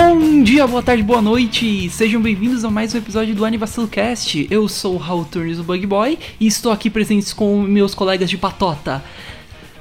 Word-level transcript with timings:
Bom 0.00 0.44
dia, 0.44 0.64
boa 0.64 0.80
tarde, 0.80 1.02
boa 1.02 1.20
noite! 1.20 1.90
Sejam 1.90 2.22
bem-vindos 2.22 2.64
a 2.64 2.70
mais 2.70 2.94
um 2.94 2.98
episódio 2.98 3.34
do 3.34 3.44
Anivacilo 3.44 3.88
Cast. 3.88 4.46
Eu 4.48 4.68
sou 4.68 4.94
o 4.94 4.96
Raul 4.96 5.24
Turnes, 5.24 5.58
o 5.58 5.64
Bug 5.64 5.84
Boy, 5.88 6.16
e 6.38 6.46
estou 6.46 6.70
aqui 6.70 6.88
presente 6.88 7.34
com 7.34 7.60
meus 7.62 7.96
colegas 7.96 8.30
de 8.30 8.38
patota. 8.38 9.02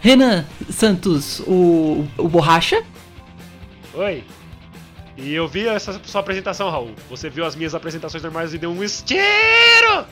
Renan 0.01 0.43
Santos, 0.71 1.39
o, 1.41 2.03
o 2.17 2.27
Borracha. 2.27 2.83
Oi. 3.93 4.23
E 5.15 5.35
eu 5.35 5.47
vi 5.47 5.67
essa 5.67 6.01
sua 6.03 6.21
apresentação, 6.21 6.71
Raul. 6.71 6.93
Você 7.11 7.29
viu 7.29 7.45
as 7.45 7.55
minhas 7.55 7.75
apresentações 7.75 8.23
normais 8.23 8.55
e 8.55 8.57
deu 8.57 8.71
um 8.71 8.83
estiro! 8.83 10.03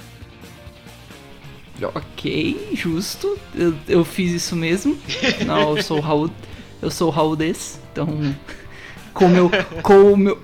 Ok, 1.82 2.74
justo. 2.76 3.40
Eu, 3.56 3.74
eu 3.88 4.06
fiz 4.06 4.32
isso 4.32 4.56
mesmo. 4.56 4.96
Não, 5.48 5.76
eu 5.76 5.82
sou 5.82 5.98
o 5.98 6.02
Raul. 6.02 6.30
Eu 6.80 6.92
sou 6.92 7.08
o 7.08 7.12
Raul 7.12 7.36
desse. 7.36 7.80
Então, 7.92 8.36
com 9.16 9.26
o 9.26 9.30
meu, 9.30 9.50
com 9.82 10.14
o 10.14 10.18
meu, 10.18 10.42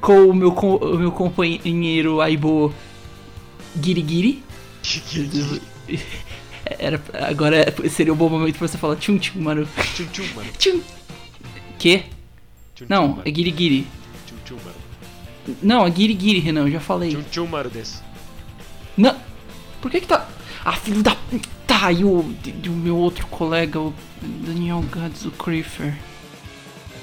com 0.00 0.26
o 0.26 0.34
meu, 0.34 0.52
com 0.52 0.76
o 0.76 0.98
meu 0.98 1.10
companheiro 1.10 2.20
Aibo 2.20 2.72
Girigiri. 3.82 4.44
Era, 6.78 7.00
agora 7.28 7.74
seria 7.88 8.12
um 8.12 8.16
bom 8.16 8.28
momento 8.28 8.58
pra 8.58 8.68
você 8.68 8.78
falar 8.78 8.96
tchum 8.96 9.18
tchum, 9.18 9.40
mano. 9.40 9.66
Tchum 9.94 10.06
tchum, 10.12 10.34
mano. 10.36 10.50
Tchum. 10.58 10.80
Que? 11.78 11.98
Tchum, 11.98 12.04
tchum, 12.76 12.86
Não, 12.88 13.08
mano. 13.08 13.22
é 13.24 13.34
Girigiri. 13.34 13.86
Tchum 14.26 14.36
tchum, 14.44 14.56
mano. 14.64 15.56
Não, 15.62 15.86
é 15.86 15.90
Girigiri, 15.90 16.38
Renan, 16.38 16.66
eu 16.66 16.70
já 16.72 16.80
falei. 16.80 17.10
Tchum 17.10 17.22
tchum, 17.22 17.46
mano, 17.46 17.70
desse. 17.70 17.98
Não. 18.96 19.16
Por 19.80 19.90
que 19.90 20.00
que 20.02 20.06
tá. 20.06 20.28
Ah, 20.64 20.72
filho 20.72 21.02
da. 21.02 21.16
Tá, 21.66 21.90
e 21.90 22.04
o, 22.04 22.34
e 22.62 22.68
o 22.68 22.72
meu 22.72 22.96
outro 22.96 23.26
colega, 23.28 23.80
o 23.80 23.94
Daniel 24.20 24.84
Gads, 24.92 25.24
o. 25.24 25.32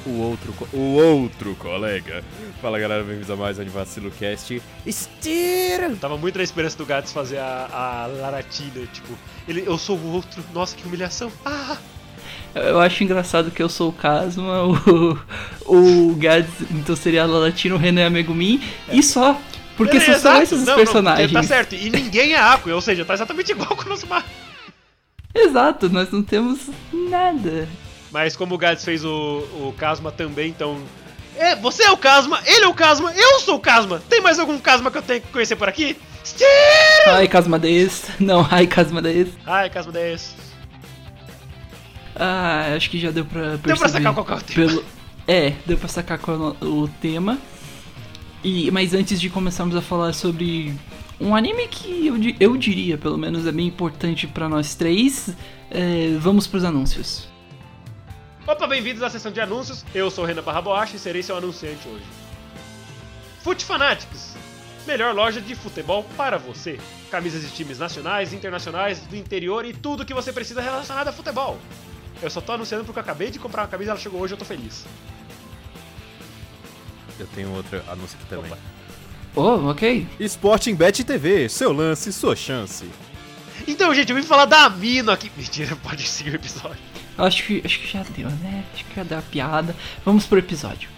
o 0.07 0.19
outro, 0.21 0.53
o 0.73 0.95
outro 0.95 1.55
colega. 1.55 2.23
Fala 2.61 2.79
galera, 2.79 3.03
bem-vindos 3.03 3.29
a 3.29 3.35
mais 3.35 3.57
um 3.57 3.61
Anivacilo 3.61 4.09
Cast. 4.11 4.61
Estira! 4.85 5.87
Eu 5.89 5.97
tava 5.97 6.17
muito 6.17 6.37
na 6.37 6.43
esperança 6.43 6.77
do 6.77 6.85
Gats 6.85 7.11
fazer 7.11 7.37
a, 7.39 7.67
a 7.71 8.07
Laratina, 8.07 8.85
tipo, 8.93 9.13
ele, 9.47 9.63
eu 9.65 9.77
sou 9.77 9.97
o 9.97 10.13
outro, 10.13 10.43
nossa, 10.53 10.75
que 10.75 10.85
humilhação. 10.87 11.31
Ah! 11.45 11.77
Eu 12.55 12.79
acho 12.79 13.03
engraçado 13.03 13.51
que 13.51 13.61
eu 13.61 13.69
sou 13.69 13.89
o 13.89 13.93
Kazuma, 13.93 14.63
o, 14.65 15.19
o 15.65 16.15
Gads, 16.15 16.49
então 16.71 16.95
seria 16.95 17.23
a 17.23 17.25
Latino, 17.25 17.75
o 17.75 17.77
Renan 17.77 18.01
é 18.01 18.05
amigo 18.05 18.33
mim, 18.33 18.61
e 18.91 19.03
só. 19.03 19.39
Porque 19.75 19.97
É, 19.97 19.99
são 19.99 20.19
só 20.19 20.41
esses 20.41 20.59
os 20.61 20.65
Não, 20.65 20.75
não, 20.75 20.83
personagens. 20.83 21.31
tá 21.31 21.43
certo, 21.43 21.75
e 21.75 21.89
ninguém 21.89 22.33
é 22.33 22.39
Aqua, 22.39 22.73
ou 22.73 22.81
seja, 22.81 23.05
tá 23.05 23.13
exatamente 23.13 23.51
igual 23.51 23.75
com 23.75 23.83
o 23.83 23.89
nosso 23.89 24.07
mar. 24.07 24.25
Exato, 25.35 25.87
nós 25.89 26.09
não 26.11 26.23
temos 26.23 26.61
nada. 26.91 27.67
Mas 28.11 28.35
como 28.35 28.55
o 28.55 28.57
Gats 28.57 28.83
fez 28.83 29.03
o, 29.03 29.09
o 29.09 29.73
Kasma 29.77 30.11
também, 30.11 30.49
então. 30.49 30.79
É, 31.35 31.55
você 31.55 31.83
é 31.83 31.91
o 31.91 31.97
Kasma, 31.97 32.41
ele 32.45 32.65
é 32.65 32.67
o 32.67 32.73
Kasma, 32.73 33.13
eu 33.13 33.39
sou 33.41 33.55
o 33.57 33.59
Kasma. 33.59 34.01
Tem 34.09 34.21
mais 34.21 34.39
algum 34.39 34.57
Kasma 34.57 34.89
que 34.89 34.97
eu 34.97 35.01
tenho 35.01 35.21
que 35.21 35.27
conhecer 35.27 35.55
por 35.55 35.69
aqui? 35.69 35.97
Estiro! 36.23 36.47
Ai, 37.07 37.27
Kazuma 37.27 37.57
desse. 37.57 38.11
Não, 38.19 38.45
ai, 38.49 38.67
Kazuma 38.67 39.01
desse. 39.01 39.33
Ai, 39.45 39.69
Kasma 39.69 39.91
10. 39.91 40.35
Ah, 42.15 42.73
acho 42.75 42.89
que 42.89 42.99
já 42.99 43.11
deu 43.11 43.23
pra 43.23 43.57
perceber. 43.57 43.67
Deu 43.67 43.77
pra 43.77 43.89
sacar 43.89 44.13
qual 44.13 44.27
é 44.27 44.33
o 44.33 44.41
tema. 44.41 44.67
pelo... 44.67 44.85
É, 45.27 45.53
deu 45.65 45.77
pra 45.77 45.87
sacar 45.87 46.17
qual 46.17 46.57
é 46.59 46.65
o 46.65 46.89
tema. 46.99 47.37
E, 48.43 48.69
mas 48.71 48.93
antes 48.93 49.21
de 49.21 49.29
começarmos 49.29 49.75
a 49.75 49.81
falar 49.81 50.13
sobre 50.13 50.73
um 51.19 51.35
anime 51.35 51.67
que 51.67 52.07
eu, 52.07 52.15
eu 52.39 52.57
diria, 52.57 52.97
pelo 52.97 53.17
menos, 53.17 53.45
é 53.45 53.51
bem 53.51 53.67
importante 53.67 54.27
pra 54.27 54.49
nós 54.49 54.75
três, 54.75 55.29
é, 55.69 56.15
vamos 56.19 56.47
pros 56.47 56.63
anúncios. 56.63 57.27
Opa, 58.47 58.65
bem-vindos 58.65 59.03
à 59.03 59.09
sessão 59.09 59.29
de 59.29 59.41
anúncios. 59.41 59.83
Eu 59.93 60.09
sou 60.09 60.23
o 60.23 60.27
Renan 60.27 60.41
Barraboacha 60.41 60.95
e 60.95 60.99
serei 60.99 61.21
seu 61.21 61.35
anunciante 61.35 61.85
hoje. 61.85 62.05
Fute 63.43 63.65
Fanatics, 63.65 64.37
melhor 64.85 65.13
loja 65.13 65.41
de 65.41 65.53
futebol 65.53 66.05
para 66.15 66.37
você. 66.37 66.79
Camisas 67.11 67.41
de 67.41 67.49
times 67.49 67.77
nacionais, 67.77 68.31
internacionais, 68.31 69.01
do 69.01 69.17
interior 69.17 69.65
e 69.65 69.73
tudo 69.73 70.05
que 70.05 70.13
você 70.13 70.31
precisa 70.31 70.61
relacionado 70.61 71.09
a 71.09 71.11
futebol. 71.11 71.59
Eu 72.21 72.29
só 72.29 72.39
tô 72.39 72.53
anunciando 72.53 72.85
porque 72.85 72.97
eu 72.97 73.03
acabei 73.03 73.29
de 73.29 73.37
comprar 73.37 73.63
uma 73.63 73.67
camisa, 73.67 73.91
ela 73.91 73.99
chegou 73.99 74.21
hoje, 74.21 74.33
eu 74.33 74.37
tô 74.37 74.45
feliz. 74.45 74.85
Eu 77.19 77.27
tenho 77.35 77.53
outro 77.53 77.83
anúncio 77.91 78.17
aqui 78.17 78.29
também. 78.29 78.49
Opa. 78.49 78.61
Oh, 79.35 79.71
ok. 79.71 80.07
Sporting 80.21 80.73
Bet 80.73 81.03
TV, 81.03 81.49
seu 81.49 81.73
lance, 81.73 82.13
sua 82.13 82.33
chance. 82.33 82.89
Então, 83.67 83.93
gente, 83.93 84.09
eu 84.09 84.15
vim 84.15 84.23
falar 84.23 84.45
da 84.45 84.63
Amino 84.63 85.11
aqui. 85.11 85.29
Mentira, 85.35 85.75
pode 85.83 86.07
seguir 86.07 86.31
o 86.31 86.35
episódio. 86.35 86.86
Acho 87.17 87.43
que, 87.45 87.61
acho 87.65 87.79
que 87.79 87.87
já 87.87 88.03
deu, 88.15 88.29
né? 88.29 88.63
Acho 88.73 88.85
que 88.85 88.95
já 88.95 89.03
deu 89.03 89.17
a 89.17 89.21
piada. 89.21 89.75
Vamos 90.05 90.25
pro 90.25 90.37
episódio. 90.37 90.89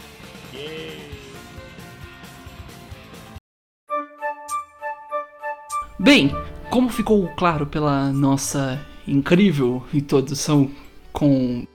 Bem, 5.98 6.32
como 6.70 6.90
ficou 6.90 7.28
claro 7.36 7.66
pela 7.66 8.12
nossa 8.12 8.80
incrível 9.08 9.86
introdução 9.94 10.72
com 11.12 11.66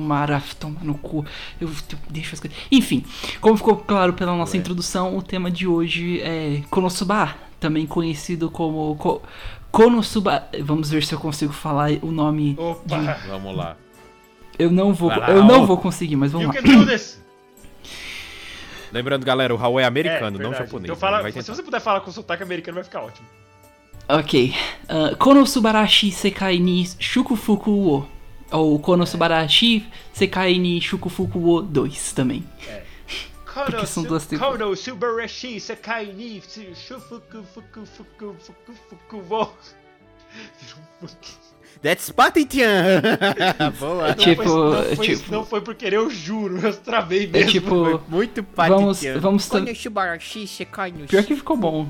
maraf, 0.00 0.54
toma 0.56 0.80
no 0.82 0.94
cu. 0.94 1.24
Eu 1.60 1.70
deixo 2.08 2.34
as 2.34 2.40
coisas. 2.40 2.58
Enfim, 2.70 3.04
como 3.40 3.56
ficou 3.56 3.76
claro 3.76 4.12
pela 4.12 4.34
nossa 4.36 4.56
introdução, 4.56 5.16
o 5.16 5.22
tema 5.22 5.50
de 5.50 5.66
hoje 5.66 6.20
é 6.20 6.62
Konosuba, 6.70 7.34
também 7.58 7.86
conhecido 7.86 8.50
como 8.50 8.96
Konosuba. 9.70 10.48
Vamos 10.60 10.90
ver 10.90 11.02
se 11.04 11.14
eu 11.14 11.18
consigo 11.18 11.52
falar 11.52 11.90
o 12.02 12.10
nome. 12.10 12.56
Opa! 12.58 13.18
Vamos 13.28 13.56
lá. 13.56 13.76
Eu 14.58 14.70
não 14.70 14.92
vou, 14.92 15.08
lá, 15.08 15.30
eu 15.30 15.42
não 15.42 15.66
vou 15.66 15.78
conseguir, 15.78 16.16
mas 16.16 16.32
vamos 16.32 16.54
You 16.54 16.62
lá. 16.62 16.68
can 16.68 16.78
do 16.80 16.86
this! 16.86 17.18
Lembrando, 18.92 19.24
galera, 19.24 19.54
o 19.54 19.56
Raul 19.56 19.80
é 19.80 19.84
americano, 19.84 20.38
É, 20.38 20.42
não 20.42 20.52
japonês. 20.52 20.84
Então 20.84 20.94
né? 20.96 21.00
fala, 21.00 21.22
Vai 21.22 21.32
se 21.32 21.42
você 21.42 21.62
puder 21.62 21.80
falar 21.80 22.00
com 22.00 22.10
sotaque 22.10 22.42
americano, 22.42 22.74
vai 22.74 22.84
ficar 22.84 23.00
ótimo. 23.02 23.26
Ok. 24.08 24.52
Uh, 24.88 25.16
Konosubarashi 25.16 26.10
Sekai 26.10 26.58
ni 26.58 26.84
Shukufuku 26.98 27.70
wo. 27.70 28.08
Ou 28.50 28.78
Konosubarashi 28.80 29.86
Sekai 30.12 30.58
ni 30.58 30.80
Shukufuku 30.80 31.38
wo 31.38 31.62
2 31.62 32.12
também. 32.14 32.44
Porque 33.54 33.86
são 33.86 34.02
duas 34.04 34.24
Kono, 34.24 34.30
temporadas. 34.38 34.58
Kono, 34.60 34.76
Subarashi, 34.76 35.60
ni, 36.14 36.40
Shufuku, 36.74 37.42
Fuku, 37.54 37.86
Fuku, 37.86 38.36
Fuku, 38.38 38.72
Fuku, 38.88 39.24
wo. 39.28 39.52
That's 41.82 42.10
Patitian! 42.10 43.00
Boa. 43.78 44.08
Não 44.08 44.14
Tipo, 44.14 44.42
foi, 44.42 44.52
não, 44.88 44.96
foi, 44.96 45.06
tipo- 45.06 45.32
não 45.32 45.44
foi 45.46 45.60
por 45.60 45.74
querer, 45.74 45.96
eu 45.96 46.10
juro, 46.10 46.58
eu 46.66 46.76
travei 46.76 47.24
É 47.24 47.28
mesmo. 47.28 47.50
tipo. 47.50 48.02
Muito 48.08 48.44
Vamos, 48.54 48.98
Patitian. 48.98 49.18
vamos 49.20 49.48
tam- 49.48 49.64
Pior 51.08 51.24
que 51.24 51.34
ficou 51.36 51.56
bom. 51.56 51.88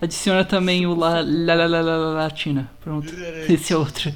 Adiciona 0.00 0.44
também 0.44 0.86
o 0.86 0.94
la 0.94 1.20
la 1.22 1.54
la 1.54 1.66
la 1.66 1.80
la, 1.80 1.96
la 1.96 2.12
latina. 2.24 2.70
Pronto. 2.80 3.10
Esse 3.48 3.72
é 3.72 3.76
outro. 3.76 4.12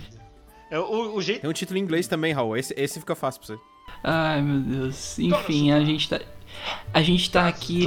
É, 0.70 0.78
o, 0.78 1.14
o 1.16 1.22
jeito. 1.22 1.40
Tem 1.40 1.50
um 1.50 1.52
título 1.52 1.78
em 1.78 1.82
inglês 1.82 2.06
também, 2.06 2.32
Raul. 2.32 2.56
Esse, 2.56 2.74
esse 2.76 3.00
fica 3.00 3.14
fácil 3.14 3.40
pra 3.40 3.54
você. 3.56 3.62
Ai 4.02 4.40
meu 4.42 4.60
Deus. 4.60 5.18
Enfim, 5.18 5.72
a 5.72 5.84
gente 5.84 6.08
tá. 6.08 6.20
A 6.92 7.02
gente 7.02 7.30
tá 7.30 7.46
aqui. 7.48 7.84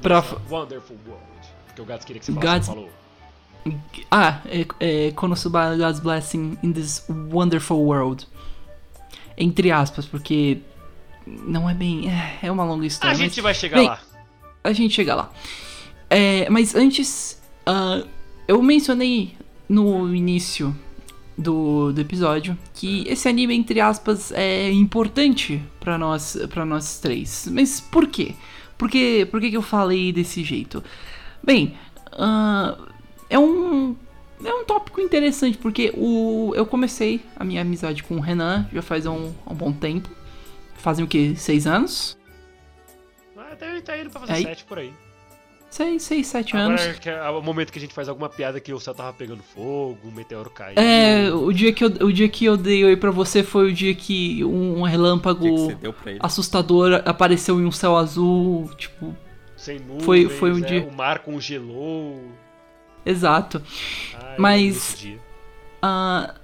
Pra- 0.00 0.24
wonderful 0.48 0.96
world. 1.06 1.24
Porque 1.66 1.82
o 1.82 1.84
Gats 1.84 2.04
queria 2.04 2.20
que 2.20 2.26
você 2.26 2.32
falasse, 2.32 2.48
God's- 2.52 2.66
falou. 2.66 2.90
Ah, 4.10 4.40
é, 4.46 4.66
é 4.80 5.10
Konosuba 5.12 5.76
God's 5.76 6.00
Blessing 6.00 6.56
in 6.62 6.72
this 6.72 7.04
wonderful 7.08 7.78
world. 7.78 8.26
Entre 9.36 9.70
aspas, 9.70 10.06
porque. 10.06 10.58
Não 11.26 11.68
é 11.68 11.74
bem. 11.74 12.08
é- 12.10 12.38
É 12.42 12.50
uma 12.50 12.64
longa 12.64 12.86
história. 12.86 13.14
A 13.14 13.18
mas- 13.18 13.28
gente 13.28 13.40
vai 13.40 13.54
chegar 13.54 13.76
bem, 13.76 13.86
lá. 13.88 14.00
a 14.64 14.72
gente 14.72 14.94
chega 14.94 15.14
lá. 15.14 15.30
É, 16.08 16.48
mas 16.50 16.74
antes, 16.74 17.40
ah, 17.66 18.02
eu 18.48 18.60
mencionei 18.62 19.36
no 19.68 20.12
início 20.14 20.74
do, 21.40 21.92
do 21.92 22.00
episódio 22.00 22.56
que 22.74 23.04
esse 23.08 23.28
anime, 23.28 23.54
entre 23.54 23.80
aspas, 23.80 24.30
é 24.32 24.70
importante 24.70 25.62
pra 25.80 25.96
nós, 25.98 26.36
pra 26.50 26.64
nós 26.64 26.98
três. 27.00 27.48
Mas 27.50 27.80
por 27.80 28.06
quê? 28.06 28.34
Por 28.76 28.88
que, 28.90 29.26
por 29.26 29.40
que, 29.40 29.50
que 29.50 29.56
eu 29.56 29.62
falei 29.62 30.12
desse 30.12 30.42
jeito? 30.44 30.82
Bem, 31.42 31.74
ah, 32.12 32.76
é 33.28 33.38
um. 33.38 33.96
É 34.42 34.54
um 34.54 34.64
tópico 34.64 35.02
interessante, 35.02 35.58
porque 35.58 35.92
o, 35.94 36.52
eu 36.56 36.64
comecei 36.64 37.20
a 37.36 37.44
minha 37.44 37.60
amizade 37.60 38.02
com 38.02 38.16
o 38.16 38.20
Renan 38.20 38.66
já 38.72 38.80
faz 38.80 39.04
um, 39.04 39.32
um 39.46 39.54
bom 39.54 39.70
tempo. 39.70 40.08
Fazem 40.76 41.04
o 41.04 41.08
que? 41.08 41.36
Seis 41.36 41.66
anos? 41.66 42.16
Ah, 43.36 43.50
Até 43.52 43.80
tá 43.82 43.98
indo 43.98 44.08
pra 44.08 44.20
fazer 44.20 44.32
Aí- 44.32 44.42
sete 44.44 44.64
por 44.64 44.78
aí. 44.78 44.90
Seis, 45.70 46.02
seis, 46.02 46.26
sete 46.26 46.56
anos. 46.56 46.80
Agora 46.80 46.98
que 46.98 47.08
é 47.08 47.30
o 47.30 47.40
momento 47.40 47.72
que 47.72 47.78
a 47.78 47.80
gente 47.80 47.94
faz 47.94 48.08
alguma 48.08 48.28
piada 48.28 48.58
que 48.58 48.72
o 48.72 48.80
céu 48.80 48.92
tava 48.92 49.12
pegando 49.12 49.40
fogo, 49.42 49.98
um 50.04 50.10
meteoro 50.10 50.50
caiu. 50.50 50.74
É, 50.76 51.32
o 51.32 51.52
dia, 51.52 51.72
que 51.72 51.84
eu, 51.84 51.88
o 51.88 52.12
dia 52.12 52.28
que 52.28 52.44
eu 52.44 52.56
dei 52.56 52.84
oi 52.84 52.96
pra 52.96 53.12
você 53.12 53.44
foi 53.44 53.70
o 53.70 53.72
dia 53.72 53.94
que 53.94 54.44
um, 54.44 54.82
relâmpago 54.82 55.68
que, 55.68 56.16
assustador 56.18 57.02
apareceu 57.04 57.60
em 57.60 57.64
um 57.66 57.70
céu 57.70 57.96
azul. 57.96 58.68
Tipo, 58.76 59.14
Sem 59.56 59.78
nuvens, 59.78 60.04
Foi- 60.04 60.28
foi 60.28 60.52
um 60.52 60.58
é, 60.58 60.66
dia- 60.66 60.88
o 60.90 60.92
mar 60.92 61.20
congelou. 61.20 62.20
exato. 63.06 63.62
Ai, 64.20 64.34
Mas-. 64.38 65.06
Ah, 65.80 66.34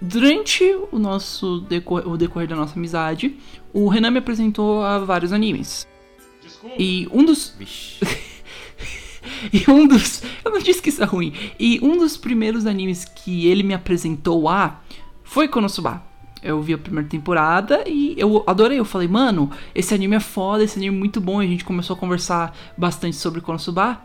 durante 0.00 0.62
o 0.92 0.98
nosso 0.98 1.60
decor- 1.62 2.06
o 2.06 2.16
decorrer 2.16 2.48
da 2.48 2.54
nossa 2.54 2.76
amizade, 2.76 3.36
o 3.72 3.88
Renan 3.88 4.12
me 4.12 4.18
apresentou 4.18 4.84
a 4.84 4.98
vários 5.00 5.32
animes. 5.32 5.88
Desculpa. 6.40 6.76
E 6.78 7.08
um 7.12 7.24
dos. 7.24 7.52
Vixe. 7.58 7.98
E 9.52 9.70
um 9.70 9.86
dos. 9.86 10.22
Eu 10.44 10.50
não 10.50 10.58
disse 10.58 10.80
que 10.80 10.88
isso 10.88 11.02
é 11.02 11.06
ruim. 11.06 11.32
E 11.58 11.78
um 11.82 11.96
dos 11.96 12.16
primeiros 12.16 12.66
animes 12.66 13.04
que 13.04 13.46
ele 13.46 13.62
me 13.62 13.74
apresentou 13.74 14.48
a 14.48 14.80
foi 15.22 15.48
Konosuba. 15.48 16.02
Eu 16.42 16.60
vi 16.62 16.72
a 16.72 16.78
primeira 16.78 17.08
temporada 17.08 17.84
e 17.86 18.14
eu 18.16 18.42
adorei. 18.46 18.78
Eu 18.78 18.84
falei, 18.84 19.08
mano, 19.08 19.50
esse 19.74 19.94
anime 19.94 20.16
é 20.16 20.20
foda, 20.20 20.64
esse 20.64 20.78
anime 20.78 20.96
é 20.96 20.98
muito 20.98 21.20
bom. 21.20 21.42
E 21.42 21.46
a 21.46 21.48
gente 21.48 21.64
começou 21.64 21.94
a 21.94 21.98
conversar 21.98 22.56
bastante 22.76 23.16
sobre 23.16 23.40
Konosuba. 23.40 24.00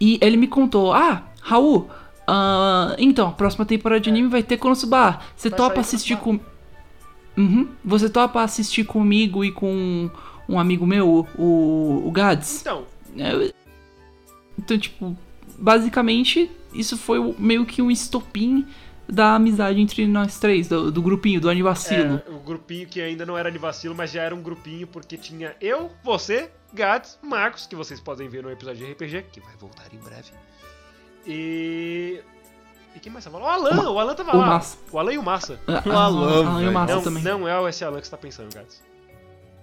E 0.00 0.18
ele 0.22 0.36
me 0.36 0.46
contou: 0.46 0.92
Ah, 0.92 1.22
Raul, 1.40 1.88
ah, 2.26 2.94
então, 2.98 3.28
a 3.28 3.32
próxima 3.32 3.64
temporada 3.64 4.00
de 4.00 4.10
anime 4.10 4.28
vai 4.28 4.42
ter 4.42 4.56
Konosuba. 4.56 5.20
Você 5.36 5.48
Vai 5.48 5.56
topa 5.58 5.80
assistir 5.80 6.16
Konosuba." 6.16 6.44
com. 7.36 7.40
Uhum. 7.40 7.68
Você 7.84 8.08
topa 8.08 8.42
assistir 8.42 8.84
comigo 8.84 9.44
e 9.44 9.52
com 9.52 10.10
um 10.48 10.58
amigo 10.58 10.86
meu, 10.86 11.26
o, 11.38 12.02
o 12.06 12.10
Gads? 12.10 12.62
Então, 12.62 12.84
É, 13.18 13.52
Então, 14.58 14.78
tipo, 14.78 15.16
basicamente, 15.58 16.50
isso 16.72 16.96
foi 16.96 17.18
o- 17.18 17.34
meio 17.38 17.64
que 17.66 17.80
um 17.82 17.90
estopim 17.90 18.66
da 19.08 19.34
amizade 19.36 19.80
entre 19.80 20.06
nós 20.06 20.38
três, 20.38 20.66
do, 20.68 20.90
do 20.90 21.00
grupinho, 21.00 21.40
do 21.40 21.48
Anivacilo. 21.48 22.20
é, 22.26 22.30
o 22.30 22.40
grupinho 22.40 22.88
que 22.88 23.00
ainda 23.00 23.24
não 23.24 23.38
era 23.38 23.52
de 23.52 23.58
vacilo, 23.58 23.94
mas 23.94 24.10
já 24.10 24.22
era 24.22 24.34
um 24.34 24.42
grupinho 24.42 24.86
porque 24.86 25.16
tinha 25.16 25.54
eu, 25.60 25.90
você, 26.02 26.50
Gats, 26.72 27.16
Marcos, 27.22 27.66
que 27.66 27.76
vocês 27.76 28.00
podem 28.00 28.28
ver 28.28 28.42
no 28.42 28.50
episódio 28.50 28.84
de 28.84 28.92
RPG, 28.92 29.26
que 29.30 29.40
vai 29.40 29.54
voltar 29.56 29.84
em 29.94 29.98
breve. 29.98 30.32
E. 31.26 32.20
E 32.94 32.98
quem 33.00 33.12
mais 33.12 33.24
tava 33.24 33.38
lá? 33.38 33.44
O 33.44 33.48
Alan! 33.48 33.74
Ma- 33.74 33.90
o 33.90 33.98
Alan 33.98 34.14
tava 34.14 34.34
o 34.34 34.40
lá. 34.40 34.46
Massa. 34.46 34.78
O 34.90 34.98
Alan 34.98 35.12
e 35.12 35.18
o 35.18 35.22
Massa. 35.22 35.60
O 35.68 35.90
ah, 35.90 36.04
Alan, 36.04 36.56
ah, 36.58 36.62
e 36.62 36.68
o. 36.68 36.72
Massa 36.72 36.94
Não, 36.94 37.02
também. 37.02 37.22
não 37.22 37.46
é 37.48 37.68
esse 37.68 37.84
Alan 37.84 38.00
que 38.00 38.06
você 38.06 38.10
tá 38.10 38.16
pensando, 38.16 38.54
Gats. 38.54 38.82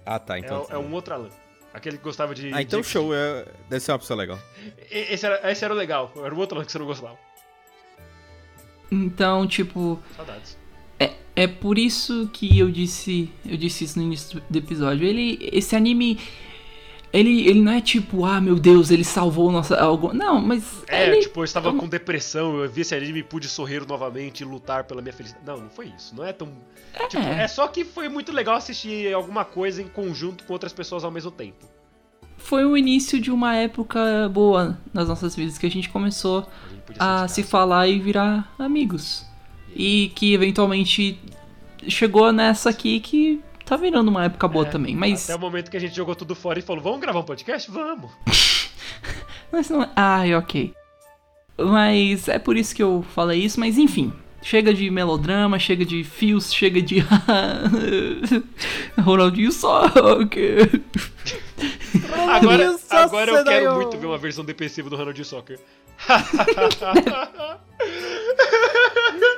Ah, 0.06 0.18
tá, 0.18 0.36
É, 0.36 0.40
então. 0.40 0.66
o- 0.70 0.72
é 0.72 0.78
um 0.78 0.92
outro 0.92 1.14
Alan. 1.14 1.28
Aquele 1.74 1.98
que 1.98 2.04
gostava 2.04 2.32
de. 2.34 2.54
Ah, 2.54 2.62
então 2.62 2.80
de- 2.80 2.86
show, 2.86 3.12
é... 3.12 3.44
deve 3.68 3.80
ser 3.80 3.90
uma 3.92 3.98
pessoa 3.98 4.16
legal. 4.16 4.38
Esse 4.88 5.26
era, 5.26 5.50
esse 5.50 5.64
era 5.64 5.74
o 5.74 5.76
legal. 5.76 6.12
Era 6.16 6.32
o 6.32 6.38
outro 6.38 6.64
que 6.64 6.70
você 6.70 6.78
não 6.78 6.86
gostava. 6.86 7.18
Então, 8.92 9.44
tipo, 9.46 10.00
Saudades. 10.16 10.56
é, 11.00 11.14
é 11.34 11.46
por 11.48 11.76
isso 11.76 12.30
que 12.32 12.58
eu 12.58 12.70
disse, 12.70 13.28
eu 13.44 13.56
disse 13.56 13.84
isso 13.84 13.98
no 13.98 14.04
início 14.04 14.40
do 14.48 14.56
episódio. 14.58 15.04
Ele, 15.06 15.36
esse 15.52 15.74
anime, 15.74 16.20
ele, 17.14 17.46
ele 17.48 17.60
não 17.60 17.72
é 17.72 17.80
tipo, 17.80 18.24
ah, 18.24 18.40
meu 18.40 18.56
Deus, 18.56 18.90
ele 18.90 19.04
salvou 19.04 19.50
nossa 19.52 19.76
algo. 19.80 20.12
Não, 20.12 20.40
mas 20.40 20.82
É, 20.88 21.06
ele, 21.08 21.20
tipo, 21.22 21.40
eu 21.40 21.44
estava 21.44 21.70
um- 21.70 21.78
com 21.78 21.88
depressão, 21.88 22.58
eu 22.60 22.68
vi 22.68 22.80
esse 22.82 22.94
anime 22.94 23.20
e 23.20 23.22
pude 23.22 23.48
sorrir 23.48 23.86
novamente 23.86 24.40
e 24.40 24.44
lutar 24.44 24.84
pela 24.84 25.00
minha 25.00 25.12
felicidade. 25.12 25.46
Não, 25.46 25.58
não 25.60 25.70
foi 25.70 25.92
isso. 25.96 26.14
Não 26.14 26.24
é 26.24 26.32
tão. 26.32 26.48
Tipo, 27.08 27.22
é 27.22 27.46
só 27.48 27.66
que 27.68 27.84
foi 27.84 28.08
muito 28.08 28.32
legal 28.32 28.56
assistir 28.56 29.12
alguma 29.14 29.44
coisa 29.44 29.80
em 29.80 29.88
conjunto 29.88 30.44
com 30.44 30.52
outras 30.52 30.72
pessoas 30.72 31.04
ao 31.04 31.10
mesmo 31.10 31.30
tempo. 31.30 31.64
foi 32.36 32.64
o 32.64 32.76
início 32.76 33.18
de 33.20 33.30
uma 33.30 33.54
época 33.56 34.28
boa 34.32 34.76
nas 34.92 35.08
nossas 35.08 35.34
vidas 35.34 35.56
que 35.56 35.64
a 35.66 35.70
gente 35.70 35.88
começou 35.88 36.40
A 36.40 36.68
gente 36.70 36.96
a 36.98 37.28
se 37.28 37.42
falar 37.42 37.88
e 37.88 37.98
virar 37.98 38.52
amigos. 38.58 39.24
E 39.74 40.12
que 40.14 40.34
eventualmente 40.34 41.18
chegou 41.88 42.30
nessa 42.32 42.70
aqui 42.70 43.00
que 43.00 43.40
tá 43.64 43.76
virando 43.76 44.08
uma 44.08 44.24
época 44.24 44.46
boa 44.48 44.66
É, 44.66 44.70
também. 44.70 44.94
Mas, 44.94 45.24
Até 45.28 45.36
o 45.36 45.40
momento 45.40 45.70
que 45.70 45.76
a 45.76 45.80
gente 45.80 45.94
jogou 45.94 46.14
tudo 46.14 46.34
fora 46.34 46.58
e 46.58 46.62
falou: 46.62 46.82
Vamos 46.82 47.00
gravar 47.00 47.20
um 47.20 47.24
podcast? 47.24 47.70
Vamos! 47.70 48.10
mas 49.50 49.70
não 49.70 49.82
é. 49.82 49.90
Ai, 49.96 50.34
ok. 50.34 50.74
Mas 51.56 52.28
é 52.28 52.38
por 52.38 52.56
isso 52.56 52.74
que 52.74 52.82
eu 52.82 53.04
falei 53.14 53.40
isso, 53.40 53.58
mas 53.60 53.78
enfim. 53.78 54.12
Chega 54.42 54.74
de 54.74 54.90
melodrama, 54.90 55.58
chega 55.58 55.86
de 55.86 56.04
fios, 56.04 56.52
chega 56.52 56.82
de. 56.82 56.98
Ronaldinho 59.00 59.50
Soccer. 59.50 60.82
Agora, 62.28 62.76
Só 62.76 62.98
agora 62.98 63.30
eu 63.30 63.44
quero 63.44 63.74
muito 63.76 63.96
ver 63.96 64.06
uma 64.06 64.18
versão 64.18 64.44
depressiva 64.44 64.90
do 64.90 64.96
Ronaldinho 64.96 65.24
Soccer. 65.24 65.58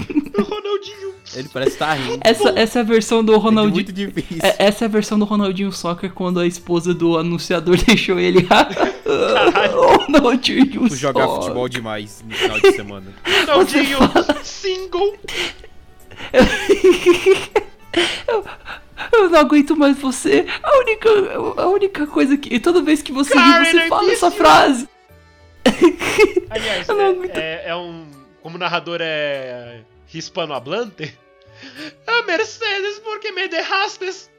o 0.00 0.42
Ronaldinho. 0.42 1.14
Ele 1.34 1.48
parece 1.52 1.72
estar 1.72 1.92
rindo. 1.94 2.18
Essa, 2.22 2.52
essa 2.56 2.78
é 2.78 2.82
a 2.82 2.84
versão 2.84 3.22
do 3.24 3.34
É 3.34 3.36
Ronaldinho. 3.36 3.74
muito 3.74 3.92
difícil. 3.92 4.38
É- 4.42 4.56
essa 4.66 4.84
é 4.84 4.86
a 4.86 4.88
versão 4.88 5.18
do 5.18 5.24
Ronaldinho 5.24 5.70
Soccer 5.72 6.10
quando 6.12 6.40
a 6.40 6.46
esposa 6.46 6.94
do 6.94 7.18
anunciador 7.18 7.76
deixou 7.84 8.18
ele. 8.18 8.46
Ronaldinho 10.08 10.88
Por 10.88 10.96
jogar 10.96 11.24
Soccer. 11.26 11.42
futebol 11.42 11.68
demais 11.68 12.24
no 12.26 12.34
final 12.34 12.60
de 12.60 12.72
semana. 12.72 13.06
Ronaldinho 13.46 13.98
single. 14.42 15.14
Eu 19.12 19.30
não 19.30 19.38
aguento 19.38 19.76
mais 19.76 19.96
você. 19.98 20.46
A 20.62 20.78
única, 20.78 21.08
a 21.62 21.66
única 21.68 22.06
coisa 22.06 22.36
que. 22.36 22.58
Toda 22.60 22.82
vez 22.82 23.02
que 23.02 23.12
você 23.12 23.34
ri, 23.34 23.40
Karen, 23.40 23.64
você 23.70 23.88
fala 23.88 24.10
essa 24.12 24.26
you. 24.26 24.32
frase. 24.32 24.88
Aliás, 26.50 26.88
Eu 26.88 26.96
não 26.96 27.24
é, 27.24 27.28
é- 27.34 27.62
é 27.68 27.76
um. 27.76 28.04
Como 28.48 28.56
o 28.56 28.60
narrador 28.60 29.00
é 29.02 29.82
hispanohablante. 30.14 31.14
Ah, 32.06 32.22
Mercedes, 32.26 32.98
por 33.00 33.20
que 33.20 33.30
me 33.30 33.46
derrastes? 33.46 34.30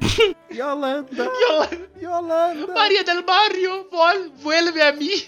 Yolanda, 0.50 1.24
Yo- 1.24 2.00
Yolanda. 2.00 2.66
Maria 2.72 3.04
del 3.04 3.22
Barrio, 3.22 3.86
vol, 3.90 4.30
vuelve 4.38 4.80
a 4.80 4.90
mim. 4.92 5.22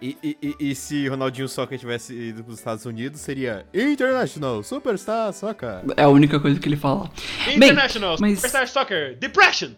E, 0.00 0.16
e, 0.22 0.38
e, 0.40 0.70
e 0.70 0.74
se 0.76 1.08
Ronaldinho 1.08 1.48
Soccer 1.48 1.76
tivesse 1.76 2.14
ido 2.14 2.44
para 2.44 2.52
os 2.52 2.58
Estados 2.60 2.84
Unidos, 2.86 3.20
seria 3.20 3.66
International 3.74 4.62
Superstar 4.62 5.32
Soccer. 5.32 5.82
É 5.96 6.04
a 6.04 6.08
única 6.08 6.38
coisa 6.38 6.60
que 6.60 6.68
ele 6.68 6.76
fala. 6.76 7.10
International 7.52 8.16
mas- 8.20 8.36
Superstar 8.36 8.68
Soccer, 8.68 9.16
Depression. 9.16 9.72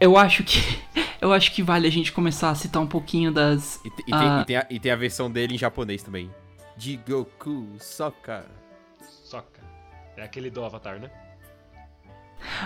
Eu 0.00 0.16
acho 0.16 0.42
que. 0.44 0.58
Eu 1.20 1.32
acho 1.32 1.52
que 1.52 1.62
vale 1.62 1.86
a 1.86 1.90
gente 1.90 2.12
começar 2.12 2.50
a 2.50 2.54
citar 2.54 2.82
um 2.82 2.86
pouquinho 2.86 3.32
das. 3.32 3.80
E, 3.82 3.88
e 3.88 3.90
tem, 3.90 4.04
Ah. 4.12 4.40
e, 4.42 4.44
tem 4.46 4.56
a, 4.56 4.66
e 4.70 4.80
tem 4.80 4.92
a 4.92 4.96
versão 4.96 5.30
dele 5.30 5.54
em 5.54 5.58
japonês 5.58 6.02
também. 6.02 6.30
Jigoku 6.76 7.66
Soccer. 7.80 8.44
Soccer. 9.24 9.62
É 10.16 10.22
aquele 10.22 10.50
do 10.50 10.64
Avatar, 10.64 10.98
né? 11.00 11.10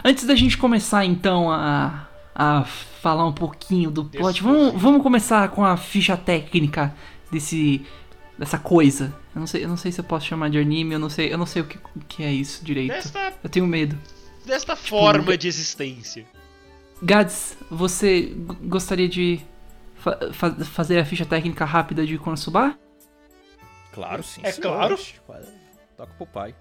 Antes 0.04 0.24
da 0.24 0.34
gente 0.34 0.56
começar 0.58 1.04
então 1.04 1.50
a, 1.50 2.08
a 2.34 2.64
falar 2.64 3.26
um 3.26 3.32
pouquinho 3.32 3.90
do 3.90 4.04
plot, 4.04 4.42
vamos, 4.42 4.80
vamos 4.80 5.02
começar 5.02 5.48
com 5.50 5.64
a 5.64 5.76
ficha 5.76 6.16
técnica 6.16 6.94
desse 7.30 7.84
dessa 8.38 8.58
coisa. 8.58 9.12
Eu 9.34 9.40
não 9.40 9.46
sei, 9.46 9.64
eu 9.64 9.68
não 9.68 9.76
sei 9.76 9.90
se 9.90 10.00
eu 10.00 10.04
posso 10.04 10.26
chamar 10.26 10.48
de 10.50 10.58
anime, 10.58 10.94
eu 10.94 10.98
não 10.98 11.10
sei, 11.10 11.32
eu 11.32 11.36
não 11.38 11.46
sei 11.46 11.62
o 11.62 11.64
que, 11.64 11.76
o 11.96 12.00
que 12.06 12.22
é 12.22 12.32
isso 12.32 12.64
direito. 12.64 12.92
Desta, 12.92 13.32
Eu 13.42 13.50
tenho 13.50 13.66
medo. 13.66 13.98
desta 14.46 14.76
forma 14.76 15.18
nunca- 15.22 15.38
de 15.38 15.48
existência. 15.48 16.24
Gads, 17.02 17.56
você 17.70 18.32
gostaria 18.62 19.08
de 19.08 19.40
fa- 19.96 20.18
fa- 20.32 20.54
fazer 20.64 20.98
a 21.00 21.04
ficha 21.04 21.24
técnica 21.24 21.64
rápida 21.64 22.06
de 22.06 22.16
Konosuba? 22.18 22.78
Claro, 23.98 24.22
sim. 24.22 24.40
É 24.44 24.52
senhor. 24.52 24.96
claro. 25.26 25.46
Toca 25.96 26.14
pro 26.14 26.26
pai. 26.26 26.54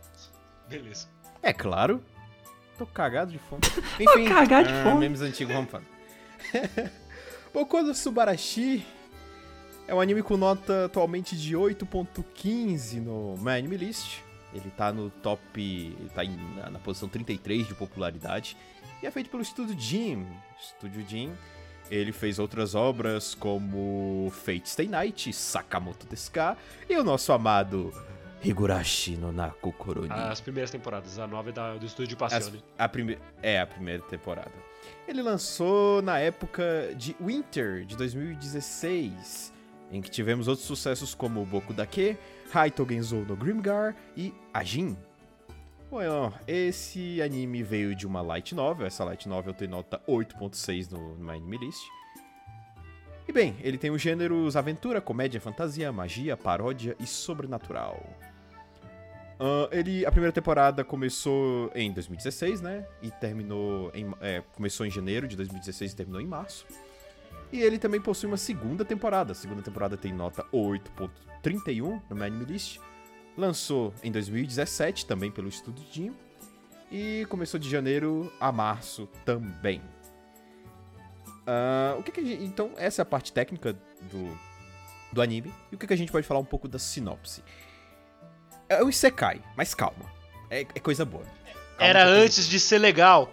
Beleza. 0.67 1.08
É 1.44 1.53
claro. 1.53 2.03
Tô 2.79 2.86
cagado 2.88 3.32
de 3.32 3.38
fome. 3.38 3.62
Enfim, 4.00 4.25
cagado 4.27 4.67
de 4.67 4.74
ah, 4.74 4.84
fome. 4.84 5.01
Memes 5.01 5.22
antigos, 5.22 5.53
vamos 5.53 5.70
falar. 5.70 5.86
Boku 7.53 7.94
Subarashi 7.94 8.84
é 9.88 9.94
um 9.94 10.01
anime 10.01 10.24
com 10.24 10.36
nota 10.36 10.86
atualmente 10.86 11.38
de 11.38 11.56
8.15 11.56 13.01
no 13.03 13.38
My 13.38 13.51
Anime 13.51 13.77
List. 13.77 14.22
Ele 14.51 14.72
tá 14.72 14.91
no 14.91 15.12
top. 15.12 15.62
Ele 15.62 16.10
tá 16.15 16.25
em- 16.25 16.56
na, 16.56 16.72
na 16.72 16.79
posição 16.79 17.08
33 17.08 17.67
de 17.67 17.75
popularidade. 17.75 18.58
E 19.03 19.06
é 19.06 19.12
feito 19.12 19.29
pelo 19.29 19.44
Estúdio 19.44 19.79
Jim. 19.79 20.25
Estúdio 20.60 21.06
Jim. 21.08 21.34
Ele 21.89 22.12
fez 22.12 22.38
outras 22.39 22.75
obras 22.75 23.34
como 23.34 24.29
Fate 24.44 24.67
Stay 24.70 24.88
Night, 24.88 25.32
Sakamoto 25.34 26.06
Desuka 26.08 26.58
e 26.89 26.98
o 26.98 27.03
nosso 27.03 27.32
amado 27.32 27.94
Higurashi 28.44 29.15
no 29.15 29.32
Naku 29.32 29.72
Koroni. 29.72 30.10
As 30.12 30.41
primeiras 30.41 30.70
temporadas, 30.70 31.17
a 31.17 31.25
nova 31.25 31.50
é 31.50 31.53
da, 31.53 31.75
do 31.75 31.86
estúdio 31.86 32.17
Passione. 32.17 32.58
As- 32.77 32.86
a 32.86 32.89
prime... 32.89 33.17
É, 33.41 33.60
a 33.62 33.65
primeira 33.65 34.03
temporada. 34.03 34.51
Ele 35.08 35.22
lançou 35.22 36.01
na 36.01 36.20
época 36.20 36.94
de 36.96 37.15
Winter, 37.22 37.86
de 37.86 37.96
2016, 37.96 39.53
em 39.91 40.01
que 40.01 40.10
tivemos 40.12 40.48
outros 40.48 40.67
sucessos 40.67 41.15
como 41.15 41.46
Boku 41.46 41.74
Dake, 41.74 42.17
Haito 42.53 42.86
Genzou 42.89 43.25
no 43.25 43.36
Grimgar 43.36 43.96
e 44.15 44.34
Ajin. 44.53 44.98
Bom, 45.89 46.00
esse 46.46 47.22
anime 47.22 47.63
veio 47.63 47.96
de 47.96 48.06
uma 48.06 48.22
light 48.22 48.53
novel, 48.53 48.86
essa 48.86 49.06
light 49.06 49.27
novel 49.27 49.53
tem 49.53 49.67
nota 49.67 50.01
8.6 50.08 50.91
no, 50.91 51.15
no 51.15 51.32
Anime 51.32 51.58
List. 51.58 51.88
E 53.27 53.32
bem, 53.32 53.56
ele 53.62 53.77
tem 53.77 53.89
os 53.91 54.01
gêneros 54.01 54.56
aventura, 54.56 55.00
comédia, 55.00 55.39
fantasia, 55.39 55.91
magia, 55.91 56.36
paródia 56.36 56.96
e 57.00 57.06
sobrenatural. 57.06 58.01
Ah, 59.39 59.70
ele, 59.72 60.06
a 60.06 60.12
primeira 60.12 60.32
temporada 60.32 60.84
começou 60.84 61.72
em 61.75 61.91
2016, 61.91 62.62
né? 62.62 62.86
E 63.01 63.12
terminou 63.12 63.91
em, 63.94 64.12
é, 64.22 64.41
começou 64.53 64.86
em 64.86 64.89
janeiro 64.89 65.27
de 65.27 65.36
2016 65.36 65.91
e 65.91 65.96
terminou 65.96 66.22
em 66.22 66.27
março. 66.27 66.65
E 67.51 67.62
ele 67.62 67.77
também 67.77 68.01
possui 68.01 68.27
uma 68.27 68.38
segunda 68.38 68.84
temporada. 68.84 69.32
A 69.32 69.36
segunda 69.36 69.62
temporada 69.62 69.96
tem 69.96 70.12
nota 70.12 70.44
8.31 70.51 72.01
no 72.10 72.15
My 72.15 72.24
Anime 72.24 72.46
List. 72.46 72.79
Lançou 73.38 73.94
em 74.03 74.12
2017, 74.12 75.06
também 75.06 75.29
pelo 75.32 75.48
Estúdio 75.48 75.86
Jim. 75.91 76.15
E 76.91 77.25
começou 77.29 77.60
de 77.60 77.70
janeiro 77.70 78.32
a 78.39 78.51
março 78.51 79.08
também. 79.25 79.82
Ah, 81.46 81.96
o 82.00 82.03
que 82.03 82.12
que 82.12 82.20
a 82.20 82.24
gente- 82.24 82.44
então, 82.44 82.72
essa 82.77 83.01
é 83.01 83.03
a 83.03 83.06
parte 83.06 83.32
técnica 83.32 83.74
do, 84.12 84.38
do 85.12 85.22
anime. 85.22 85.53
E 85.72 85.75
o 85.75 85.77
que, 85.77 85.86
que 85.86 85.94
a 85.94 85.98
gente 85.98 86.12
pode 86.12 86.25
falar 86.25 86.39
um 86.39 86.46
pouco 86.46 86.67
da 86.67 86.79
sinopse? 86.79 87.44
É 88.67 88.84
um 88.84 88.89
Isekai, 88.89 89.41
mas 89.56 89.74
calma. 89.74 90.06
É, 90.50 90.62
é 90.62 90.79
coisa 90.79 91.06
boa. 91.06 91.24
Calma 91.24 91.36
Era 91.79 92.00
é 92.00 92.03
antes 92.03 92.48
de 92.48 92.60
ser 92.60 92.79
legal. 92.79 93.32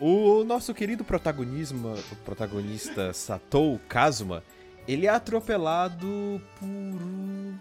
O 0.00 0.44
nosso 0.44 0.74
querido 0.74 1.04
protagonismo, 1.04 1.94
o 2.12 2.16
protagonista 2.24 3.12
Satou 3.12 3.78
Kazuma, 3.88 4.42
ele 4.86 5.06
é 5.06 5.10
atropelado 5.10 6.40
por 6.58 6.66
um 6.66 7.56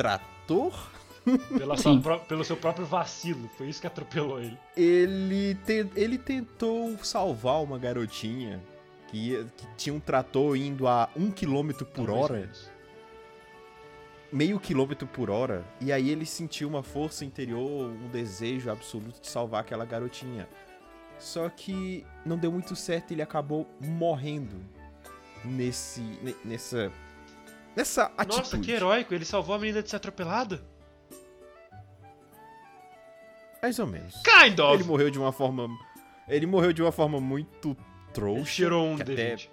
trator? 0.00 0.90
Pelo 2.28 2.42
seu 2.44 2.56
próprio 2.56 2.86
vacilo. 2.86 3.48
Foi 3.58 3.68
isso 3.68 3.80
que 3.80 3.86
atropelou 3.86 4.40
ele. 4.40 4.58
Ele, 4.76 5.54
te- 5.66 5.86
ele 5.94 6.16
tentou 6.16 6.96
salvar 7.04 7.62
uma 7.62 7.78
garotinha 7.78 8.60
que, 9.08 9.28
ia- 9.30 9.44
que 9.56 9.66
tinha 9.76 9.94
um 9.94 10.00
trator 10.00 10.56
indo 10.56 10.88
a 10.88 11.10
um 11.14 11.30
quilômetro 11.30 11.84
por 11.84 12.06
Talvez 12.06 12.24
hora, 12.24 12.40
menos. 12.40 12.70
meio 14.32 14.58
quilômetro 14.58 15.06
por 15.06 15.28
hora, 15.28 15.62
e 15.80 15.92
aí 15.92 16.08
ele 16.08 16.24
sentiu 16.24 16.68
uma 16.68 16.82
força 16.82 17.24
interior, 17.24 17.90
um 17.90 18.08
desejo 18.08 18.70
absoluto 18.70 19.20
de 19.20 19.28
salvar 19.28 19.60
aquela 19.60 19.84
garotinha. 19.84 20.48
Só 21.18 21.48
que 21.50 22.06
não 22.24 22.38
deu 22.38 22.50
muito 22.50 22.74
certo, 22.74 23.12
ele 23.12 23.20
acabou 23.22 23.68
morrendo 23.78 24.56
nesse 25.44 26.00
ne- 26.00 26.36
nessa 26.44 26.90
nessa 27.76 28.06
atitude. 28.16 28.36
Nossa, 28.38 28.58
que 28.58 28.70
heróico. 28.72 29.14
Ele 29.14 29.24
salvou 29.24 29.54
a 29.54 29.58
menina 29.58 29.82
de 29.82 29.90
ser 29.90 29.96
atropelada? 29.96 30.62
Mais 33.62 33.78
ou 33.78 33.86
menos. 33.86 34.14
Kind 34.22 34.58
of. 34.58 34.74
Ele 34.74 34.84
morreu 34.84 35.10
de 35.10 35.18
uma 35.18 35.32
forma 35.32 35.68
ele 36.28 36.46
morreu 36.46 36.72
de 36.72 36.80
uma 36.80 36.92
forma 36.92 37.20
muito 37.20 37.70
Ele 37.70 38.12
trouxa. 38.14 38.44
cheirou 38.52 38.86
um 38.86 38.96
que 38.96 39.02
até- 39.02 39.34
D20. 39.36 39.50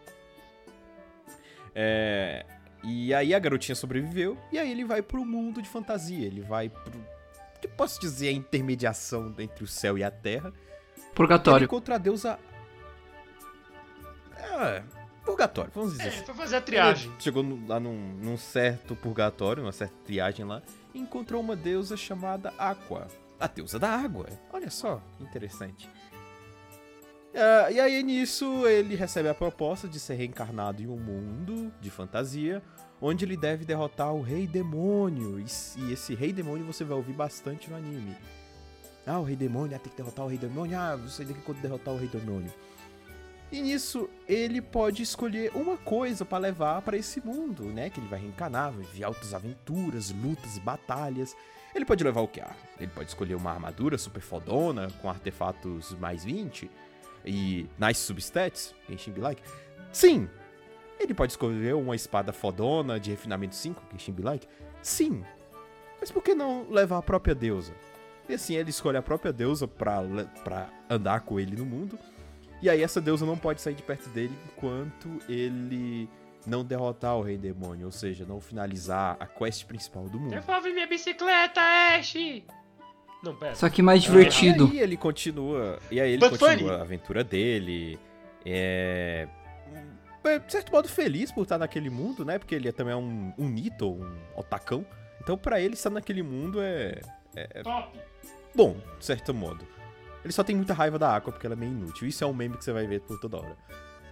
É, 1.74 2.46
e 2.84 3.14
aí 3.14 3.34
a 3.34 3.40
garotinha 3.40 3.76
sobreviveu, 3.76 4.38
e 4.52 4.58
aí 4.60 4.72
ele 4.72 4.84
vai 4.86 5.02
pro 5.02 5.26
mundo 5.26 5.62
de 5.62 5.68
fantasia. 5.68 6.26
Ele 6.26 6.42
vai 6.42 6.70
pro. 6.70 6.98
O 7.00 7.60
que 7.60 7.68
posso 7.68 8.00
dizer 8.00 8.30
a 8.30 8.32
intermediação 8.32 9.34
entre 9.40 9.64
o 9.64 9.68
céu 9.68 9.98
e 9.98 10.04
a 10.04 10.12
terra. 10.12 10.54
Ele 10.96 11.06
Purgatório. 11.16 11.66
encontra 11.66 11.96
a 11.96 11.98
deusa. 11.98 12.38
É, 14.38 14.84
purgatório, 15.28 15.72
vamos 15.76 15.92
dizer 15.92 16.06
É, 16.06 16.08
assim. 16.08 16.26
foi 16.26 16.34
fazer 16.36 16.56
a 16.56 16.62
triagem. 16.62 17.12
Ele 17.12 17.20
chegou 17.22 17.46
lá 17.68 17.80
num, 17.80 18.14
num 18.22 18.38
certo 18.38 18.96
purgatório, 18.96 19.62
numa 19.62 19.72
certa 19.72 19.94
triagem 20.06 20.46
lá, 20.46 20.62
e 20.94 21.00
encontrou 21.00 21.42
uma 21.42 21.56
deusa 21.56 21.96
chamada 21.98 22.54
Aqua. 22.58 23.08
A 23.40 23.46
deusa 23.48 23.78
da 23.78 23.90
água. 23.90 24.28
Olha 24.52 24.70
só, 24.72 25.02
interessante. 25.20 25.88
Ah, 27.36 27.70
e 27.70 27.80
aí 27.80 28.02
nisso 28.02 28.66
ele 28.68 28.96
recebe 28.96 29.30
a 29.30 29.36
proposta 29.36 29.88
de 29.88 30.00
ser 30.00 30.16
reencarnado 30.16 30.82
em 30.82 30.88
um 30.88 30.98
mundo 30.98 31.72
de 31.80 31.92
fantasia, 31.92 32.64
onde 33.00 33.26
ele 33.26 33.38
deve 33.38 33.64
derrotar 33.64 34.12
o 34.14 34.22
Rei 34.24 34.48
Demônio. 34.48 35.40
E, 35.40 35.46
e 35.82 35.94
esse 35.94 36.16
Rei 36.16 36.34
Demônio 36.34 36.66
você 36.66 36.84
vai 36.84 36.98
ouvir 36.98 37.14
bastante 37.14 37.70
no 37.70 37.76
anime. 37.78 38.16
Ah, 39.06 39.20
o 39.20 39.24
Rei 39.24 39.36
Demônio, 39.36 39.76
ah, 39.76 39.80
tem 39.80 39.92
que 39.92 39.98
derrotar 39.98 40.26
o 40.26 40.30
Rei 40.30 40.38
Demônio. 40.38 40.78
Ah, 40.80 40.96
você 40.96 41.24
tem 41.24 41.36
que 41.36 41.54
derrotar 41.62 41.94
o 41.94 41.98
Rei 41.98 42.08
Demônio. 42.10 42.52
E 43.52 43.62
nisso 43.62 44.10
ele 44.28 44.62
pode 44.62 45.02
escolher 45.02 45.52
uma 45.56 45.78
coisa 45.78 46.26
pra 46.26 46.38
levar 46.38 46.82
pra 46.82 46.98
esse 46.98 47.26
mundo, 47.26 47.64
né? 47.64 47.90
Que 47.90 48.00
ele 48.00 48.08
vai 48.08 48.20
reencarnar, 48.20 48.72
vai 48.72 48.84
viver 48.84 49.06
altas 49.06 49.34
aventuras, 49.34 50.12
lutas 50.12 50.58
batalhas. 50.58 51.36
Ele 51.74 51.86
pode 51.86 52.04
levar 52.04 52.22
o 52.22 52.28
que? 52.28 52.42
Ah, 52.42 52.56
ele 52.80 52.92
pode 52.92 53.10
escolher 53.10 53.36
uma 53.36 53.52
armadura 53.52 53.98
super 53.98 54.22
fodona, 54.22 54.90
com 55.02 55.10
artefatos 55.10 55.94
mais 56.00 56.26
20 56.26 56.70
e 57.26 57.68
nice 57.80 58.02
substats, 58.02 58.74
Genshin 58.90 59.12
Be 59.12 59.22
Like. 59.22 59.42
Sim! 59.92 60.28
Ele 61.00 61.14
pode 61.14 61.34
escolher 61.34 61.76
uma 61.76 61.96
espada 61.96 62.34
fodona 62.34 63.00
de 63.00 63.12
refinamento 63.12 63.56
5, 63.56 63.82
Genshin 63.92 64.12
Be 64.12 64.24
Like. 64.24 64.48
Sim! 64.82 65.24
Mas 66.00 66.12
por 66.12 66.22
que 66.22 66.36
não 66.36 66.70
levar 66.70 66.98
a 66.98 67.04
própria 67.04 67.36
deusa? 67.36 67.74
E 68.28 68.34
assim, 68.34 68.56
ele 68.56 68.72
escolhe 68.72 68.98
a 68.98 69.02
própria 69.02 69.32
deusa 69.32 69.68
pra 69.68 70.02
andar 70.90 71.22
com 71.22 71.40
ele 71.40 71.56
no 71.56 71.66
mundo. 71.66 71.98
E 72.62 72.70
aí 72.70 72.82
essa 72.82 73.00
deusa 73.00 73.26
não 73.26 73.38
pode 73.38 73.62
sair 73.62 73.76
de 73.76 73.84
perto 73.84 74.10
dele 74.10 74.34
enquanto 74.48 75.20
ele 75.30 76.10
não 76.46 76.64
derrotar 76.64 77.16
o 77.18 77.22
rei 77.22 77.38
demônio, 77.38 77.86
ou 77.86 77.92
seja, 77.92 78.26
não 78.26 78.40
finalizar 78.40 79.18
a 79.20 79.26
quest 79.26 79.66
principal 79.66 80.06
do 80.10 80.20
mundo. 80.20 80.32
Devolve 80.32 80.72
minha 80.72 80.88
bicicleta, 80.88 81.62
Ash! 81.62 82.16
Não, 83.22 83.36
pera. 83.36 83.56
Só 83.56 83.70
que 83.70 83.82
mais 83.82 84.02
divertido. 84.02 84.70
E 84.74 84.78
aí 84.78 84.84
ele 84.84 84.98
continua, 84.98 85.80
e 85.92 86.00
aí 86.00 86.12
ele 86.12 86.20
But 86.20 86.40
continua 86.40 86.58
funny. 86.58 86.70
a 86.70 86.82
aventura 86.82 87.24
dele. 87.24 88.00
É 88.46 89.28
é, 90.24 90.40
de 90.40 90.52
certo 90.52 90.72
modo 90.72 90.90
feliz 90.90 91.32
por 91.32 91.44
estar 91.44 91.58
naquele 91.58 91.90
mundo, 91.90 92.26
né? 92.26 92.38
Porque 92.38 92.54
ele 92.54 92.68
é 92.68 92.72
também 92.72 92.94
um, 92.94 93.34
um 93.38 93.48
Nito, 93.48 93.90
um 93.90 94.18
otacão. 94.36 94.86
Então 95.22 95.38
pra 95.38 95.60
ele 95.60 95.74
estar 95.74 95.90
naquele 95.90 96.22
mundo 96.22 96.62
é 96.62 97.00
Top! 97.64 97.98
bom, 98.54 98.78
de 99.00 99.06
certo 99.06 99.34
modo. 99.34 99.66
Ele 100.24 100.34
só 100.34 100.44
tem 100.44 100.56
muita 100.56 100.74
raiva 100.74 100.98
da 101.00 101.16
Aqua 101.16 101.32
porque 101.32 101.46
ela 101.46 101.54
é 101.56 101.58
meio 101.58 101.72
inútil. 101.72 102.08
Isso 102.08 102.24
é 102.24 102.28
um 102.28 102.34
meme 102.34 102.58
que 102.58 102.64
você 102.64 102.72
vai 102.74 102.86
ver 102.88 103.02
por 103.02 103.20
toda 103.20 103.38
hora. 103.38 103.56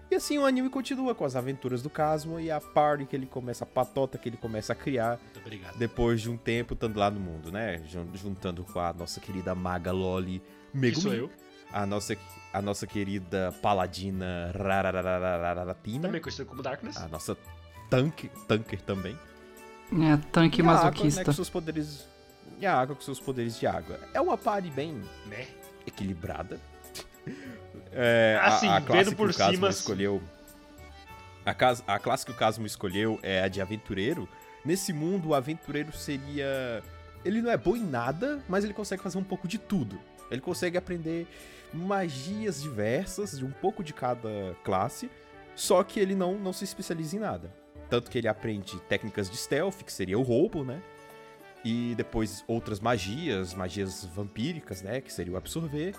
E 0.10 0.16
assim 0.16 0.38
o 0.38 0.46
anime 0.46 0.70
continua 0.70 1.16
com 1.16 1.26
as 1.26 1.36
aventuras 1.36 1.82
do 1.82 1.90
Cosmo 1.90 2.40
e 2.40 2.52
a 2.52 2.62
party 2.62 3.06
que 3.06 3.16
ele 3.16 3.26
começa, 3.26 3.64
a 3.64 3.68
patota 3.68 4.18
que 4.20 4.30
ele 4.30 4.38
começa 4.38 4.72
a 4.72 4.76
criar 4.76 5.18
Muito 5.20 5.40
obrigado. 5.40 5.78
depois 5.78 6.22
de 6.22 6.30
um 6.30 6.38
tempo 6.38 6.76
estando 6.76 6.98
lá 6.98 7.10
no 7.10 7.20
mundo, 7.20 7.52
né? 7.52 7.82
Jun- 7.88 8.08
Juntando 8.14 8.64
com 8.64 8.80
a 8.80 8.94
nossa 8.94 9.20
querida 9.20 9.56
maga 9.56 9.92
Loli 9.92 10.44
Megumi. 10.72 10.96
Que 10.96 11.02
sou 11.02 11.14
eu. 11.14 11.30
A 11.74 11.86
nossa, 11.88 12.16
a 12.54 12.62
nossa 12.62 12.86
querida 12.86 13.52
paladina 13.64 14.52
Rarararararatina. 14.56 16.04
Também 16.08 16.22
conhecido 16.22 16.46
como 16.48 16.62
Darkness. 16.62 16.98
A 16.98 17.08
nossa 17.08 17.36
tanque, 17.90 18.30
tanker 18.48 18.80
também. 18.82 19.18
É, 19.92 20.18
tanque 20.32 20.62
E 20.62 20.66
a 20.66 20.72
Aqua, 20.88 21.04
né, 21.06 21.24
com 21.24 21.32
seus 21.34 21.50
poderes... 21.50 22.08
E 22.60 22.66
a 22.66 22.78
água 22.78 22.96
com 22.96 23.02
seus 23.02 23.20
poderes 23.20 23.60
de 23.60 23.68
água. 23.68 24.00
É 24.14 24.22
uma 24.22 24.38
party 24.38 24.70
bem 24.70 25.02
Né? 25.28 25.48
Equilibrada. 25.88 26.60
É, 27.98 28.38
a- 28.42 28.48
Assim, 28.48 28.68
a, 28.68 28.82
classe 28.82 29.04
vendo 29.06 29.16
por 29.16 29.30
que 29.30 29.36
o 29.36 29.38
Cosmo 29.38 29.54
cima, 29.56 29.70
escolheu. 29.70 30.22
A, 31.46 31.52
a 31.96 32.00
classe 32.00 32.26
que 32.26 32.32
o 32.32 32.36
Cosmo 32.36 32.66
escolheu 32.66 33.18
é 33.24 33.42
a 33.42 33.48
de 33.48 33.62
aventureiro. 33.62 34.28
Nesse 34.66 34.92
mundo, 34.92 35.30
o 35.30 35.34
aventureiro 35.34 35.94
seria. 35.96 36.84
Ele 37.24 37.42
não 37.42 37.50
é 37.50 37.56
bom 37.58 37.76
em 37.76 37.84
nada, 37.84 38.44
mas 38.50 38.66
ele 38.66 38.74
consegue 38.74 39.02
fazer 39.02 39.18
um 39.18 39.24
pouco 39.24 39.48
de 39.48 39.58
tudo. 39.58 39.98
Ele 40.30 40.42
consegue 40.42 40.78
aprender 40.78 41.26
magias 41.74 42.62
diversas, 42.62 43.38
de 43.38 43.46
um 43.46 43.52
pouco 43.52 43.82
de 43.84 43.94
cada 43.94 44.56
classe, 44.64 45.10
só 45.56 45.82
que 45.84 46.00
ele 46.00 46.16
não, 46.16 46.36
não 46.38 46.52
se 46.52 46.64
especializa 46.66 47.16
em 47.16 47.20
nada. 47.20 47.50
Tanto 47.90 48.12
que 48.12 48.18
ele 48.18 48.28
aprende 48.28 48.78
técnicas 48.90 49.30
de 49.30 49.38
stealth, 49.38 49.84
que 49.84 49.92
seria 49.94 50.20
o 50.20 50.22
roubo, 50.24 50.64
né? 50.66 50.82
E 51.68 51.96
depois 51.96 52.44
outras 52.48 52.80
magias, 52.80 53.56
magias 53.56 54.06
vampíricas, 54.06 54.84
né? 54.84 55.02
Que 55.02 55.12
seria 55.12 55.34
o 55.34 55.38
absorver. 55.38 55.96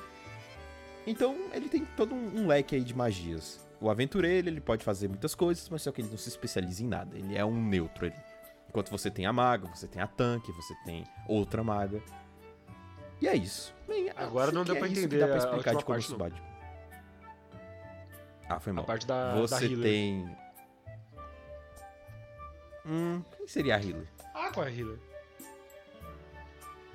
Então 1.05 1.37
ele 1.53 1.69
tem 1.69 1.85
todo 1.85 2.15
um, 2.15 2.43
um 2.43 2.47
leque 2.47 2.77
aí 2.77 2.85
de 2.85 2.95
magias. 2.95 3.61
O 3.81 3.91
aventureiro, 3.91 4.49
ele 4.49 4.61
pode 4.61 4.85
fazer 4.85 5.09
muitas 5.09 5.35
coisas, 5.35 5.69
mas 5.69 5.83
só 5.83 5.91
que 5.91 6.01
ele 6.01 6.09
não 6.09 6.17
se 6.17 6.29
especializa 6.29 6.85
em 6.85 6.87
nada. 6.87 7.19
Ele 7.19 7.37
é 7.37 7.45
um 7.45 7.61
neutro 7.63 8.07
ali. 8.07 8.15
Enquanto 8.69 8.91
você 8.91 9.11
tem 9.11 9.27
a 9.27 9.33
maga, 9.33 9.67
você 9.67 9.89
tem 9.89 10.01
a 10.01 10.07
tanque, 10.07 10.53
você 10.53 10.75
tem 10.85 11.05
outra 11.29 11.65
maga. 11.65 12.01
E 13.21 13.27
é 13.27 13.35
isso. 13.35 13.75
Bem, 13.89 14.11
Agora 14.17 14.53
não 14.53 14.65
deu 14.65 14.77
é 14.77 14.79
pra 14.79 14.89
entender 14.89 15.19
dá 15.19 15.27
pra 15.27 15.35
a 15.35 15.39
explicar 15.39 15.75
de 15.75 15.85
como 15.85 16.01
se 16.01 16.15
bate. 16.15 16.43
Ah, 18.49 18.61
foi 18.61 18.71
A 18.71 18.75
mal. 18.75 18.85
parte 18.85 19.05
da, 19.07 19.35
da 19.35 19.41
Você 19.41 19.65
healer. 19.67 19.83
tem. 19.83 20.37
Hum, 22.87 23.21
quem 23.37 23.49
seria 23.49 23.75
a 23.77 23.81
healer? 23.83 24.07
Ah, 24.33 24.51
qual 24.53 24.65
é 24.65 24.69
a 24.69 24.73
healer? 24.73 24.99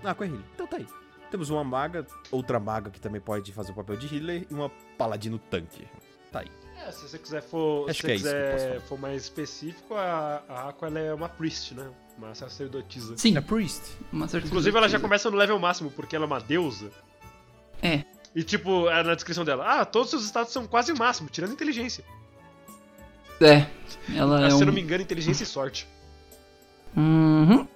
Ah, 0.03 0.13
com 0.13 0.23
a 0.23 0.27
healer. 0.27 0.41
Então 0.53 0.67
tá 0.67 0.77
aí. 0.77 0.87
Temos 1.29 1.49
uma 1.49 1.63
maga, 1.63 2.05
outra 2.29 2.59
maga 2.59 2.89
que 2.89 2.99
também 2.99 3.21
pode 3.21 3.51
fazer 3.53 3.71
o 3.71 3.75
papel 3.75 3.95
de 3.95 4.13
healer 4.13 4.45
e 4.49 4.53
uma 4.53 4.69
paladino 4.97 5.39
tanque. 5.39 5.87
Tá 6.31 6.39
aí. 6.41 6.51
É, 6.85 6.91
se 6.91 7.07
você 7.07 7.17
quiser 7.19 7.41
for, 7.43 7.89
Acho 7.89 7.99
se 8.01 8.05
que 8.05 8.11
é 8.11 8.15
isso 8.15 8.23
quiser 8.25 8.67
falar. 8.69 8.81
for 8.81 8.99
mais 8.99 9.21
específico, 9.23 9.93
a, 9.93 10.41
a 10.49 10.69
Aqua 10.69 10.87
ela 10.87 10.99
é 10.99 11.13
uma 11.13 11.29
priest, 11.29 11.73
né? 11.75 11.87
Uma 12.17 12.33
sacerdotisa. 12.35 13.15
Sim, 13.17 13.37
É 13.37 13.41
Priest. 13.41 13.81
uma 14.11 14.27
certa 14.27 14.47
Inclusive, 14.47 14.75
ela 14.77 14.89
já 14.89 14.99
começa 14.99 15.29
no 15.29 15.37
level 15.37 15.57
máximo, 15.59 15.89
porque 15.91 16.15
ela 16.15 16.25
é 16.25 16.27
uma 16.27 16.39
deusa. 16.39 16.91
É. 17.81 18.03
E 18.35 18.43
tipo, 18.43 18.89
é 18.89 19.03
na 19.03 19.13
descrição 19.15 19.43
dela, 19.45 19.81
ah, 19.81 19.85
todos 19.85 20.07
os 20.07 20.19
seus 20.21 20.23
status 20.29 20.51
são 20.53 20.65
quase 20.67 20.91
o 20.91 20.97
máximo, 20.97 21.29
tirando 21.29 21.51
inteligência. 21.53 22.03
É. 23.39 23.65
Ela 24.15 24.39
Ah, 24.39 24.47
é 24.47 24.49
se 24.49 24.55
um... 24.57 24.59
eu 24.61 24.65
não 24.67 24.73
me 24.73 24.81
engano, 24.81 25.01
inteligência 25.03 25.43
e 25.43 25.47
sorte. 25.47 25.87
Uhum. 26.95 27.67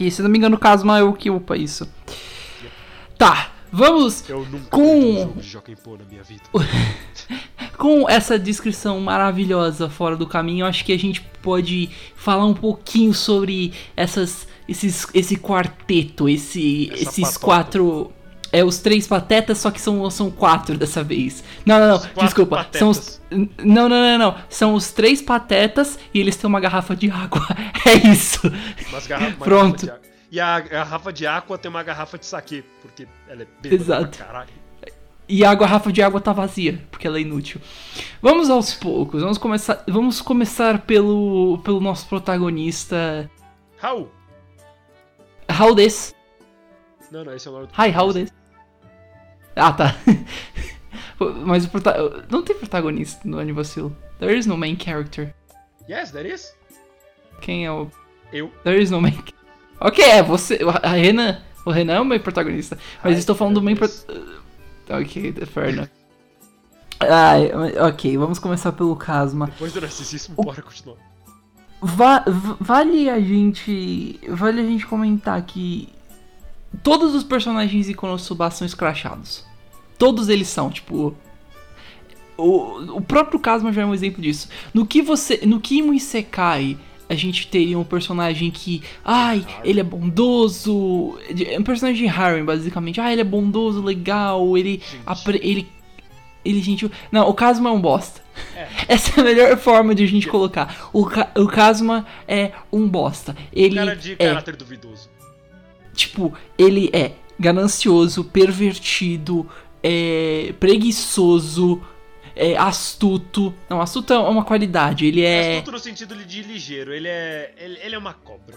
Que, 0.00 0.10
se 0.10 0.22
não 0.22 0.30
me 0.30 0.38
engano, 0.38 0.56
o 0.56 0.58
Casma 0.58 0.98
é 0.98 1.02
o 1.02 1.12
que 1.12 1.28
upa 1.28 1.58
isso. 1.58 1.86
Tá, 3.18 3.50
vamos 3.70 4.26
Eu 4.26 4.46
nunca 4.46 4.70
Com- 4.70 5.24
um 5.24 5.40
com 7.76 8.08
essa 8.08 8.38
descrição 8.38 8.98
maravilhosa 8.98 9.90
fora 9.90 10.16
do 10.16 10.26
caminho. 10.26 10.64
Acho 10.64 10.86
que 10.86 10.92
a 10.94 10.98
gente 10.98 11.20
pode 11.42 11.90
falar 12.16 12.46
um 12.46 12.54
pouquinho 12.54 13.12
sobre 13.12 13.74
essas, 13.94 14.48
esses, 14.66 15.06
esse 15.12 15.36
quarteto, 15.36 16.30
esse, 16.30 16.88
Essa 16.94 17.02
esses 17.02 17.24
patota. 17.24 17.44
quatro. 17.44 18.12
É, 18.52 18.64
os 18.64 18.78
três 18.78 19.06
patetas, 19.06 19.58
só 19.58 19.70
que 19.70 19.80
são, 19.80 20.10
são 20.10 20.30
quatro 20.30 20.76
dessa 20.76 21.04
vez. 21.04 21.44
Não, 21.64 21.78
não, 21.78 21.88
não, 21.88 22.24
desculpa. 22.24 22.56
patetas. 22.56 22.78
São 22.80 22.90
os. 22.90 23.20
Não, 23.58 23.88
não, 23.88 23.90
não, 23.90 24.18
não. 24.18 24.36
São 24.48 24.74
os 24.74 24.90
três 24.90 25.22
patetas 25.22 25.98
e 26.12 26.18
eles 26.18 26.36
têm 26.36 26.48
uma 26.48 26.60
garrafa 26.60 26.96
de 26.96 27.10
água. 27.10 27.46
É 27.86 28.08
isso. 28.08 28.40
Umas 28.90 29.06
garrafas, 29.06 29.36
uma 29.36 29.44
Pronto. 29.44 29.86
garrafa 29.86 30.02
de 30.02 30.08
água. 30.10 30.10
E 30.30 30.38
a 30.40 30.60
garrafa 30.60 31.12
de 31.12 31.26
água 31.26 31.58
tem 31.58 31.68
uma 31.70 31.82
garrafa 31.82 32.18
de 32.18 32.26
saque, 32.26 32.64
porque 32.82 33.08
ela 33.26 33.42
é 33.42 33.46
bêbada 33.60 33.82
Exato. 33.82 34.18
pra 34.18 34.26
caralho. 34.26 34.50
E 35.28 35.44
a 35.44 35.54
garrafa 35.54 35.92
de 35.92 36.02
água 36.02 36.20
tá 36.20 36.32
vazia, 36.32 36.84
porque 36.90 37.06
ela 37.06 37.16
é 37.18 37.20
inútil. 37.20 37.60
Vamos 38.20 38.50
aos 38.50 38.74
poucos. 38.74 39.22
Vamos 39.22 39.38
começar, 39.38 39.82
vamos 39.88 40.20
começar 40.20 40.80
pelo, 40.82 41.58
pelo 41.64 41.80
nosso 41.80 42.06
protagonista. 42.08 43.30
Raul! 43.78 44.10
How 45.58 45.74
this? 45.74 46.14
Não, 47.10 47.24
não, 47.24 47.34
esse 47.34 47.48
é 47.48 47.50
o 47.50 47.54
nome 47.54 47.66
do 47.66 47.72
Hi, 47.72 47.96
how 47.96 48.12
this? 48.12 48.32
Ah, 49.60 49.72
tá. 49.72 49.96
Mas 51.44 51.66
o 51.66 51.68
prota... 51.68 52.26
não 52.30 52.42
tem 52.42 52.56
protagonista 52.56 53.20
no 53.28 53.38
Anivacilo. 53.38 53.94
There 54.18 54.36
is 54.36 54.46
no 54.46 54.56
main 54.56 54.76
character. 54.78 55.34
Yes, 55.88 56.10
that 56.12 56.26
is. 56.26 56.54
Quem 57.40 57.66
é 57.66 57.72
o. 57.72 57.90
Eu. 58.32 58.50
There 58.64 58.80
is 58.80 58.90
no 58.90 59.00
main. 59.00 59.18
Ok, 59.80 60.02
é 60.04 60.22
você. 60.22 60.58
A 60.82 60.90
Renan. 60.90 61.38
O 61.64 61.70
Renan 61.70 61.94
é 61.94 62.00
o 62.00 62.04
main 62.04 62.20
protagonista. 62.20 62.78
Mas 63.02 63.14
Ai, 63.14 63.18
estou 63.18 63.34
falando 63.34 63.56
do 63.56 63.62
main. 63.62 63.76
Pro... 63.76 63.86
Deus. 63.86 64.06
Ok, 64.88 65.32
fair 65.46 65.68
enough. 65.70 65.88
Ai, 67.00 67.50
ok, 67.88 68.16
vamos 68.18 68.38
começar 68.38 68.72
pelo 68.72 68.94
Casma. 68.96 69.46
Depois 69.46 69.72
do 69.72 69.80
narcisismo, 69.80 70.34
bora 70.36 70.60
continuar. 70.62 70.98
Va- 71.80 72.24
vale 72.60 73.08
a 73.08 73.18
gente. 73.20 74.20
Vale 74.28 74.60
a 74.60 74.64
gente 74.64 74.86
comentar 74.86 75.40
que. 75.42 75.88
Todos 76.82 77.14
os 77.14 77.24
personagens 77.24 77.88
em 77.88 77.94
Konosuba 77.94 78.50
são 78.50 78.66
escrachados. 78.66 79.44
Todos 80.00 80.28
eles 80.28 80.48
são, 80.48 80.68
tipo. 80.70 81.14
O, 82.36 82.96
o 82.96 83.00
próprio 83.02 83.38
Kasma 83.38 83.70
já 83.72 83.82
é 83.82 83.86
um 83.86 83.92
exemplo 83.94 84.20
disso. 84.22 84.48
No 84.72 84.86
que 84.86 85.02
você. 85.02 85.40
No 85.44 85.60
Kimo 85.60 85.92
Isekai, 85.92 86.78
a 87.08 87.14
gente 87.14 87.46
teria 87.48 87.78
um 87.78 87.84
personagem 87.84 88.50
que. 88.50 88.82
Ai, 89.04 89.46
ele 89.62 89.78
é 89.78 89.84
bondoso. 89.84 91.18
É 91.46 91.58
um 91.58 91.62
personagem 91.62 92.08
de 92.08 92.08
Harem, 92.08 92.44
basicamente. 92.44 93.00
Ah, 93.00 93.12
ele 93.12 93.20
é 93.20 93.24
bondoso, 93.24 93.82
legal, 93.82 94.56
ele. 94.56 94.82
apre- 95.06 95.40
ele. 95.42 95.68
Ele 96.42 96.62
gentil. 96.62 96.90
Não, 97.12 97.28
o 97.28 97.34
Kasma 97.34 97.68
é 97.68 97.72
um 97.74 97.80
bosta. 97.80 98.22
Essa 98.88 99.18
é 99.18 99.20
a 99.20 99.24
melhor 99.24 99.58
forma 99.58 99.94
de 99.94 100.02
a 100.02 100.06
gente 100.06 100.26
colocar. 100.26 100.88
O, 100.94 101.04
Ka- 101.04 101.30
o 101.36 101.46
Kasma 101.46 102.06
é 102.26 102.52
um 102.72 102.88
bosta. 102.88 103.36
Ele 103.52 103.74
Cara 103.74 103.94
de 103.94 104.12
é 104.12 104.28
caráter 104.28 104.56
duvidoso. 104.56 105.10
Tipo, 105.92 106.32
ele 106.56 106.88
é 106.94 107.12
ganancioso, 107.38 108.24
pervertido, 108.24 109.46
é 109.82 110.52
preguiçoso, 110.60 111.80
é 112.36 112.56
astuto. 112.56 113.52
Não, 113.68 113.80
astuto 113.80 114.12
é 114.12 114.18
uma 114.18 114.44
qualidade. 114.44 115.06
Ele 115.06 115.22
é, 115.22 115.56
Astuto 115.58 115.72
no 115.72 115.78
sentido 115.78 116.14
de 116.16 116.42
ligeiro, 116.42 116.92
ele 116.94 117.08
é. 117.08 117.52
Ele, 117.58 117.78
ele 117.82 117.94
é 117.94 117.98
uma 117.98 118.14
cobra. 118.14 118.56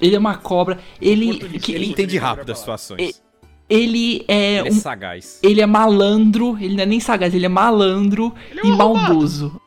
ele 0.00 0.14
é 0.14 0.18
uma 0.18 0.36
cobra. 0.36 0.78
Ele, 1.00 1.38
que- 1.58 1.72
Ele 1.72 1.84
ele, 1.84 1.90
entende 1.92 2.16
Ele- 2.16 2.24
rápido 2.24 2.52
as 2.52 2.58
situações. 2.58 3.22
ele 3.68 4.24
é 4.28 4.58
Ele 4.58 4.68
é 4.68 4.72
um, 4.72 4.74
sagaz. 4.80 5.40
ele 5.42 5.60
é 5.60 5.66
malandro. 5.66 6.56
Ele 6.60 6.74
não 6.76 6.82
é 6.82 6.86
nem 6.86 7.00
sagaz, 7.00 7.34
ele 7.34 7.46
é 7.46 7.48
malandro 7.48 8.34
Ele 8.50 8.60
é 8.60 8.64
um 8.64 8.74
e 8.74 8.76
maldoso. 8.76 9.60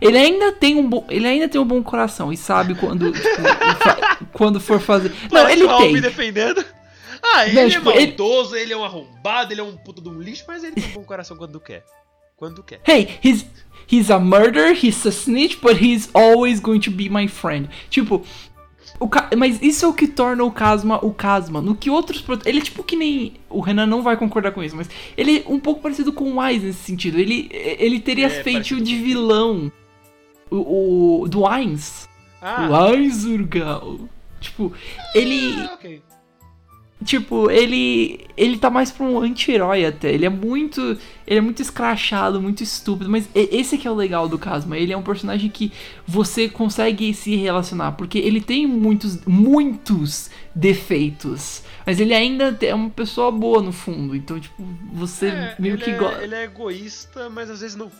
Ele 0.00 0.18
ainda 0.18 0.50
tem 0.50 0.74
um 0.76 0.88
bom, 0.88 1.06
ele 1.08 1.28
ainda 1.28 1.48
tem 1.48 1.60
um 1.60 1.64
bom 1.64 1.80
coração 1.80 2.32
e 2.32 2.36
sabe 2.36 2.74
quando, 2.74 3.12
tipo, 3.12 3.22
fa- 3.78 4.18
quando 4.32 4.58
for 4.60 4.80
fazer. 4.80 5.10
Não, 5.30 5.42
Parece 5.44 5.52
ele 5.60 5.66
Raul 5.66 5.80
me 5.86 5.92
tem. 5.92 6.00
defendendo. 6.02 6.64
Ah, 7.22 7.46
ele 7.46 7.58
é 7.60 7.68
tipo, 7.70 7.90
ele- 7.90 8.06
maldoso, 8.08 8.56
ele... 8.56 8.72
é 8.72 8.76
um 8.76 8.84
arrombado, 8.84 9.52
ele 9.52 9.60
é 9.60 9.64
um 9.64 9.76
puto 9.76 10.00
de 10.02 10.08
um 10.08 10.20
lixo, 10.20 10.44
mas 10.48 10.64
ele 10.64 10.74
tem 10.74 10.90
um 10.90 10.94
bom 10.94 11.04
coração 11.04 11.36
quando 11.36 11.60
quer. 11.60 11.84
Quando 12.36 12.62
quer. 12.62 12.80
Hey, 12.86 13.18
he's 13.22 13.46
he's 13.90 14.10
a 14.10 14.18
murderer, 14.18 14.72
he's 14.84 15.06
a 15.06 15.10
snitch, 15.10 15.58
but 15.62 15.80
he's 15.80 16.10
always 16.12 16.58
going 16.60 16.80
to 16.80 16.90
be 16.90 17.08
my 17.08 17.28
friend. 17.28 17.68
Tipo, 17.88 18.24
Ka- 19.10 19.30
mas 19.36 19.60
isso 19.62 19.84
é 19.84 19.88
o 19.88 19.92
que 19.92 20.06
torna 20.06 20.42
o 20.44 20.50
Kasma 20.50 21.04
o 21.04 21.12
Kasma. 21.12 21.60
No 21.60 21.74
que 21.76 21.90
outros 21.90 22.24
ele 22.44 22.58
é 22.58 22.62
tipo 22.62 22.82
que 22.84 22.94
nem 22.96 23.34
o 23.48 23.60
Renan 23.60 23.86
não 23.86 24.00
vai 24.02 24.16
concordar 24.16 24.52
com 24.52 24.62
isso, 24.62 24.76
mas 24.76 24.88
ele 25.16 25.38
é 25.46 25.48
um 25.48 25.58
pouco 25.58 25.80
parecido 25.82 26.12
com 26.12 26.24
o 26.32 26.40
Wise 26.40 26.66
nesse 26.66 26.82
sentido. 26.84 27.18
Ele 27.18 27.48
ele 27.52 27.98
teria 28.00 28.26
É, 28.26 28.42
feito 28.42 28.80
de 28.80 28.96
com- 28.96 29.02
vilão. 29.04 29.72
O, 30.50 31.22
o 31.22 31.28
do 31.28 31.46
Ainz. 31.46 32.08
Ah, 32.40 32.68
O 32.70 32.74
Ainz 32.76 33.24
Urgal. 33.24 34.00
Tipo, 34.40 34.72
ele 35.14 35.54
ah, 35.62 35.74
ok. 35.74 36.02
Tipo, 37.04 37.50
ele. 37.50 38.20
Ele 38.36 38.56
tá 38.58 38.70
mais 38.70 38.90
pra 38.90 39.04
um 39.04 39.20
anti-herói 39.20 39.84
até. 39.84 40.12
Ele 40.12 40.24
é 40.26 40.28
muito. 40.28 40.80
Ele 41.26 41.38
é 41.38 41.40
muito 41.40 41.60
escrachado, 41.62 42.40
muito 42.40 42.62
estúpido. 42.62 43.10
Mas 43.10 43.28
esse 43.34 43.78
que 43.78 43.86
é 43.86 43.90
o 43.90 43.94
legal 43.94 44.28
do 44.28 44.38
Casma. 44.38 44.76
Ele 44.76 44.92
é 44.92 44.96
um 44.96 45.02
personagem 45.02 45.48
que 45.50 45.72
você 46.06 46.48
consegue 46.48 47.12
se 47.14 47.34
relacionar. 47.36 47.92
Porque 47.92 48.18
ele 48.18 48.40
tem 48.40 48.66
muitos. 48.66 49.24
Muitos 49.26 50.30
defeitos. 50.54 51.62
Mas 51.86 51.98
ele 52.00 52.14
ainda 52.14 52.56
é 52.62 52.74
uma 52.74 52.90
pessoa 52.90 53.30
boa 53.30 53.60
no 53.62 53.72
fundo. 53.72 54.14
Então, 54.14 54.38
tipo, 54.38 54.62
você 54.92 55.26
É, 55.26 55.56
meio 55.58 55.76
que 55.78 55.90
é, 55.90 55.96
gosta. 55.98 56.22
ele 56.22 56.34
é 56.34 56.44
egoísta, 56.44 57.28
mas 57.30 57.50
às 57.50 57.60
vezes 57.60 57.76
não. 57.76 57.90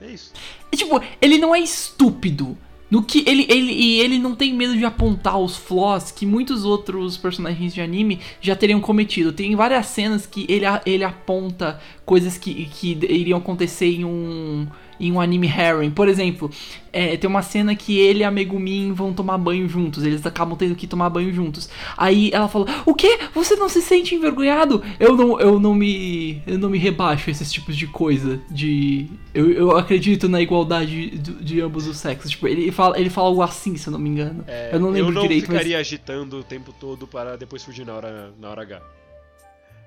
É 0.00 0.06
isso. 0.10 0.32
E, 0.72 0.76
Tipo, 0.76 1.00
ele 1.20 1.38
não 1.38 1.54
é 1.54 1.60
estúpido. 1.60 2.56
No 2.90 3.02
que 3.02 3.22
ele, 3.26 3.46
ele 3.50 3.72
e 3.72 4.00
ele 4.00 4.18
não 4.18 4.34
tem 4.34 4.54
medo 4.54 4.76
de 4.76 4.84
apontar 4.84 5.38
os 5.38 5.56
flaws 5.56 6.10
que 6.10 6.24
muitos 6.24 6.64
outros 6.64 7.16
personagens 7.18 7.74
de 7.74 7.80
anime 7.80 8.18
já 8.40 8.56
teriam 8.56 8.80
cometido. 8.80 9.32
Tem 9.32 9.54
várias 9.54 9.86
cenas 9.86 10.26
que 10.26 10.46
ele, 10.48 10.64
ele 10.86 11.04
aponta 11.04 11.80
coisas 12.06 12.38
que, 12.38 12.64
que 12.66 12.98
iriam 13.02 13.38
acontecer 13.38 13.86
em 13.86 14.04
um 14.04 14.66
em 15.00 15.12
um 15.12 15.20
anime 15.20 15.48
harem. 15.48 15.90
Por 15.90 16.08
exemplo, 16.08 16.50
é, 16.92 17.16
tem 17.16 17.28
uma 17.28 17.42
cena 17.42 17.74
que 17.74 17.98
ele 17.98 18.20
e 18.20 18.24
a 18.24 18.30
Megumin 18.30 18.92
vão 18.92 19.12
tomar 19.12 19.38
banho 19.38 19.68
juntos. 19.68 20.04
Eles 20.04 20.24
acabam 20.26 20.56
tendo 20.56 20.74
que 20.74 20.86
tomar 20.86 21.10
banho 21.10 21.32
juntos. 21.32 21.68
Aí 21.96 22.30
ela 22.32 22.48
fala: 22.48 22.66
"O 22.86 22.94
quê? 22.94 23.18
Você 23.34 23.56
não 23.56 23.68
se 23.68 23.80
sente 23.82 24.14
envergonhado? 24.14 24.82
Eu 24.98 25.16
não 25.16 25.40
eu 25.40 25.60
não 25.60 25.74
me 25.74 26.42
eu 26.46 26.58
não 26.58 26.70
me 26.70 26.78
rebaixo 26.78 27.28
a 27.28 27.32
esses 27.32 27.52
tipos 27.52 27.76
de 27.76 27.86
coisa 27.86 28.40
de 28.50 29.06
eu, 29.34 29.50
eu 29.50 29.76
acredito 29.76 30.28
na 30.28 30.40
igualdade 30.40 31.10
de, 31.10 31.32
de 31.34 31.60
ambos 31.60 31.86
os 31.86 31.96
sexos. 31.98 32.30
Tipo, 32.30 32.48
ele 32.48 32.72
fala 32.72 32.98
ele 32.98 33.10
fala 33.10 33.28
algo 33.28 33.42
assim, 33.42 33.76
se 33.76 33.86
eu 33.88 33.92
não 33.92 33.98
me 33.98 34.08
engano. 34.08 34.44
É, 34.46 34.70
eu 34.72 34.80
não 34.80 34.90
lembro 34.90 35.20
direito, 35.20 35.48
mas 35.48 35.58
ficaria 35.58 35.78
agitando 35.78 36.38
o 36.38 36.42
tempo 36.42 36.72
todo 36.72 37.06
para 37.06 37.36
depois 37.36 37.62
fugir 37.62 37.86
na 37.86 37.94
hora, 37.94 38.32
na 38.38 38.50
hora 38.50 38.62
H. 38.62 38.82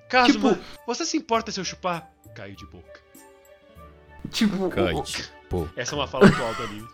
Casma, 0.10 0.52
Tipo- 0.52 0.62
você 0.86 1.06
se 1.06 1.18
importa 1.18 1.52
se 1.52 1.60
eu 1.60 1.64
chupar? 1.64 2.12
Cai 2.36 2.52
de 2.52 2.66
boca. 2.66 3.01
Tipo, 4.30 4.56
o-. 5.52 5.70
Essa 5.76 5.96
é 5.96 5.98
uma 5.98 6.08
fala 6.08 6.28
atual 6.28 6.54
do 6.56 6.64
anime. 6.64 6.88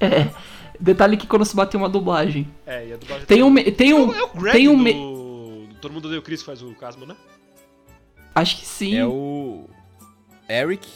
é, 0.00 0.30
detalhe 0.78 1.16
que 1.16 1.26
quando 1.26 1.44
se 1.44 1.54
bateu 1.54 1.78
uma 1.80 1.88
dublagem. 1.88 2.48
É, 2.66 2.88
e 2.88 2.92
a 2.92 2.96
dublagem 2.96 3.26
Tem 3.26 3.42
um 3.42 3.50
me- 3.50 3.70
tem 3.70 3.90
É 3.90 3.94
um 3.94 4.08
o- 4.08 4.14
É 4.14 4.22
o 4.22 4.28
Greg 4.28 4.56
tem 4.56 4.68
um 4.68 4.76
do... 4.76 4.82
me- 4.82 5.74
Todo 5.80 5.92
mundo 5.92 6.10
deu 6.10 6.20
Chris 6.20 6.42
faz 6.42 6.62
o 6.62 6.74
Casma, 6.74 7.06
né? 7.06 7.16
acho 8.34 8.58
que 8.58 8.66
sim. 8.66 8.96
É 8.96 9.06
o. 9.06 9.64
Eric. 10.48 10.86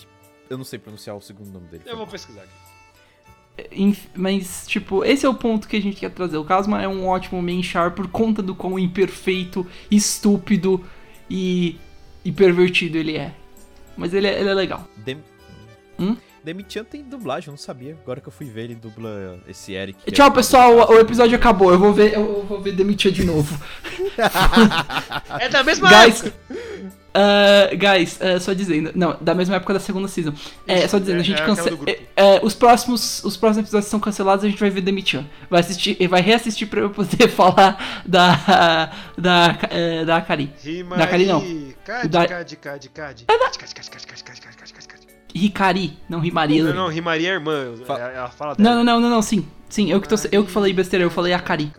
Eu 0.51 0.59
não 0.59 0.65
sei 0.65 0.79
pronunciar 0.79 1.17
o 1.17 1.21
segundo 1.23 1.51
nome 1.51 1.67
dele. 1.69 1.85
Eu 1.87 1.97
vou 1.97 2.07
pesquisar 2.07 2.43
aqui. 2.43 3.97
Mas, 4.15 4.67
tipo, 4.67 5.05
esse 5.05 5.25
é 5.25 5.29
o 5.29 5.35
ponto 5.35 5.67
que 5.69 5.77
a 5.77 5.81
gente 5.81 5.97
quer 5.97 6.11
trazer. 6.11 6.37
O 6.37 6.45
Kasma 6.45 6.83
é 6.83 6.89
um 6.89 7.07
ótimo 7.07 7.41
main 7.41 7.63
char 7.63 7.93
por 7.93 8.09
conta 8.09 8.43
do 8.43 8.55
quão 8.55 8.79
imperfeito, 8.79 9.67
estúpido 9.91 10.85
e, 11.31 11.79
e 12.25 12.33
pervertido 12.33 12.99
ele 12.99 13.17
é. 13.17 13.33
Mas 13.97 14.13
ele 14.13 14.27
é, 14.27 14.41
ele 14.41 14.49
é 14.51 14.55
legal. 14.55 14.87
Hum? 15.99 16.17
Demi-chan 16.43 16.85
tem 16.85 17.03
dublagem, 17.03 17.49
eu 17.49 17.53
não 17.53 17.59
sabia. 17.59 17.97
Agora 18.03 18.21
que 18.21 18.29
eu 18.29 18.33
fui 18.33 18.47
ver, 18.47 18.65
ele 18.65 18.75
dubla 18.75 19.39
esse 19.49 19.73
Eric. 19.73 19.99
é 20.07 20.11
Tchau, 20.11 20.29
o 20.29 20.33
pessoal. 20.33 20.91
O 20.91 20.99
episódio 21.01 21.35
acabou. 21.37 21.73
Eu 21.73 21.79
vou 21.79 21.93
ver, 21.93 22.13
eu 22.15 22.45
vou 22.47 22.61
ver 22.61 22.73
Demitia 22.73 23.11
de 23.11 23.25
novo. 23.25 23.59
É 25.41 25.49
da 25.49 25.63
mesma 25.63 25.89
Guys, 25.89 26.23
época. 26.25 26.37
ah, 27.15 27.71
guys, 27.75 28.19
ah, 28.21 28.39
só 28.41 28.53
dizendo. 28.53 28.93
Não, 28.95 29.17
da 29.21 29.35
mesma 29.35 29.57
época 29.57 29.75
da 29.75 29.81
segunda 29.81 30.07
season. 30.09 30.35
É, 30.67 30.87
só 30.87 30.99
dizendo, 30.99 31.19
É, 31.19 31.21
a 31.21 31.25
gente 31.25 31.41
é 31.43 31.47
cancela. 31.47 31.79
é, 31.87 32.01
é, 32.17 32.41
os, 32.43 32.55
próximos, 32.55 33.23
os 33.25 33.37
próximos 33.37 33.65
episódios 33.67 33.91
são 33.91 33.99
cancelados, 34.01 34.45
a 34.45 34.49
gente 34.49 34.59
vai 34.61 34.71
ver 34.71 34.81
Demitia. 34.83 35.25
Vai 35.49 35.61
assistir, 35.61 36.07
vai 36.09 36.21
reassistir 36.21 36.69
pra 36.69 36.81
eu 36.81 36.91
poder 36.91 37.29
falar 37.33 38.03
da. 38.07 38.91
Da. 39.17 39.59
da 40.05 40.17
Akari. 40.17 40.53
Rima 40.63 40.97
Da 40.97 41.07
Kari, 41.07 41.27
não. 41.27 41.41
Cade, 41.85 42.09
Da- 42.09 42.27
cade, 42.27 42.57
cade, 42.57 42.89
cade. 42.89 43.25
Cade, 43.27 43.59
cade, 43.59 43.75
cade, 43.75 43.75
cade, 43.75 44.07
cade, 44.07 44.07
cade, 44.07 44.25
cade, 44.25 44.41
cade, 44.41 44.54
Ricari, 45.35 45.99
não 46.09 46.21
Rimaria. 46.21 46.63
Não, 46.63 46.73
não, 46.73 46.89
Rimaria 46.89 47.31
é 47.31 47.33
irmã. 47.33 47.75
Fa 47.85 47.99
ela 47.99 48.31
fala 48.31 48.55
dela. 48.55 48.77
Não, 48.77 48.85
não, 48.85 49.01
não, 49.01 49.11
não, 49.11 49.23
sim. 49.23 49.47
Sim, 49.69 49.91
eu 49.91 50.01
que, 50.01 50.09
tô, 50.09 50.15
eu 50.31 50.45
que 50.45 50.51
falei 50.51 50.73
besteira, 50.73 51.05
eu 51.05 51.11
falei 51.11 51.33
Akari. 51.33 51.73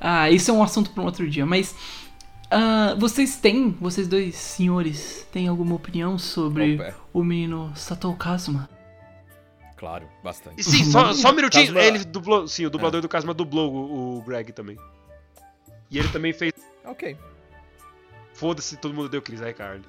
Ah, 0.00 0.30
isso 0.30 0.50
é 0.50 0.54
um 0.54 0.62
assunto 0.62 0.90
para 0.90 1.02
um 1.02 1.06
outro 1.06 1.28
dia, 1.28 1.44
mas 1.44 1.74
uh, 2.46 2.98
vocês 2.98 3.36
têm, 3.36 3.76
vocês 3.80 4.06
dois 4.06 4.36
senhores, 4.36 5.26
têm 5.32 5.48
alguma 5.48 5.74
opinião 5.74 6.16
sobre 6.18 6.76
Opa. 6.76 6.94
o 7.12 7.24
menino 7.24 7.72
Sato 7.74 8.12
Kazuma? 8.14 8.68
Claro, 9.76 10.06
bastante. 10.22 10.62
Sim, 10.62 10.84
só, 10.84 11.12
só 11.12 11.30
um 11.30 11.34
minutinho, 11.34 11.78
ele 11.78 12.04
dublou, 12.04 12.46
sim, 12.46 12.64
o 12.64 12.70
dublador 12.70 12.98
é. 12.98 13.02
do 13.02 13.08
Kazuma 13.08 13.34
dublou 13.34 13.72
o, 13.72 14.18
o 14.18 14.22
Greg 14.22 14.52
também. 14.52 14.78
E 15.90 15.98
ele 15.98 16.08
também 16.08 16.32
fez... 16.32 16.52
Ok. 16.84 17.16
Foda-se, 18.32 18.76
todo 18.76 18.94
mundo 18.94 19.08
deu 19.08 19.20
Cris, 19.20 19.42
aí, 19.42 19.48
Ricardo. 19.48 19.84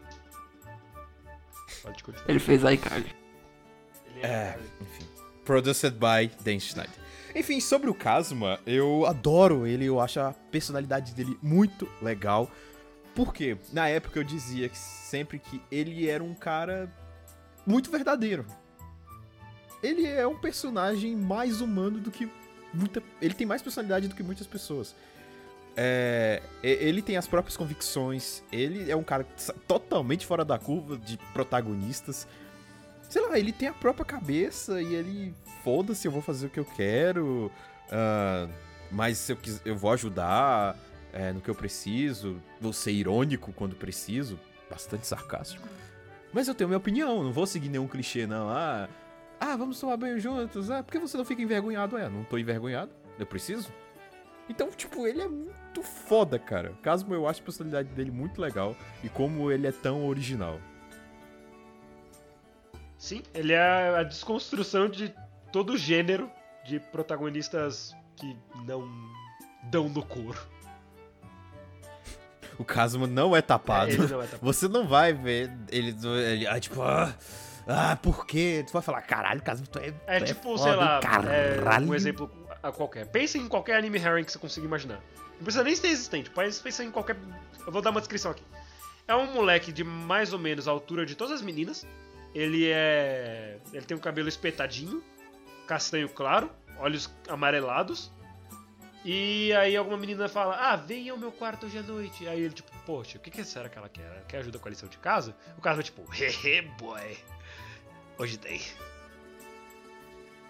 Pode 1.82 2.04
continuar. 2.04 2.30
Ele 2.30 2.40
fez 2.40 2.63
iCarly. 2.63 3.16
É, 4.22 4.50
iCarly. 4.50 4.70
enfim. 4.82 5.08
Produced 5.46 5.92
by 5.92 6.32
Dan 6.44 6.60
Schneider. 6.60 7.08
Enfim, 7.36 7.60
sobre 7.62 7.90
o 7.90 7.94
Kazuma, 7.94 8.60
eu 8.66 9.06
adoro 9.06 9.68
ele, 9.68 9.86
eu 9.86 10.00
acho 10.00 10.20
a 10.20 10.34
personalidade 10.52 11.13
dele 11.13 11.38
muito 11.42 11.88
legal. 12.02 12.50
Porque 13.13 13.58
na 13.72 13.88
época 13.88 14.20
eu 14.20 14.24
dizia 14.24 14.70
que 14.70 14.78
sempre 14.78 15.40
que 15.40 15.62
ele 15.72 16.08
era 16.08 16.24
um 16.24 16.34
cara 16.34 16.92
muito 17.66 17.90
verdadeiro. 17.92 18.46
Ele 19.82 20.06
é 20.06 20.26
um 20.28 20.38
personagem 20.38 21.16
mais 21.16 21.62
humano 21.62 22.00
do 22.00 22.12
que 22.12 22.30
muita. 22.74 23.02
Ele 23.22 23.34
tem 23.34 23.46
mais 23.46 23.62
personalidade 23.62 24.08
do 24.08 24.16
que 24.16 24.24
muitas 24.24 24.48
pessoas. 24.48 24.96
É, 25.80 26.42
ele 26.63 27.04
tem 27.04 27.18
as 27.18 27.28
próprias 27.28 27.56
convicções. 27.56 28.44
Ele 28.52 28.90
é 28.90 28.96
um 28.96 29.04
cara 29.04 29.24
totalmente 29.68 30.26
fora 30.26 30.44
da 30.44 30.58
curva 30.58 30.98
de 30.98 31.18
protagonistas. 31.34 32.28
Sei 33.08 33.22
lá, 33.22 33.38
ele 33.38 33.52
tem 33.52 33.70
a 33.70 33.74
própria 33.74 34.04
cabeça 34.04 34.82
e 34.82 34.96
ele. 34.96 35.36
Foda-se, 35.63 36.08
eu 36.08 36.12
vou 36.12 36.22
fazer 36.22 36.48
o 36.48 36.50
que 36.50 36.60
eu 36.60 36.66
quero. 36.66 37.52
ah, 37.92 38.48
mas 38.92 39.18
se 39.18 39.34
eu 39.34 39.38
eu 39.66 39.76
vou 39.76 39.92
ajudar 39.92 40.76
é, 41.13 41.32
no 41.32 41.42
que 41.42 41.50
eu 41.50 41.56
preciso. 41.56 42.42
Vou 42.60 42.74
ser 42.74 42.92
irônico 42.92 43.54
quando 43.54 43.76
preciso. 43.76 44.40
Bastante 44.70 45.06
sarcástico. 45.06 45.68
Mas 46.34 46.48
eu 46.48 46.56
tenho 46.56 46.68
minha 46.68 46.78
opinião, 46.78 47.24
não 47.24 47.32
vou 47.32 47.46
seguir 47.46 47.70
nenhum 47.70 47.88
clichê, 47.88 48.28
não. 48.28 48.50
Ah, 48.50 48.90
ah 49.40 49.56
vamos 49.56 49.80
tomar 49.80 49.98
banho 49.98 50.20
juntos. 50.20 50.70
Ah, 50.70 50.84
por 50.84 50.92
que 50.92 51.00
você 51.00 51.18
não 51.18 51.26
fica 51.26 51.42
envergonhado? 51.42 51.98
É, 51.98 52.10
não 52.10 52.24
tô 52.24 52.38
envergonhado. 52.38 52.92
Eu 53.18 53.26
preciso. 53.26 53.72
Então, 54.50 54.70
tipo, 54.72 55.06
ele 55.08 55.22
é 55.22 55.28
muito 55.28 55.57
foda, 55.84 56.38
cara. 56.38 56.74
Casmo 56.82 57.13
eu 57.13 57.28
acho 57.28 57.42
a 57.42 57.44
personalidade 57.44 57.90
dele 57.90 58.12
muito 58.12 58.42
legal. 58.42 58.76
E 59.04 59.10
como 59.10 59.52
ele 59.52 59.68
é 59.68 59.72
tão 59.72 60.08
original. 60.08 60.60
Sim, 62.98 63.22
ele 63.34 63.54
é 63.54 63.96
a 63.98 64.04
desconstrução 64.04 64.90
de 64.90 65.13
todo 65.52 65.74
o 65.74 65.78
gênero 65.78 66.30
de 66.66 66.80
protagonistas 66.80 67.96
que 68.16 68.36
não 68.66 68.90
dão 69.63 69.88
no 69.88 70.04
couro. 70.04 70.40
O 72.58 72.66
Kazuma 72.66 73.06
não 73.06 73.36
é 73.36 73.42
tapado. 73.42 73.92
É, 73.92 73.98
não 73.98 74.22
é 74.22 74.26
tapado. 74.26 74.40
Você 74.42 74.68
não 74.68 74.88
vai 74.88 75.13
ver 75.13 75.52
ele, 75.70 75.96
ele 76.06 76.48
ah, 76.48 76.60
tipo, 76.60 76.82
ah, 76.82 77.13
ah, 77.68 77.96
por 77.98 78.26
quê? 78.26 78.63
Tu 78.66 78.74
vai 78.74 78.82
falar, 78.82 79.02
caralho, 79.04 79.42
Kazuma, 79.42 79.68
tu 79.68 79.80
é. 79.80 79.94
É 80.08 80.20
tu 80.20 80.26
tipo, 80.26 80.58
foda, 80.58 80.63
sei 80.63 80.76
lá, 80.76 81.00
caralho. 81.00 81.86
é, 81.86 81.88
um 81.88 81.94
exemplo 81.94 82.32
a 82.63 82.72
qualquer. 82.72 83.06
Pense 83.08 83.38
em 83.38 83.48
qualquer 83.48 83.78
anime 83.78 84.00
harem 84.00 84.24
que 84.24 84.32
você 84.32 84.40
consiga 84.40 84.66
imaginar. 84.66 85.00
Não 85.38 85.43
precisa 85.43 85.63
nem 85.63 85.76
ser 85.76 85.88
existente, 85.88 86.32
mas 86.36 86.60
pensa 86.60 86.84
em 86.84 86.91
qualquer. 86.91 87.15
Eu 87.65 87.71
vou 87.71 87.82
dar 87.82 87.91
uma 87.91 88.02
descrição 88.02 88.32
aqui. 88.32 88.43
É 89.08 89.15
um 89.15 89.34
moleque 89.34 89.71
de 89.71 89.84
mais 89.84 90.34
ou 90.34 90.39
menos 90.39 90.67
a 90.67 90.71
altura 90.71 91.06
de 91.06 91.15
todas 91.15 91.36
as 91.36 91.41
meninas. 91.41 91.86
Ele 92.34 92.69
é. 92.69 93.60
Ele 93.71 93.86
tem 93.86 93.95
um 93.95 94.00
cabelo 94.00 94.28
espetadinho, 94.28 95.04
castanho 95.65 96.10
claro, 96.10 96.52
olhos 96.78 97.10
amarelados. 97.30 98.12
E 99.06 99.54
aí 99.54 99.76
alguma 99.78 99.95
menina 99.95 100.28
fala, 100.28 100.56
ah, 100.56 100.76
venha 100.76 101.13
ao 101.13 101.17
meu 101.17 101.32
quarto 101.32 101.65
hoje 101.65 101.78
à 101.78 101.82
noite. 101.82 102.28
Aí 102.28 102.41
ele, 102.41 102.54
tipo, 102.54 102.69
poxa, 102.86 103.17
o 103.17 103.21
que, 103.21 103.32
que 103.32 103.43
será 103.43 103.69
que 103.69 103.78
ela 103.78 103.88
quer? 103.88 104.02
Ela 104.02 104.26
quer 104.28 104.39
ajuda 104.39 104.60
com 104.60 104.67
a 104.67 104.71
lição 104.71 104.89
de 104.89 104.97
casa? 104.97 105.36
O 105.58 105.62
cara 105.62 105.76
vai 105.76 105.84
tipo, 105.84 106.04
hehe, 106.13 106.63
boy. 106.78 107.17
Hoje 108.17 108.38
tem. 108.38 108.62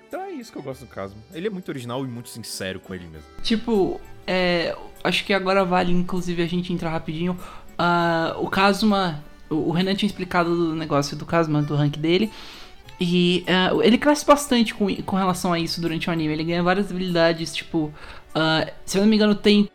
Então 0.08 0.22
é 0.22 0.32
isso 0.32 0.52
que 0.52 0.58
eu 0.58 0.64
gosto 0.64 0.86
do 0.86 0.88
Kazuma. 0.88 1.22
Ele 1.34 1.48
é 1.48 1.50
muito 1.50 1.70
original 1.70 2.04
e 2.04 2.08
muito 2.08 2.30
sincero 2.30 2.80
com 2.80 2.96
ele 2.96 3.06
mesmo. 3.06 3.30
Tipo, 3.44 4.02
é, 4.28 4.76
acho 5.04 5.24
que 5.26 5.34
agora 5.34 5.64
vale, 5.66 5.92
inclusive, 5.92 6.44
a 6.44 6.48
gente 6.48 6.72
entrar 6.74 6.90
rapidinho. 6.92 7.38
Ah, 7.78 8.36
o 8.40 8.48
Kazuma, 8.50 9.24
o 9.50 9.70
o 9.70 9.72
Renan 9.72 9.96
tinha 9.96 10.08
explicado 10.08 10.54
do 10.56 10.76
negócio 10.76 11.16
do 11.16 11.26
Kazuma, 11.26 11.62
do 11.62 11.76
rank 11.76 11.98
dele. 11.98 12.30
E 13.00 13.44
ah, 13.48 13.72
ele 13.84 13.98
cresce 13.98 14.26
bastante 14.26 14.74
com, 14.74 14.94
com 15.04 15.16
relação 15.16 15.54
a 15.54 15.60
isso 15.60 15.80
durante 15.80 16.10
o 16.10 16.14
anime. 16.14 16.34
Ele 16.34 16.44
ganha 16.44 16.64
várias 16.64 16.90
habilidades, 16.92 17.54
tipo. 17.56 17.94
ah, 18.36 18.68
se 18.86 18.98
eu 18.98 19.02
não 19.02 19.10
me 19.10 19.16
engano, 19.16 19.36
tem 19.36 19.70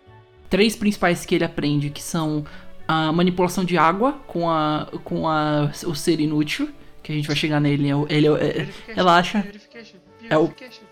três 0.50 0.76
principais 0.76 1.24
que 1.24 1.34
ele 1.34 1.44
aprende, 1.44 1.88
que 1.90 2.02
são 2.02 2.44
a 2.86 3.10
manipulação 3.12 3.64
de 3.64 3.78
água 3.78 4.14
com, 4.26 4.50
a, 4.50 4.86
com 5.04 5.26
a, 5.28 5.70
o 5.86 5.94
ser 5.94 6.20
inútil. 6.20 6.68
Que 7.02 7.10
a 7.12 7.14
gente 7.14 7.26
vai 7.26 7.34
chegar 7.36 7.58
nele. 7.60 7.88
é 7.88 7.96
o- 7.96 8.06
Ele, 8.08 8.26
é- 8.28 8.30
é- 8.62 8.68
relaxa. 8.94 9.40
Verification, 9.40 9.96
É 10.28 10.36
o- 10.36 10.42
verification. 10.46 10.82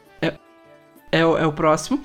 é, 1.12 1.27
o- 1.27 1.37
é 1.38 1.46
o 1.46 1.53
próximo. 1.53 2.01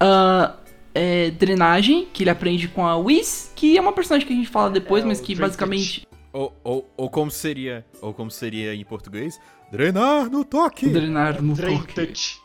Ah, 0.00 0.54
é, 0.98 1.30
drenagem, 1.30 2.06
que 2.12 2.24
ele 2.24 2.30
aprende 2.30 2.66
com 2.66 2.84
a 2.84 2.96
Whis, 2.96 3.52
que 3.54 3.76
é 3.76 3.80
uma 3.80 3.92
personagem 3.92 4.26
que 4.26 4.32
a 4.32 4.36
gente 4.36 4.48
fala 4.48 4.68
depois, 4.70 5.04
É, 5.04 5.06
mas 5.06 5.20
o 5.20 5.22
que 5.22 5.34
basicamente. 5.34 6.06
Ou, 6.32 6.52
ou, 6.64 6.90
ou 6.96 7.08
como 7.08 7.30
seria. 7.30 7.86
Ou 8.02 8.12
como 8.12 8.30
seria 8.30 8.74
em 8.74 8.84
português? 8.84 9.40
Drenar 9.70 10.28
no 10.28 10.44
toque! 10.44 10.88
Drenar 10.88 11.40
no 11.40 11.54
Drain 11.54 11.78
toque. 11.78 11.94
touch. 11.94 12.40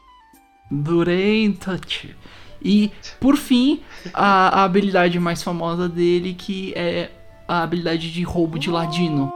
Drain 0.69 1.53
touch. 1.53 2.15
E, 2.63 2.91
por 3.19 3.35
fim, 3.35 3.81
a, 4.13 4.61
a 4.61 4.63
habilidade 4.63 5.19
mais 5.19 5.41
famosa 5.43 5.89
dele, 5.89 6.33
que 6.33 6.73
é 6.75 7.09
a 7.47 7.63
habilidade 7.63 8.11
de 8.11 8.23
roubo 8.23 8.57
de 8.57 8.69
ladino. 8.69 9.33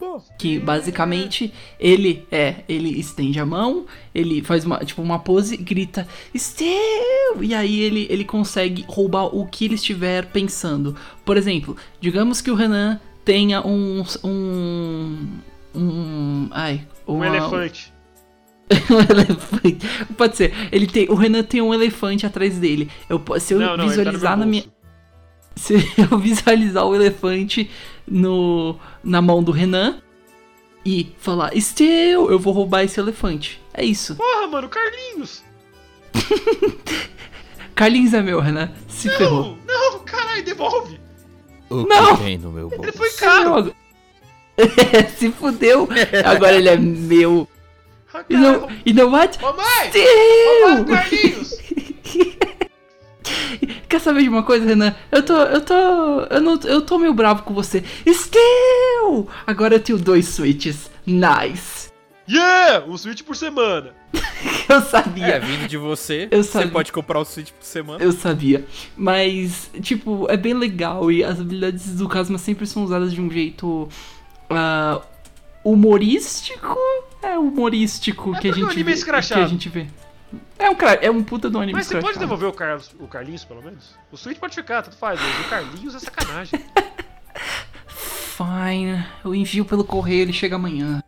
Opa! 0.00 0.22
Que 0.38 0.58
basicamente 0.58 1.52
ele 1.78 2.26
é, 2.30 2.56
ele 2.68 2.98
estende 2.98 3.40
a 3.40 3.46
mão, 3.46 3.86
ele 4.14 4.42
faz 4.42 4.64
uma, 4.64 4.78
tipo, 4.84 5.02
uma 5.02 5.18
pose, 5.18 5.56
grita 5.56 6.06
Steel! 6.36 7.42
E 7.42 7.54
aí 7.54 7.80
ele, 7.80 8.06
ele 8.08 8.24
consegue 8.24 8.84
roubar 8.88 9.24
o 9.34 9.46
que 9.46 9.64
ele 9.64 9.74
estiver 9.74 10.26
pensando. 10.26 10.94
Por 11.24 11.36
exemplo, 11.36 11.76
digamos 12.00 12.40
que 12.40 12.50
o 12.50 12.54
Renan 12.54 13.00
tenha 13.24 13.60
um. 13.66 14.04
um. 14.24 15.28
um. 15.74 16.48
Ai. 16.50 16.86
Um 17.06 17.16
uma- 17.16 17.26
elefante. 17.26 17.92
um 18.90 19.00
elefante. 19.00 19.78
Pode 20.16 20.36
ser. 20.36 20.52
Ele 20.70 20.86
tem, 20.86 21.08
o 21.08 21.14
Renan 21.14 21.42
tem 21.42 21.60
um 21.60 21.74
elefante 21.74 22.24
atrás 22.24 22.58
dele. 22.58 22.90
Eu, 23.08 23.22
se 23.40 23.54
eu 23.54 23.58
Não, 23.58 23.76
não, 23.76 23.84
tá 23.84 23.86
visualizar 23.86 24.36
meu 24.36 24.46
na 24.46 24.50
minha. 24.50 24.64
Se 25.58 25.74
eu 25.74 26.16
visualizar 26.20 26.86
o 26.86 26.94
elefante 26.94 27.68
no, 28.10 28.76
na 29.02 29.20
mão 29.22 29.42
do 29.42 29.52
Renan 29.52 30.00
e 30.84 31.12
falar, 31.18 31.52
Steel, 31.60 32.30
eu 32.30 32.38
vou 32.38 32.52
roubar 32.52 32.82
esse 32.84 32.98
elefante. 33.00 33.60
É 33.74 33.84
isso. 33.84 34.16
Porra, 34.16 34.46
mano, 34.46 34.68
Carlinhos! 34.68 35.42
Carlinhos 37.74 38.14
é 38.14 38.22
meu, 38.22 38.40
Renan. 38.40 38.70
Se 38.88 39.08
ferrou. 39.10 39.56
Não, 39.66 39.92
não, 39.92 39.98
caralho, 40.00 40.42
devolve! 40.44 41.00
O 41.70 41.82
Não! 41.86 42.16
que 42.16 42.22
tem 42.24 42.38
no 42.38 42.50
meu 42.50 42.68
bolso? 42.68 42.84
Ele 42.84 42.92
foi 42.92 43.10
caro! 43.12 43.74
Se 45.16 45.30
fudeu. 45.30 45.88
Agora 46.24 46.56
ele 46.56 46.68
é 46.68 46.76
meu. 46.76 47.46
Ah, 48.12 48.24
E 48.28 48.34
não, 48.36 48.68
e 48.86 48.92
não 48.92 49.12
what? 49.12 49.38
Ô 49.44 49.52
mãe! 49.52 49.64
Ô 49.86 49.88
Steel! 49.90 50.68
mãe, 50.70 50.84
Carlinhos! 50.86 51.54
Quer 53.88 54.00
saber 54.00 54.22
de 54.22 54.28
uma 54.28 54.42
coisa, 54.42 54.66
Renan? 54.66 54.94
Eu 55.10 55.22
tô. 55.22 55.34
Eu 55.34 55.60
tô. 55.60 55.74
Eu, 55.74 56.40
não, 56.40 56.60
eu 56.64 56.82
tô 56.82 56.98
meio 56.98 57.14
bravo 57.14 57.42
com 57.42 57.54
você. 57.54 57.82
Steel! 58.06 59.28
Agora 59.46 59.76
eu 59.76 59.80
tenho 59.80 59.98
dois 59.98 60.26
switches. 60.26 60.90
Nice. 61.06 61.88
Yeah! 62.28 62.84
Um 62.86 62.96
switch 62.98 63.22
por 63.22 63.34
semana. 63.34 63.94
Eu 64.68 64.82
sabia. 64.82 65.26
É, 65.26 65.38
vindo 65.38 65.66
de 65.66 65.78
você, 65.78 66.28
Eu 66.30 66.42
você 66.42 66.50
sabia. 66.50 66.70
pode 66.70 66.92
comprar 66.92 67.18
o 67.18 67.24
Switch 67.24 67.50
por 67.52 67.64
semana. 67.64 68.04
Eu 68.04 68.12
sabia. 68.12 68.66
Mas, 68.96 69.70
tipo, 69.82 70.26
é 70.28 70.36
bem 70.36 70.52
legal 70.52 71.10
e 71.10 71.24
as 71.24 71.40
habilidades 71.40 71.96
do 71.96 72.06
Kazuma 72.06 72.38
sempre 72.38 72.66
são 72.66 72.84
usadas 72.84 73.12
de 73.12 73.20
um 73.20 73.30
jeito 73.30 73.88
ah, 74.50 75.00
humorístico. 75.64 76.76
É 77.22 77.38
humorístico 77.38 78.38
que 78.38 78.48
a 78.48 78.52
gente 78.52 78.80
é 78.80 78.84
vê, 78.84 78.94
que 78.94 79.34
a 79.34 79.46
gente 79.46 79.68
vê. 79.68 79.86
É 80.58 80.68
um, 80.70 80.76
é 81.00 81.10
um 81.10 81.22
puta 81.22 81.48
do 81.48 81.58
anime 81.58 81.72
Mas 81.72 81.86
você 81.86 82.00
pode 82.00 82.18
devolver 82.18 82.48
o, 82.48 82.52
Carlos, 82.52 82.94
o 82.98 83.06
Carlinhos, 83.06 83.44
pelo 83.44 83.62
menos? 83.62 83.96
O 84.12 84.16
Switch 84.16 84.38
pode 84.38 84.54
ficar, 84.54 84.82
tanto 84.82 84.96
faz, 84.96 85.20
mas 85.20 85.46
o 85.46 85.48
Carlinhos 85.48 85.94
é 85.94 85.98
sacanagem. 85.98 86.60
Fine, 87.88 89.04
eu 89.24 89.34
envio 89.34 89.64
pelo 89.64 89.84
correio, 89.84 90.22
ele 90.22 90.32
chega 90.32 90.56
amanhã. 90.56 91.02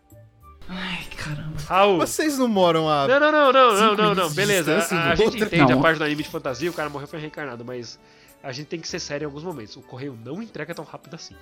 Ai, 0.68 1.04
caramba. 1.16 1.56
Raul. 1.66 1.98
Vocês 1.98 2.38
não 2.38 2.48
moram 2.48 2.88
a. 2.88 3.06
Não, 3.06 3.20
não, 3.20 3.32
não, 3.32 3.52
não, 3.52 3.96
não, 3.96 4.14
não, 4.14 4.30
beleza. 4.30 4.78
A, 4.90 5.10
a 5.10 5.14
gente 5.14 5.26
outro. 5.26 5.44
entende 5.44 5.72
Não. 5.72 5.78
a 5.78 5.82
parte 5.82 5.98
do 5.98 6.04
anime 6.04 6.22
de 6.22 6.28
fantasia, 6.28 6.70
o 6.70 6.72
cara 6.72 6.88
morreu 6.88 7.08
foi 7.08 7.18
reencarnado, 7.18 7.64
mas 7.64 7.98
a 8.42 8.52
gente 8.52 8.68
tem 8.68 8.80
que 8.80 8.88
ser 8.88 9.00
sério 9.00 9.24
em 9.24 9.26
alguns 9.26 9.42
momentos. 9.42 9.76
O 9.76 9.82
correio 9.82 10.18
não 10.24 10.42
entrega 10.42 10.74
tão 10.74 10.84
rápido 10.84 11.14
assim. 11.14 11.34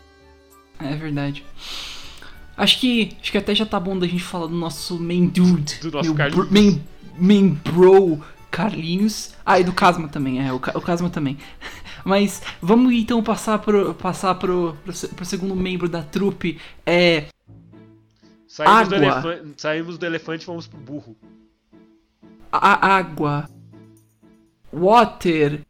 É 0.81 0.95
verdade. 0.97 1.45
Acho 2.59 2.81
que, 2.81 3.17
acho 3.23 3.31
que 3.33 3.39
até 3.39 3.55
já 3.55 3.65
tá 3.65 3.79
bom 3.81 3.97
da 3.99 4.07
gente 4.07 4.23
falar 4.23 4.49
do 4.49 4.55
nosso 4.57 4.99
main 5.01 5.29
dude. 5.29 5.79
Do 5.81 5.91
nosso 5.93 6.09
meu 6.09 6.15
Carlinhos. 6.17 6.47
bro- 6.49 6.53
main, 6.53 6.83
main 7.17 7.49
bro, 7.65 8.21
Carlinhos. 8.51 9.33
Ah, 9.47 9.61
e 9.61 9.65
do 9.65 9.73
Casma 9.73 10.09
também, 10.09 10.45
é, 10.47 10.53
o, 10.53 10.57
o 10.57 10.81
Casma 10.81 11.09
também. 11.09 11.39
Mas 12.05 12.43
vamos 12.61 12.93
então 12.95 13.23
passar 13.23 13.59
pro, 13.61 13.95
passar 13.95 14.35
pro, 14.35 14.77
pro, 14.85 14.93
pro 15.15 15.25
segundo 15.25 15.55
membro 15.55 15.89
da 15.89 16.03
trupe. 16.03 16.59
É. 16.85 17.27
Saímos 18.47 18.89
do, 18.89 18.95
Água. 18.97 19.07
elefante, 19.35 19.61
saímos 19.61 19.99
do 19.99 20.07
elefante 20.07 20.43
e 20.43 20.47
fomos 20.47 20.67
pro 20.67 20.81
burro. 20.81 21.17
A 22.51 22.97
água. 22.97 23.49
Water. 24.73 25.61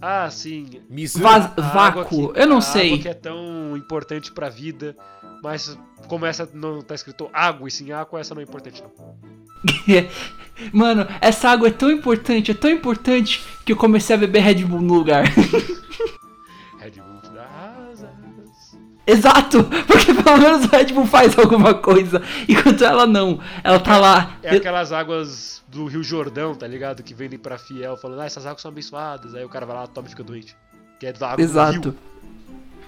Ah, 0.00 0.30
sim. 0.30 0.80
Vaz- 1.16 1.50
vácuo. 1.56 2.32
que- 2.32 2.40
Eu 2.40 2.46
não 2.46 2.58
a 2.58 2.62
sei. 2.62 2.86
água 2.92 2.98
que 3.02 3.08
é 3.08 3.14
tão 3.14 3.76
importante 3.76 4.32
pra 4.32 4.48
vida, 4.48 4.96
mas 5.42 5.78
como 6.06 6.26
essa 6.26 6.48
não 6.52 6.82
tá 6.82 6.94
escrito 6.94 7.28
água 7.32 7.68
e 7.68 7.70
sim 7.70 7.92
água, 7.92 8.20
essa 8.20 8.34
não 8.34 8.40
é 8.40 8.44
importante 8.44 8.82
não. 8.82 9.18
Mano, 10.72 11.06
essa 11.20 11.48
água 11.50 11.68
é 11.68 11.70
tão 11.70 11.90
importante, 11.90 12.50
é 12.50 12.54
tão 12.54 12.70
importante 12.70 13.44
que 13.64 13.72
eu 13.72 13.76
comecei 13.76 14.14
a 14.14 14.18
beber 14.18 14.40
Red 14.40 14.64
Bull 14.64 14.80
no 14.80 14.94
lugar. 14.94 15.24
Red 16.78 16.90
Bull 16.90 17.32
dá 17.34 17.46
asas. 17.90 18.10
Exato! 19.06 19.64
Porque 19.86 20.12
pelo 20.14 20.38
menos 20.38 20.66
o 20.66 20.68
Red 20.68 20.92
Bull 20.92 21.06
faz 21.06 21.38
alguma 21.38 21.74
coisa. 21.74 22.22
Enquanto 22.48 22.84
ela 22.84 23.06
não. 23.06 23.40
Ela 23.62 23.78
tá 23.78 23.98
lá. 23.98 24.36
É 24.42 24.56
aquelas 24.56 24.92
águas 24.92 25.62
do 25.68 25.86
Rio 25.86 26.02
Jordão, 26.02 26.54
tá 26.54 26.66
ligado? 26.66 27.02
Que 27.02 27.14
vendem 27.14 27.38
pra 27.38 27.58
fiel, 27.58 27.96
falando, 27.96 28.20
ah, 28.20 28.26
essas 28.26 28.44
águas 28.44 28.60
são 28.60 28.70
abençoadas. 28.70 29.34
Aí 29.34 29.44
o 29.44 29.48
cara 29.48 29.64
vai 29.64 29.76
lá, 29.76 29.86
toma 29.86 30.08
e 30.08 30.10
fica 30.10 30.24
doente. 30.24 30.56
Que 30.98 31.06
é 31.06 31.12
da 31.12 31.26
água 31.26 31.36
do 31.36 31.42
Exato. 31.42 31.94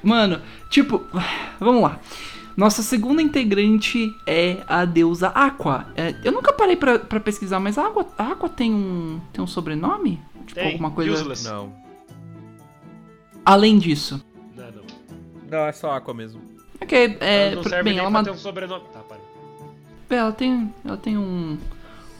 Mano, 0.02 0.40
tipo, 0.68 1.04
vamos 1.60 1.82
lá. 1.82 2.00
Nossa 2.60 2.82
segunda 2.82 3.22
integrante 3.22 4.14
é 4.26 4.58
a 4.68 4.84
deusa 4.84 5.28
Aqua. 5.28 5.86
É, 5.96 6.14
eu 6.22 6.30
nunca 6.30 6.52
parei 6.52 6.76
pra, 6.76 6.98
pra 6.98 7.18
pesquisar, 7.18 7.58
mas 7.58 7.78
a 7.78 7.86
Aqua, 7.86 8.06
a 8.18 8.32
Aqua 8.32 8.50
tem 8.50 8.74
um 8.74 9.18
tem 9.32 9.42
um 9.42 9.46
sobrenome? 9.46 10.20
Tipo, 10.46 10.60
Tem, 10.60 10.72
alguma 10.72 10.90
coisa. 10.90 11.10
useless. 11.10 11.42
Não. 11.48 11.72
Além 13.46 13.78
disso. 13.78 14.22
Não, 14.54 14.66
não. 14.72 14.82
Não, 15.50 15.58
é 15.60 15.72
só 15.72 15.92
Aqua 15.92 16.12
mesmo. 16.12 16.42
Ok, 16.82 17.16
é. 17.18 17.52
Ela 17.52 17.62
não 17.62 17.70
bem, 17.70 17.82
nem 17.82 17.98
ela, 17.98 18.10
pra 18.10 18.18
ma- 18.18 18.24
ter 18.24 18.30
um 18.30 18.36
sobrenome. 18.36 18.84
Tá, 18.92 19.00
para. 19.00 20.16
ela 20.18 20.32
tem. 20.32 20.74
Ela 20.84 20.96
tem 20.98 21.16
um. 21.16 21.56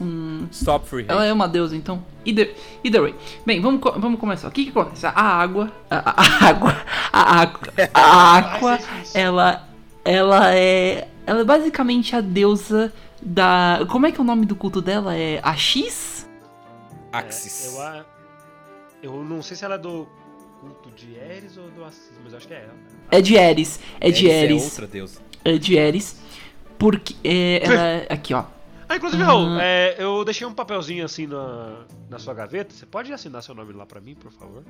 Um. 0.01 0.47
Stop 0.51 0.87
free. 0.87 1.05
Ela 1.07 1.23
é 1.23 1.31
uma 1.31 1.47
deusa, 1.47 1.75
então. 1.75 2.03
Either, 2.25 2.55
either 2.83 2.99
way. 2.99 3.13
Bem, 3.45 3.61
vamos, 3.61 3.79
vamos 3.97 4.19
começar. 4.19 4.47
O 4.47 4.51
que, 4.51 4.63
que 4.63 4.71
acontece? 4.71 5.05
A 5.05 5.11
água. 5.21 5.71
A, 5.87 5.97
a- 6.19 6.47
água. 6.49 6.75
A 7.13 7.41
água. 7.41 7.61
A 7.93 8.37
água. 8.37 8.79
Ela. 9.13 9.70
Ela 10.03 10.55
é. 10.55 11.07
Ela 11.25 11.41
é 11.41 11.43
basicamente 11.43 12.15
a 12.15 12.21
deusa 12.21 12.91
da. 13.21 13.79
Como 13.89 14.05
é 14.07 14.11
que 14.11 14.19
é 14.19 14.21
o 14.21 14.25
nome 14.25 14.45
do 14.45 14.55
culto 14.55 14.81
dela? 14.81 15.15
É 15.15 15.39
Axis? 15.43 16.27
Axis. 17.11 17.65
É, 17.65 17.67
eu, 17.75 17.81
a- 17.81 18.05
eu 19.03 19.23
não 19.23 19.41
sei 19.41 19.55
se 19.57 19.63
ela 19.65 19.75
é 19.75 19.77
do 19.77 20.07
culto 20.59 20.89
de 20.91 21.13
Eris 21.15 21.57
ou 21.57 21.69
do 21.71 21.83
Assis, 21.83 22.11
mas 22.23 22.31
eu 22.33 22.37
acho 22.37 22.47
que 22.47 22.53
é 22.53 22.63
ela. 22.63 22.73
É 23.11 23.21
de 23.21 23.35
Eris. 23.35 23.79
É 23.99 24.09
de 24.11 24.27
Eris. 24.27 24.61
É 24.61 24.65
outra 24.65 24.87
deusa. 24.87 25.19
É 25.45 25.57
de 25.57 25.75
Eris. 25.77 26.19
Porque. 26.79 27.15
É, 27.23 27.61
ela 27.63 27.81
é. 27.87 28.07
Aqui, 28.09 28.33
ó. 28.33 28.43
Ah, 28.89 28.97
inclusive, 28.97 29.23
Raul, 29.23 29.57
é, 29.59 29.95
eu 29.99 30.25
deixei 30.25 30.45
um 30.45 30.53
papelzinho 30.53 31.05
assim 31.05 31.25
na, 31.25 31.85
na 32.09 32.19
sua 32.19 32.33
gaveta. 32.33 32.73
Você 32.73 32.85
pode 32.85 33.13
assinar 33.13 33.41
seu 33.41 33.55
nome 33.55 33.71
lá 33.71 33.85
pra 33.85 34.01
mim, 34.01 34.15
por 34.15 34.31
favor? 34.33 34.63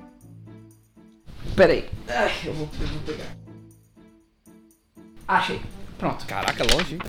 Pera 1.56 1.72
aí. 1.72 1.90
Ai, 2.08 2.30
eu 2.44 2.54
vou, 2.54 2.68
eu 2.80 2.86
vou 2.86 3.00
pegar. 3.02 3.36
Achei. 5.28 5.60
Pronto. 5.98 6.26
Caraca, 6.26 6.64
longe, 6.74 6.94
hein? 6.94 7.00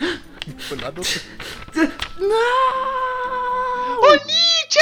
Foi 0.68 0.78
lá 0.78 0.90
do 0.90 1.00
outro. 1.00 1.20
Não! 2.18 4.00
Ô, 4.00 4.10
Nietzsche! 4.26 4.80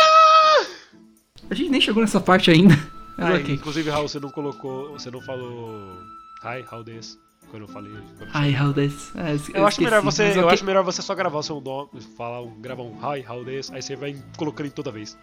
A 1.51 1.55
gente 1.55 1.71
nem 1.71 1.81
chegou 1.81 2.03
nessa 2.03 2.21
parte 2.21 2.51
ainda. 2.51 2.75
Ah, 3.19 3.35
ok. 3.35 3.55
Inclusive, 3.55 3.91
Raul, 3.91 4.09
você 4.09 4.21
não 4.21 4.31
colocou. 4.31 4.93
Você 4.93 5.11
não 5.11 5.21
falou. 5.21 5.99
Hi, 6.45 6.65
how 6.71 6.85
this? 6.85 7.19
Quando 7.51 7.63
eu 7.63 7.69
falei. 7.69 7.93
quando- 8.19 8.31
Ai, 8.35 8.55
how 8.55 8.73
this? 8.73 9.11
É, 9.17 9.35
es- 9.35 9.49
Eu 9.55 9.67
acho 9.67 9.83
melhor 9.83 10.03
você. 10.03 10.25
Eu 10.37 10.43
ok. 10.43 10.55
acho 10.55 10.65
melhor 10.65 10.85
você 10.85 11.01
só 11.03 11.15
gravar 11.15 11.39
o 11.39 11.43
seu 11.43 11.61
nome, 11.61 11.89
falar 12.17 12.43
um, 12.43 12.61
gravar 12.61 12.83
um 12.83 12.95
hi, 13.01 13.25
how 13.29 13.45
this, 13.45 13.71
aí 13.73 13.81
você 13.83 13.97
vai 13.97 14.15
colocando 14.37 14.67
em 14.67 14.71
toda 14.71 14.93
vez. 14.93 15.17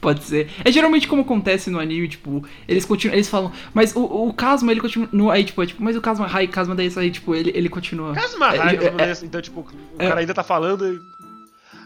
Pode 0.00 0.22
ser. 0.22 0.48
É 0.64 0.70
geralmente 0.70 1.08
como 1.08 1.22
acontece 1.22 1.70
no 1.70 1.80
anime, 1.80 2.08
tipo, 2.08 2.44
eles 2.68 2.84
continuam, 2.84 3.14
eles 3.16 3.28
falam, 3.28 3.50
mas 3.74 3.94
o, 3.96 4.02
o 4.28 4.32
Casma, 4.32 4.70
ele 4.70 4.80
continua, 4.80 5.32
aí 5.32 5.44
tipo, 5.44 5.60
é, 5.62 5.66
tipo, 5.66 5.82
mas 5.82 5.96
o 5.96 6.00
Casma, 6.00 6.28
ai, 6.30 6.46
Casma 6.46 6.74
daí, 6.74 6.92
aí 6.96 7.10
tipo, 7.10 7.34
ele, 7.34 7.50
ele 7.54 7.68
continua. 7.68 8.12
Casma, 8.14 8.54
É, 8.54 8.56
hi, 8.56 8.60
é, 8.60 8.76
Casma 8.76 9.02
é, 9.02 9.06
desse, 9.06 9.26
então 9.26 9.40
tipo, 9.42 9.60
o 9.60 9.66
é. 10.02 10.06
cara 10.08 10.20
ainda 10.20 10.32
tá 10.34 10.44
falando 10.44 10.86
e. 10.86 10.98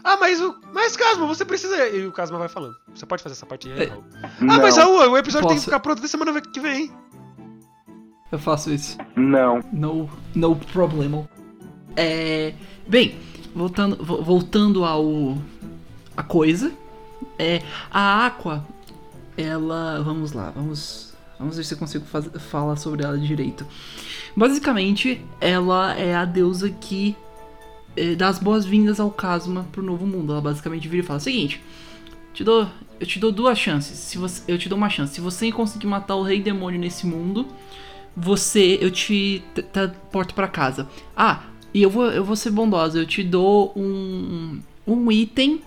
Ah, 0.03 0.17
mas 0.17 0.39
o. 0.41 0.53
Mas 0.73 0.95
Casma, 0.97 1.25
você 1.25 1.43
precisa. 1.45 1.87
E 1.89 2.05
o 2.05 2.11
Casma 2.11 2.37
vai 2.37 2.49
falando. 2.49 2.75
Você 2.93 3.05
pode 3.05 3.23
fazer 3.23 3.33
essa 3.33 3.45
parte 3.45 3.71
aí, 3.71 3.83
É. 3.83 3.85
Raul? 3.87 4.03
Ah, 4.23 4.59
mas 4.59 4.75
Raul, 4.77 5.09
o 5.11 5.17
episódio 5.17 5.47
tem 5.47 5.55
que 5.55 5.61
Posso. 5.61 5.65
ficar 5.65 5.79
pronto 5.79 5.99
até 5.99 6.07
semana 6.07 6.39
que 6.41 6.59
vem. 6.59 6.91
Eu 8.31 8.37
faço 8.39 8.71
isso. 8.71 8.97
Não. 9.15 9.59
No, 9.71 10.09
no 10.35 10.55
problema. 10.55 11.27
É, 11.95 12.53
bem, 12.87 13.15
voltando, 13.55 14.03
vo- 14.03 14.21
voltando 14.23 14.83
ao 14.83 15.37
a 16.17 16.23
coisa, 16.23 16.71
é 17.43 17.63
a 17.91 18.25
Aqua, 18.25 18.65
ela, 19.37 20.01
vamos 20.01 20.31
lá, 20.31 20.51
vamos, 20.51 21.13
vamos 21.37 21.57
ver 21.57 21.63
se 21.63 21.73
eu 21.73 21.77
consigo 21.77 22.05
falar 22.05 22.75
sobre 22.75 23.03
ela 23.03 23.17
direito. 23.17 23.65
Basicamente, 24.35 25.23
ela 25.39 25.93
é 25.95 26.15
a 26.15 26.25
deusa 26.25 26.69
que 26.69 27.15
é, 27.95 28.15
dá 28.15 28.27
as 28.27 28.39
boas-vindas 28.39 28.99
ao 28.99 29.11
Casma 29.11 29.67
pro 29.71 29.83
novo 29.83 30.05
mundo. 30.05 30.31
Ela 30.31 30.41
basicamente 30.41 30.87
vira 30.87 31.03
e 31.03 31.05
fala: 31.05 31.19
"Seguinte, 31.19 31.61
te 32.33 32.43
dou, 32.43 32.67
eu 32.99 33.05
te 33.05 33.19
dou 33.19 33.31
duas 33.31 33.57
chances. 33.57 33.97
Se 33.97 34.17
você, 34.17 34.41
eu 34.51 34.57
te 34.57 34.67
dou 34.67 34.77
uma 34.77 34.89
chance. 34.89 35.13
Se 35.13 35.21
você 35.21 35.51
conseguir 35.51 35.87
matar 35.87 36.15
o 36.15 36.23
rei 36.23 36.41
demônio 36.41 36.79
nesse 36.79 37.05
mundo, 37.05 37.47
você, 38.15 38.77
eu 38.81 38.89
te 38.89 39.43
teleporto 39.71 40.33
pra 40.33 40.47
casa. 40.47 40.89
Ah, 41.15 41.43
e 41.73 41.81
eu 41.81 41.89
vou, 41.89 42.05
eu 42.05 42.23
vou 42.23 42.35
ser 42.35 42.51
bondosa, 42.51 42.99
eu 42.99 43.05
te 43.05 43.23
dou 43.23 43.73
um, 43.75 44.59
um 44.85 45.11
item 45.11 45.61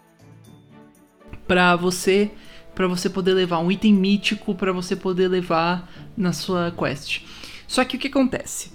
pra 1.47 1.77
você, 1.77 2.31
para 2.75 2.87
você 2.87 3.09
poder 3.09 3.35
levar 3.35 3.59
um 3.59 3.71
item 3.71 3.93
mítico 3.95 4.55
pra 4.55 4.73
você 4.73 4.95
poder 4.97 5.29
levar 5.29 5.91
na 6.17 6.33
sua 6.33 6.71
quest. 6.77 7.21
Só 7.67 7.85
que 7.85 7.97
o 7.97 7.99
que 7.99 8.09
acontece? 8.09 8.71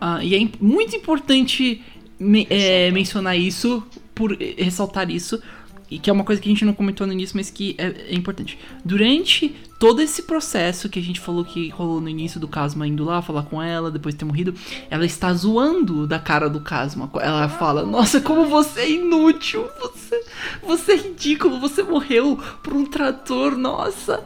Ah, 0.00 0.22
e 0.24 0.34
é 0.34 0.48
muito 0.60 0.96
importante 0.96 1.82
me- 2.18 2.46
é, 2.48 2.90
mencionar 2.90 3.36
isso, 3.38 3.82
por 4.14 4.36
ressaltar 4.36 5.10
isso, 5.10 5.42
e 5.90 5.98
que 5.98 6.08
é 6.08 6.12
uma 6.12 6.24
coisa 6.24 6.40
que 6.40 6.48
a 6.48 6.52
gente 6.52 6.64
não 6.64 6.72
comentou 6.72 7.06
no 7.06 7.12
início, 7.12 7.36
mas 7.36 7.50
que 7.50 7.74
é, 7.76 8.12
é 8.12 8.14
importante. 8.14 8.58
Durante 8.84 9.48
todo 9.78 10.00
esse 10.00 10.22
processo 10.22 10.88
que 10.88 10.98
a 10.98 11.02
gente 11.02 11.18
falou 11.18 11.44
que 11.44 11.68
rolou 11.70 12.00
no 12.00 12.08
início 12.08 12.38
do 12.38 12.46
Casma 12.46 12.86
indo 12.86 13.02
lá 13.04 13.20
falar 13.20 13.42
com 13.44 13.60
ela, 13.60 13.90
depois 13.90 14.14
de 14.14 14.20
ter 14.20 14.24
morrido, 14.24 14.54
ela 14.88 15.04
está 15.04 15.32
zoando 15.32 16.06
da 16.06 16.18
cara 16.18 16.48
do 16.48 16.60
Casma. 16.60 17.10
Ela 17.20 17.48
fala: 17.48 17.84
Nossa, 17.84 18.20
como 18.20 18.46
você 18.46 18.80
é 18.80 18.90
inútil! 18.92 19.68
Você, 19.80 20.24
você 20.62 20.92
é 20.92 20.96
ridículo! 20.96 21.58
Você 21.60 21.82
morreu 21.82 22.38
por 22.62 22.74
um 22.74 22.84
trator, 22.84 23.56
nossa! 23.56 24.22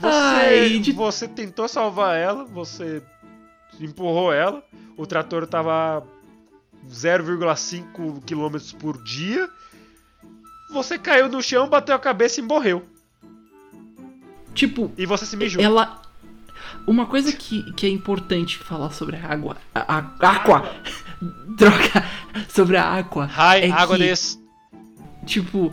Você, 0.00 0.06
Ai, 0.06 0.78
de 0.78 0.92
você 0.92 1.26
tentou 1.26 1.68
salvar 1.68 2.16
ela, 2.16 2.44
você 2.44 3.02
empurrou 3.80 4.32
ela, 4.32 4.62
o 4.96 5.06
trator 5.06 5.46
tava 5.46 6.04
0,5 6.90 8.22
km 8.26 8.78
por 8.78 9.02
dia. 9.02 9.48
Você 10.70 10.98
caiu 10.98 11.28
no 11.28 11.42
chão, 11.42 11.68
bateu 11.68 11.94
a 11.94 11.98
cabeça 11.98 12.40
e 12.40 12.42
morreu. 12.42 12.84
tipo, 14.54 14.92
E 14.98 15.06
você 15.06 15.24
se 15.24 15.36
mijou. 15.36 15.62
ela. 15.62 16.02
Uma 16.86 17.06
coisa 17.06 17.32
que, 17.32 17.70
que 17.72 17.86
é 17.86 17.90
importante 17.90 18.56
falar 18.58 18.90
sobre 18.90 19.16
a 19.16 19.26
água. 19.26 19.56
A, 19.74 19.96
a, 19.96 20.30
aqua! 20.30 20.70
Droga! 21.56 22.04
Sobre 22.48 22.76
a 22.76 22.84
água. 22.84 23.26
Hi, 23.26 23.64
é 23.66 23.70
água 23.70 23.96
que, 23.96 24.04
desse. 24.04 24.38
Tipo, 25.26 25.72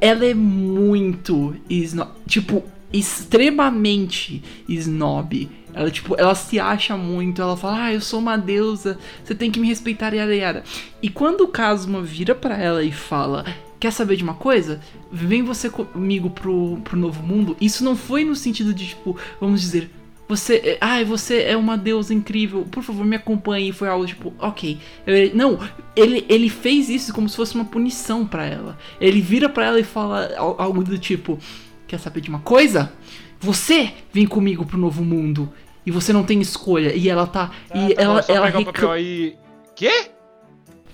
ela 0.00 0.24
é 0.24 0.34
muito. 0.34 1.54
Sno 1.68 2.08
tipo, 2.26 2.64
extremamente 2.92 4.42
snob. 4.68 5.48
Ela, 5.74 5.90
tipo, 5.90 6.16
ela 6.18 6.34
se 6.34 6.58
acha 6.58 6.96
muito, 6.96 7.40
ela 7.40 7.56
fala, 7.56 7.84
ah, 7.84 7.92
eu 7.92 8.00
sou 8.00 8.18
uma 8.18 8.36
deusa, 8.36 8.98
você 9.22 9.34
tem 9.34 9.50
que 9.50 9.60
me 9.60 9.68
respeitar, 9.68 10.12
yada 10.12 10.34
yada. 10.34 10.64
E 11.00 11.08
quando 11.08 11.42
o 11.42 11.48
Kazuma 11.48 12.02
vira 12.02 12.34
pra 12.34 12.56
ela 12.56 12.82
e 12.82 12.90
fala, 12.90 13.44
quer 13.80 13.92
saber 13.92 14.16
de 14.16 14.22
uma 14.24 14.34
coisa? 14.34 14.80
Vem 15.10 15.42
você 15.42 15.68
comigo 15.70 16.30
pro, 16.30 16.78
pro 16.84 16.96
novo 16.96 17.22
mundo. 17.22 17.56
Isso 17.60 17.84
não 17.84 17.96
foi 17.96 18.24
no 18.24 18.34
sentido 18.36 18.74
de, 18.74 18.88
tipo, 18.88 19.16
vamos 19.40 19.60
dizer, 19.60 19.90
você, 20.28 20.56
é- 20.56 20.78
ai, 20.80 21.04
você 21.04 21.42
é 21.42 21.56
uma 21.56 21.78
deusa 21.78 22.12
incrível, 22.12 22.66
por 22.70 22.82
favor 22.82 23.04
me 23.06 23.16
acompanhe. 23.16 23.72
Foi 23.72 23.88
algo 23.88 24.06
tipo, 24.06 24.32
ok. 24.38 24.78
Eu- 25.06 25.34
não, 25.34 25.58
ele, 25.96 26.24
ele 26.28 26.50
fez 26.50 26.88
isso 26.88 27.14
como 27.14 27.28
se 27.28 27.36
fosse 27.36 27.54
uma 27.54 27.64
punição 27.64 28.26
pra 28.26 28.44
ela. 28.44 28.78
Ele 29.00 29.20
vira 29.20 29.48
pra 29.48 29.64
ela 29.66 29.80
e 29.80 29.84
fala 29.84 30.30
al- 30.36 30.56
algo 30.60 30.84
do 30.84 30.98
tipo, 30.98 31.38
quer 31.86 31.98
saber 31.98 32.20
de 32.20 32.28
uma 32.28 32.40
coisa? 32.40 32.92
Você 33.40 33.92
vem 34.12 34.26
comigo 34.26 34.66
pro 34.66 34.76
novo 34.76 35.02
mundo. 35.04 35.50
E 35.86 35.90
você 35.90 36.12
não 36.12 36.22
tem 36.22 36.38
escolha. 36.42 36.94
E 36.94 37.08
ela 37.08 37.26
tá. 37.26 37.50
Ah, 37.70 37.88
e 37.88 37.94
tá 37.94 38.02
bom, 38.02 38.10
ela, 38.10 38.22
só 38.22 38.34
ela 38.34 38.46
pegar 38.46 38.58
o 38.58 38.64
papel 38.66 38.90
aí. 38.90 39.36
Quê? 39.74 40.10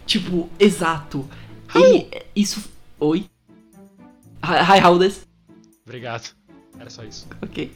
Tipo, 0.06 0.48
exato. 0.60 1.28
Ele, 1.74 2.06
isso. 2.36 2.72
Oi? 3.04 3.26
Hi, 4.42 4.98
this? 4.98 5.26
Obrigado. 5.84 6.34
Era 6.78 6.88
só 6.88 7.04
isso. 7.04 7.26
Ok. 7.42 7.70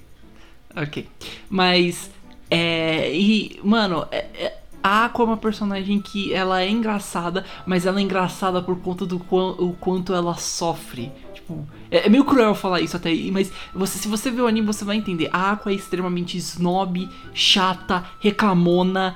Ok. 0.75 1.07
Mas. 1.51 2.11
É. 2.51 3.15
E, 3.15 3.61
mano, 3.63 4.07
é, 4.11 4.19
é- 4.35 4.59
a 4.83 5.05
Aqua 5.05 5.25
é 5.25 5.27
uma 5.29 5.37
personagem 5.37 6.01
que 6.01 6.33
ela 6.33 6.63
é 6.63 6.71
engraçada, 6.71 7.45
mas 7.67 7.85
ela 7.85 7.99
é 7.99 8.03
engraçada 8.03 8.63
por 8.63 8.79
conta 8.81 9.05
do 9.05 9.19
quan- 9.19 9.55
o 9.59 9.75
quanto 9.75 10.15
ela 10.15 10.35
sofre. 10.37 11.13
Tipo, 11.35 11.67
é, 11.91 12.07
é 12.07 12.09
meio 12.09 12.25
cruel 12.25 12.55
falar 12.55 12.81
isso 12.81 12.97
até, 12.97 13.11
mas 13.31 13.53
você, 13.75 13.99
se 13.99 14.09
você 14.09 14.31
ver 14.31 14.41
o 14.41 14.47
anime, 14.47 14.67
você 14.67 14.85
vai 14.87 14.97
entender. 14.97 15.29
A 15.31 15.51
Aqua 15.53 15.73
é 15.73 15.75
extremamente 15.75 16.39
snob, 16.39 17.07
chata, 17.35 18.03
reclamona. 18.19 19.15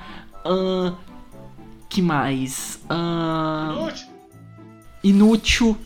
que 1.89 2.01
mais? 2.03 2.79
Inútil. 3.71 4.07
inútil, 5.03 5.77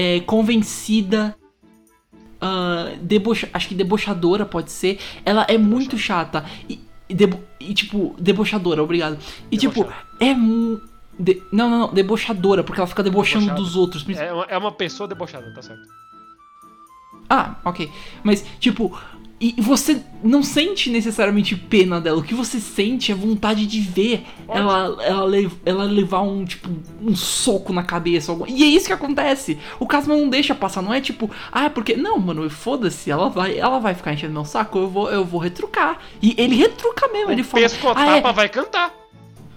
é, 0.00 0.20
convencida, 0.20 1.34
ah, 2.40 2.92
debocha, 3.02 3.48
acho 3.52 3.68
que 3.68 3.74
debochadora 3.74 4.46
pode 4.46 4.70
ser. 4.70 5.00
Ela 5.24 5.44
é 5.48 5.58
muito 5.58 5.98
chata 5.98 6.44
e, 6.68 6.80
e 7.08 7.14
debo- 7.14 7.40
e, 7.58 7.74
tipo 7.74 8.14
debochadora, 8.18 8.80
obrigado. 8.82 9.18
E 9.50 9.56
tipo 9.56 9.82
é 10.20 10.34
de- 11.18 11.42
não, 11.52 11.68
não, 11.68 11.78
não, 11.80 11.92
debochadora, 11.92 12.62
porque 12.62 12.80
ela 12.80 12.86
fica 12.86 13.02
debochando 13.02 13.46
Debochada. 13.46 13.60
dos 13.66 13.74
outros. 13.74 14.08
É 14.10 14.32
uma, 14.32 14.44
é 14.44 14.56
uma 14.58 14.70
pessoa 14.72 15.08
debochada, 15.08 15.52
tá 15.52 15.62
certo. 15.62 15.82
Ah, 17.28 17.56
ok. 17.64 17.90
Mas, 18.22 18.44
tipo, 18.60 18.96
e 19.40 19.54
você 19.58 20.00
não 20.22 20.42
sente 20.42 20.90
necessariamente 20.90 21.54
pena 21.54 22.00
dela. 22.00 22.18
O 22.18 22.22
que 22.24 22.34
você 22.34 22.58
sente 22.58 23.12
é 23.12 23.14
vontade 23.14 23.66
de 23.66 23.80
ver 23.80 24.24
ela, 24.48 24.96
ela, 25.00 25.36
ela 25.64 25.84
levar 25.84 26.22
um, 26.22 26.44
tipo, 26.44 26.68
um 27.00 27.14
soco 27.14 27.72
na 27.72 27.84
cabeça. 27.84 28.36
E 28.48 28.64
é 28.64 28.66
isso 28.66 28.86
que 28.86 28.92
acontece. 28.92 29.56
O 29.78 29.86
Casma 29.86 30.16
não 30.16 30.28
deixa 30.28 30.56
passar. 30.56 30.82
Não 30.82 30.92
é 30.92 31.00
tipo, 31.00 31.30
ah, 31.52 31.66
é 31.66 31.68
porque. 31.68 31.96
Não, 31.96 32.18
mano, 32.18 32.50
foda-se. 32.50 33.12
Ela 33.12 33.28
vai, 33.28 33.56
ela 33.56 33.78
vai 33.78 33.94
ficar 33.94 34.12
enchendo 34.12 34.32
meu 34.32 34.44
saco. 34.44 34.76
Eu 34.76 34.88
vou, 34.88 35.08
eu 35.08 35.24
vou 35.24 35.40
retrucar. 35.40 35.98
E 36.20 36.34
ele 36.36 36.56
retruca 36.56 37.06
mesmo. 37.08 37.30
ele 37.30 37.44
fala. 37.44 37.62
pescotapa 37.62 38.00
"Ah, 38.00 38.16
é, 38.16 38.32
vai 38.32 38.48
cantar. 38.48 38.92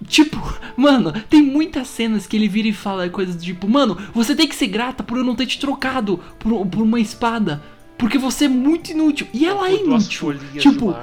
Tipo, 0.07 0.37
mano, 0.75 1.11
tem 1.29 1.41
muitas 1.41 1.87
cenas 1.87 2.27
que 2.27 2.35
ele 2.35 2.47
vira 2.47 2.67
e 2.67 2.73
fala 2.73 3.09
coisas 3.09 3.35
do 3.35 3.41
tipo, 3.41 3.67
mano, 3.69 3.97
você 4.13 4.35
tem 4.35 4.47
que 4.47 4.55
ser 4.55 4.67
grata 4.67 5.03
por 5.03 5.17
eu 5.17 5.23
não 5.23 5.35
ter 5.35 5.45
te 5.45 5.59
trocado 5.59 6.19
por, 6.39 6.65
por 6.65 6.81
uma 6.81 6.99
espada. 6.99 7.61
Porque 8.01 8.17
você 8.17 8.45
é 8.45 8.47
muito 8.47 8.89
inútil. 8.89 9.27
E 9.31 9.45
ela 9.45 9.69
é 9.69 9.75
inútil. 9.75 10.33
Tipo, 10.57 10.95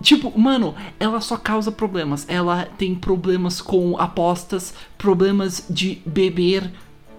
tipo, 0.00 0.40
mano, 0.40 0.74
ela 0.98 1.20
só 1.20 1.36
causa 1.36 1.70
problemas. 1.70 2.24
Ela 2.26 2.64
tem 2.78 2.94
problemas 2.94 3.60
com 3.60 3.98
apostas, 3.98 4.72
problemas 4.96 5.66
de 5.68 6.00
beber. 6.06 6.72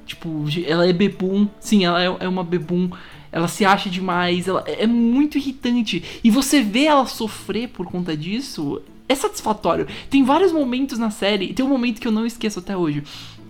Tipo, 0.07 0.45
ela 0.65 0.89
é 0.89 0.91
bebum. 0.91 1.47
Sim, 1.59 1.85
ela 1.85 2.01
é, 2.01 2.05
é 2.21 2.27
uma 2.27 2.43
bebum. 2.43 2.89
Ela 3.31 3.47
se 3.47 3.65
acha 3.65 3.87
demais. 3.87 4.47
Ela 4.47 4.63
é 4.65 4.87
muito 4.87 5.37
irritante. 5.37 6.03
E 6.23 6.31
você 6.31 6.59
vê 6.63 6.85
ela 6.85 7.05
sofrer 7.05 7.69
por 7.69 7.85
conta 7.85 8.17
disso. 8.17 8.81
É 9.07 9.13
satisfatório. 9.13 9.85
Tem 10.09 10.23
vários 10.23 10.51
momentos 10.51 10.97
na 10.97 11.11
série. 11.11 11.53
Tem 11.53 11.63
um 11.63 11.69
momento 11.69 12.01
que 12.01 12.07
eu 12.07 12.11
não 12.11 12.25
esqueço 12.25 12.57
até 12.57 12.75
hoje. 12.75 13.03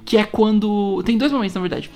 Que 0.03 0.17
é 0.17 0.25
quando. 0.25 1.01
Tem 1.05 1.17
dois 1.17 1.31
momentos, 1.31 1.55
na 1.55 1.61
verdade. 1.61 1.89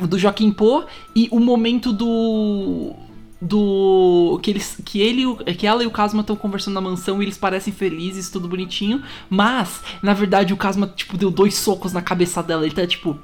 Do 0.00 0.18
Joaquim 0.18 0.50
Pô 0.50 0.84
e 1.14 1.28
o 1.30 1.38
momento 1.38 1.92
do. 1.92 2.92
Do. 3.40 4.40
Que, 4.42 4.50
eles, 4.50 4.80
que 4.84 5.00
ele 5.00 5.34
que 5.54 5.66
ela 5.66 5.84
e 5.84 5.86
o 5.86 5.90
Kazuma 5.90 6.22
estão 6.22 6.34
conversando 6.34 6.74
na 6.74 6.80
mansão 6.80 7.20
e 7.22 7.24
eles 7.24 7.38
parecem 7.38 7.72
felizes, 7.72 8.30
tudo 8.30 8.48
bonitinho. 8.48 9.02
Mas, 9.30 9.82
na 10.02 10.12
verdade, 10.12 10.52
o 10.52 10.56
Kazuma, 10.56 10.86
tipo, 10.86 11.16
deu 11.16 11.30
dois 11.30 11.54
socos 11.54 11.92
na 11.92 12.02
cabeça 12.02 12.42
dela. 12.42 12.64
Ele 12.64 12.74
tá 12.74 12.86
tipo. 12.86 13.18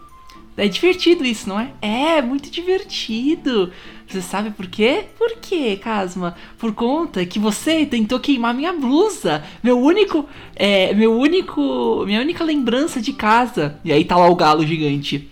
É 0.56 0.68
divertido 0.68 1.24
isso, 1.24 1.48
não 1.48 1.58
é? 1.58 1.72
É, 1.80 2.20
muito 2.20 2.50
divertido. 2.50 3.72
Você 4.06 4.20
sabe 4.20 4.50
por 4.50 4.66
quê? 4.66 5.06
Por 5.16 5.36
quê, 5.40 5.76
Kazuma? 5.76 6.36
Por 6.58 6.74
conta 6.74 7.24
que 7.24 7.38
você 7.38 7.86
tentou 7.86 8.20
queimar 8.20 8.52
minha 8.52 8.72
blusa. 8.72 9.42
Meu 9.62 9.80
único. 9.80 10.28
É. 10.54 10.92
Meu 10.94 11.18
único. 11.18 12.04
Minha 12.04 12.20
única 12.20 12.44
lembrança 12.44 13.00
de 13.00 13.12
casa. 13.12 13.78
E 13.84 13.92
aí 13.92 14.04
tá 14.04 14.16
lá 14.16 14.28
o 14.28 14.36
galo 14.36 14.66
gigante. 14.66 15.30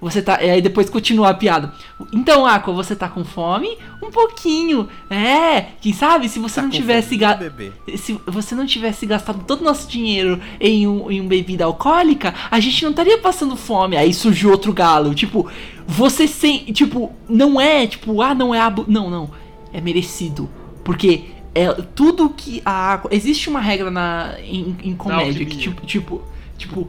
Você 0.00 0.22
tá. 0.22 0.40
E 0.42 0.48
aí 0.48 0.62
depois 0.62 0.88
continua 0.88 1.30
a 1.30 1.34
piada. 1.34 1.72
Então, 2.12 2.46
Aqua, 2.46 2.72
você 2.72 2.94
tá 2.94 3.08
com 3.08 3.24
fome? 3.24 3.76
Um 4.00 4.10
pouquinho. 4.12 4.88
É, 5.10 5.60
quem 5.80 5.92
sabe 5.92 6.28
se 6.28 6.38
você 6.38 6.56
Tá 6.56 6.62
não 6.62 6.70
tivesse 6.70 7.08
fome, 7.08 7.18
ga- 7.18 7.34
bebê? 7.34 7.72
se 7.96 8.18
você 8.26 8.54
não 8.54 8.64
tivesse 8.64 9.04
gastado 9.06 9.42
todo 9.44 9.60
o 9.62 9.64
nosso 9.64 9.88
dinheiro 9.88 10.40
em 10.60 10.86
um, 10.86 11.10
em 11.10 11.20
um 11.20 11.26
bebida 11.26 11.64
alcoólica, 11.64 12.32
a 12.48 12.60
gente 12.60 12.80
não 12.84 12.90
estaria 12.90 13.18
passando 13.18 13.56
fome. 13.56 13.96
Aí 13.96 14.14
surgiu 14.14 14.50
outro 14.52 14.72
galo. 14.72 15.14
Tipo, 15.16 15.50
você 15.86 16.28
sem. 16.28 16.58
Tipo, 16.72 17.12
não 17.28 17.60
é, 17.60 17.86
tipo, 17.88 18.22
ah, 18.22 18.34
não 18.34 18.54
é 18.54 18.60
abo. 18.60 18.84
Não, 18.86 19.10
não. 19.10 19.30
É 19.72 19.80
merecido. 19.80 20.48
Porque 20.84 21.24
é 21.54 21.66
tudo 21.94 22.30
que 22.30 22.62
a 22.64 22.70
água. 22.70 23.10
Existe 23.12 23.48
uma 23.50 23.60
regra 23.60 23.90
na, 23.90 24.34
em, 24.44 24.76
em 24.84 24.94
comédia 24.94 25.44
que, 25.44 25.56
tipo, 25.56 25.84
tipo, 25.84 26.22
tipo 26.56 26.88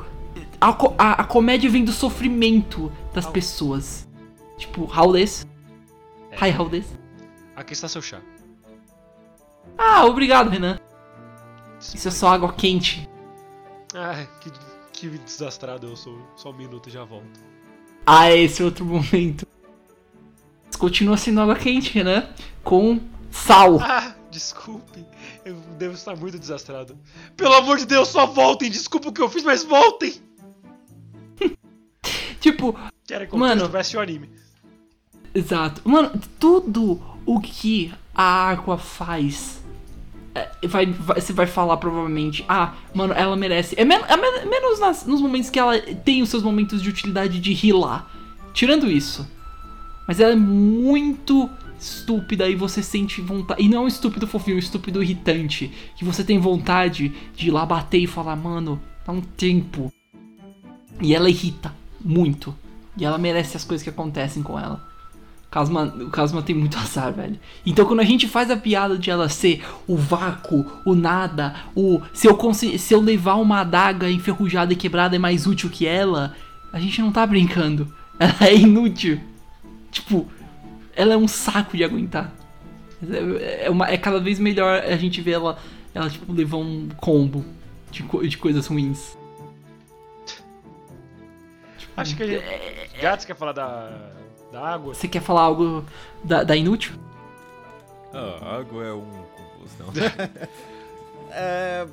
a, 0.60 0.70
a, 0.98 1.12
a 1.22 1.24
comédia 1.24 1.70
vem 1.70 1.84
do 1.84 1.92
sofrimento 1.92 2.92
das 3.14 3.26
Al- 3.26 3.32
pessoas. 3.32 4.08
Tipo, 4.58 4.84
how 4.84 5.14
this? 5.14 5.48
É. 6.32 6.46
Hi, 6.46 6.58
how 6.58 6.70
this? 6.70 6.86
Aqui 7.56 7.74
está 7.74 7.88
seu 7.88 8.02
chá. 8.02 8.20
Ah, 9.78 10.06
obrigado, 10.06 10.50
Renan. 10.50 10.80
Isso 11.80 12.08
é 12.08 12.12
só 12.12 12.30
água 12.30 12.52
quente. 12.54 13.10
Ah, 13.96 14.26
que, 14.42 14.52
que 14.92 15.18
desastrado 15.20 15.88
eu 15.88 15.96
sou. 15.96 16.20
Só 16.36 16.50
um 16.52 16.54
minuto 16.58 16.90
e 16.90 16.92
já 16.92 17.04
volto. 17.06 17.40
Ah, 18.06 18.32
esse 18.32 18.62
é 18.62 18.66
outro 18.66 18.84
momento. 18.86 19.48
Continua 20.78 21.18
sendo 21.18 21.42
água 21.42 21.56
quente, 21.56 21.92
Renan. 21.94 22.28
Com 22.64 23.00
sal. 23.32 23.80
Ah, 23.82 24.16
desculpe. 24.30 25.06
Eu 25.46 25.56
devo 25.78 25.94
estar 25.94 26.16
muito 26.16 26.38
desastrado. 26.38 26.98
Pelo 27.38 27.54
amor 27.56 27.78
de 27.78 27.86
Deus, 27.86 28.10
só 28.10 28.26
voltem. 28.26 28.70
Desculpa 28.70 29.10
o 29.10 29.14
que 29.14 29.22
eu 29.22 29.30
fiz, 29.30 29.44
mas 29.44 29.64
voltem. 29.64 30.14
Tipo, 32.40 32.76
Era 33.10 33.26
como 33.28 33.44
Mano. 33.46 33.70
se 33.84 33.98
o 33.98 34.00
anime. 34.00 34.30
exato. 35.34 35.82
Mano, 35.88 36.12
tudo 36.40 37.02
o 37.26 37.40
que 37.40 37.94
a 38.16 38.52
Aqua 38.52 38.78
faz. 38.78 39.60
é, 40.36 40.50
Vai, 40.68 40.86
vai- 40.88 41.20
você 41.22 41.34
vai 41.34 41.48
falar 41.48 41.78
provavelmente, 41.78 42.46
ah, 42.48 42.74
mano, 42.94 43.14
ela 43.14 43.36
merece. 43.36 43.76
É, 43.78 43.84
men 43.86 44.00
é 44.08 44.16
men- 44.18 44.46
menos 44.50 44.80
nas- 44.80 45.06
nos 45.06 45.22
momentos 45.22 45.50
que 45.50 45.60
ela 45.60 45.80
tem 45.80 46.22
os 46.22 46.30
seus 46.30 46.44
momentos 46.44 46.82
de 46.82 46.90
utilidade 46.90 47.40
de 47.40 47.54
rilar. 47.54 48.08
Tirando 48.54 48.88
isso. 48.90 49.28
Mas 50.08 50.20
ela 50.20 50.34
é 50.34 50.36
muito 50.36 51.50
estúpida 51.80 52.48
e 52.50 52.56
você 52.56 52.82
sente 52.84 53.22
vontade. 53.22 53.62
E 53.64 53.70
não 53.70 53.80
é 53.80 53.82
um 53.82 53.88
estúpido 53.88 54.28
fofinho, 54.28 54.56
é 54.56 54.58
um 54.58 54.60
estúpido 54.60 55.02
irritante. 55.02 55.72
Que 55.96 56.04
você 56.04 56.24
tem 56.24 56.40
vontade 56.40 57.14
de 57.36 57.48
ir 57.48 57.52
lá 57.52 57.66
bater 57.66 58.00
e 58.00 58.08
falar, 58.08 58.36
mano, 58.36 58.82
dá 59.06 59.12
um 59.14 59.22
tempo. 59.22 59.92
E 61.02 61.14
ela 61.16 61.30
irrita 61.30 61.74
muito. 62.04 62.56
E 62.98 63.06
ela 63.06 63.18
merece 63.18 63.56
as 63.58 63.64
coisas 63.64 63.84
que 63.84 63.90
acontecem 63.90 64.44
com 64.44 64.60
ela. 64.60 64.88
Kazuma, 65.52 65.86
o 65.86 66.10
Kazuma 66.10 66.42
tem 66.44 66.56
muito 66.56 66.78
azar, 66.80 67.12
velho. 67.12 67.40
Então 67.66 67.86
quando 67.86 68.02
a 68.02 68.06
gente 68.06 68.28
faz 68.28 68.52
a 68.52 68.58
piada 68.58 68.98
de 68.98 69.10
ela 69.10 69.28
ser 69.30 69.64
o 69.88 69.96
vácuo, 69.96 70.66
o 70.86 70.94
nada, 70.94 71.56
o. 71.76 72.02
Se 72.14 72.28
eu, 72.28 72.38
se 72.54 72.94
eu 72.94 73.02
levar 73.02 73.36
uma 73.36 73.62
adaga 73.62 74.10
enferrujada 74.10 74.74
e 74.74 74.76
quebrada 74.76 75.16
é 75.16 75.20
mais 75.20 75.48
útil 75.48 75.70
que 75.70 75.86
ela, 75.88 76.36
a 76.72 76.80
gente 76.80 77.02
não 77.02 77.12
tá 77.12 77.26
brincando. 77.26 77.92
Ela 78.20 78.50
é 78.50 78.56
inútil. 78.56 79.18
Tipo, 79.92 80.28
ela 80.94 81.14
é 81.14 81.18
um 81.18 81.28
saco 81.28 81.78
de 81.78 81.86
aguentar. 81.86 82.34
É, 83.10 83.68
é 83.68 83.70
uma- 83.70 83.88
é 83.88 83.98
cada 83.98 84.20
vez 84.20 84.38
melhor 84.40 84.84
a 84.84 84.98
gente 84.98 85.22
ver 85.22 85.32
ela, 85.32 85.58
ela 85.94 86.10
tipo, 86.10 86.32
levar 86.34 86.58
um 86.58 86.90
combo 86.98 87.46
de, 87.90 88.04
de 88.28 88.38
coisas 88.38 88.68
ruins. 88.68 89.18
Acho 92.02 92.16
que 92.16 92.24
a 92.24 92.28
gente... 92.28 92.98
Gats 93.02 93.26
quer 93.26 93.36
falar 93.36 93.52
da, 93.54 94.12
da 94.52 94.62
água? 94.62 94.94
Você 94.94 95.08
quer 95.08 95.22
falar 95.22 95.42
algo 95.42 95.86
da, 96.24 96.44
da 96.44 96.56
inútil? 96.56 96.94
Ah, 98.14 98.58
água 98.60 98.84
é 98.86 98.94
um 98.94 99.06
não. 99.78 99.88
É, 101.32 101.86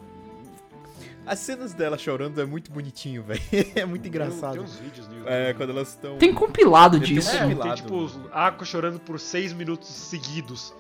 As 1.27 1.39
cenas 1.41 1.75
dela 1.75 1.99
chorando 1.99 2.41
é 2.41 2.47
muito 2.47 2.71
bonitinho, 2.73 3.23
velho. 3.23 3.41
É 3.77 3.85
muito 3.85 4.03
Tem, 4.03 4.09
engraçado. 4.09 4.55
tem 4.55 4.63
uns 4.63 4.77
vídeos 4.77 5.07
no 5.09 5.15
YouTube. 5.15 5.31
É, 5.33 5.53
quando 5.53 5.71
elas 5.71 5.89
estão. 5.89 6.17
Tem 6.17 6.33
compilado 6.33 6.99
Tem 6.99 7.09
disso. 7.15 7.31
um 7.31 7.35
É, 7.35 7.39
tem 7.41 7.49
compilado. 7.57 7.77
tipo 7.83 8.11
a 8.33 8.47
Aqua 8.47 8.65
chorando 8.65 8.99
por 8.99 9.21
seis 9.21 9.53
minutos 9.53 9.89
seguidos. 9.89 10.75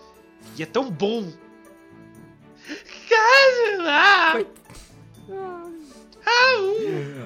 E 0.57 0.63
é 0.63 0.67
tão 0.67 0.91
bom. 0.91 1.31
Cara, 3.09 4.47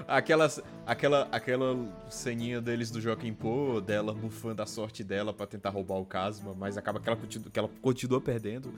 Aquelas, 0.09 0.61
aquela, 0.91 1.29
aquela 1.31 1.77
ceninha 2.09 2.61
deles 2.61 2.91
do 2.91 3.01
Joaquim 3.01 3.33
Pô, 3.33 3.81
dela 3.81 4.13
bufando 4.13 4.61
a 4.63 4.67
sorte 4.67 5.05
dela 5.05 5.33
pra 5.33 5.47
tentar 5.47 5.71
roubar 5.71 5.95
o 5.99 6.05
Casma, 6.05 6.55
mas 6.59 6.77
acaba 6.77 6.99
que 7.01 7.09
ela 7.09 7.17
continua, 7.17 7.51
que 7.53 7.59
ela 7.59 7.71
continua 7.81 8.21
perdendo. 8.21 8.75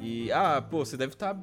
E, 0.00 0.30
ah, 0.32 0.60
pô, 0.60 0.84
você 0.84 0.96
deve 0.96 1.12
estar. 1.14 1.36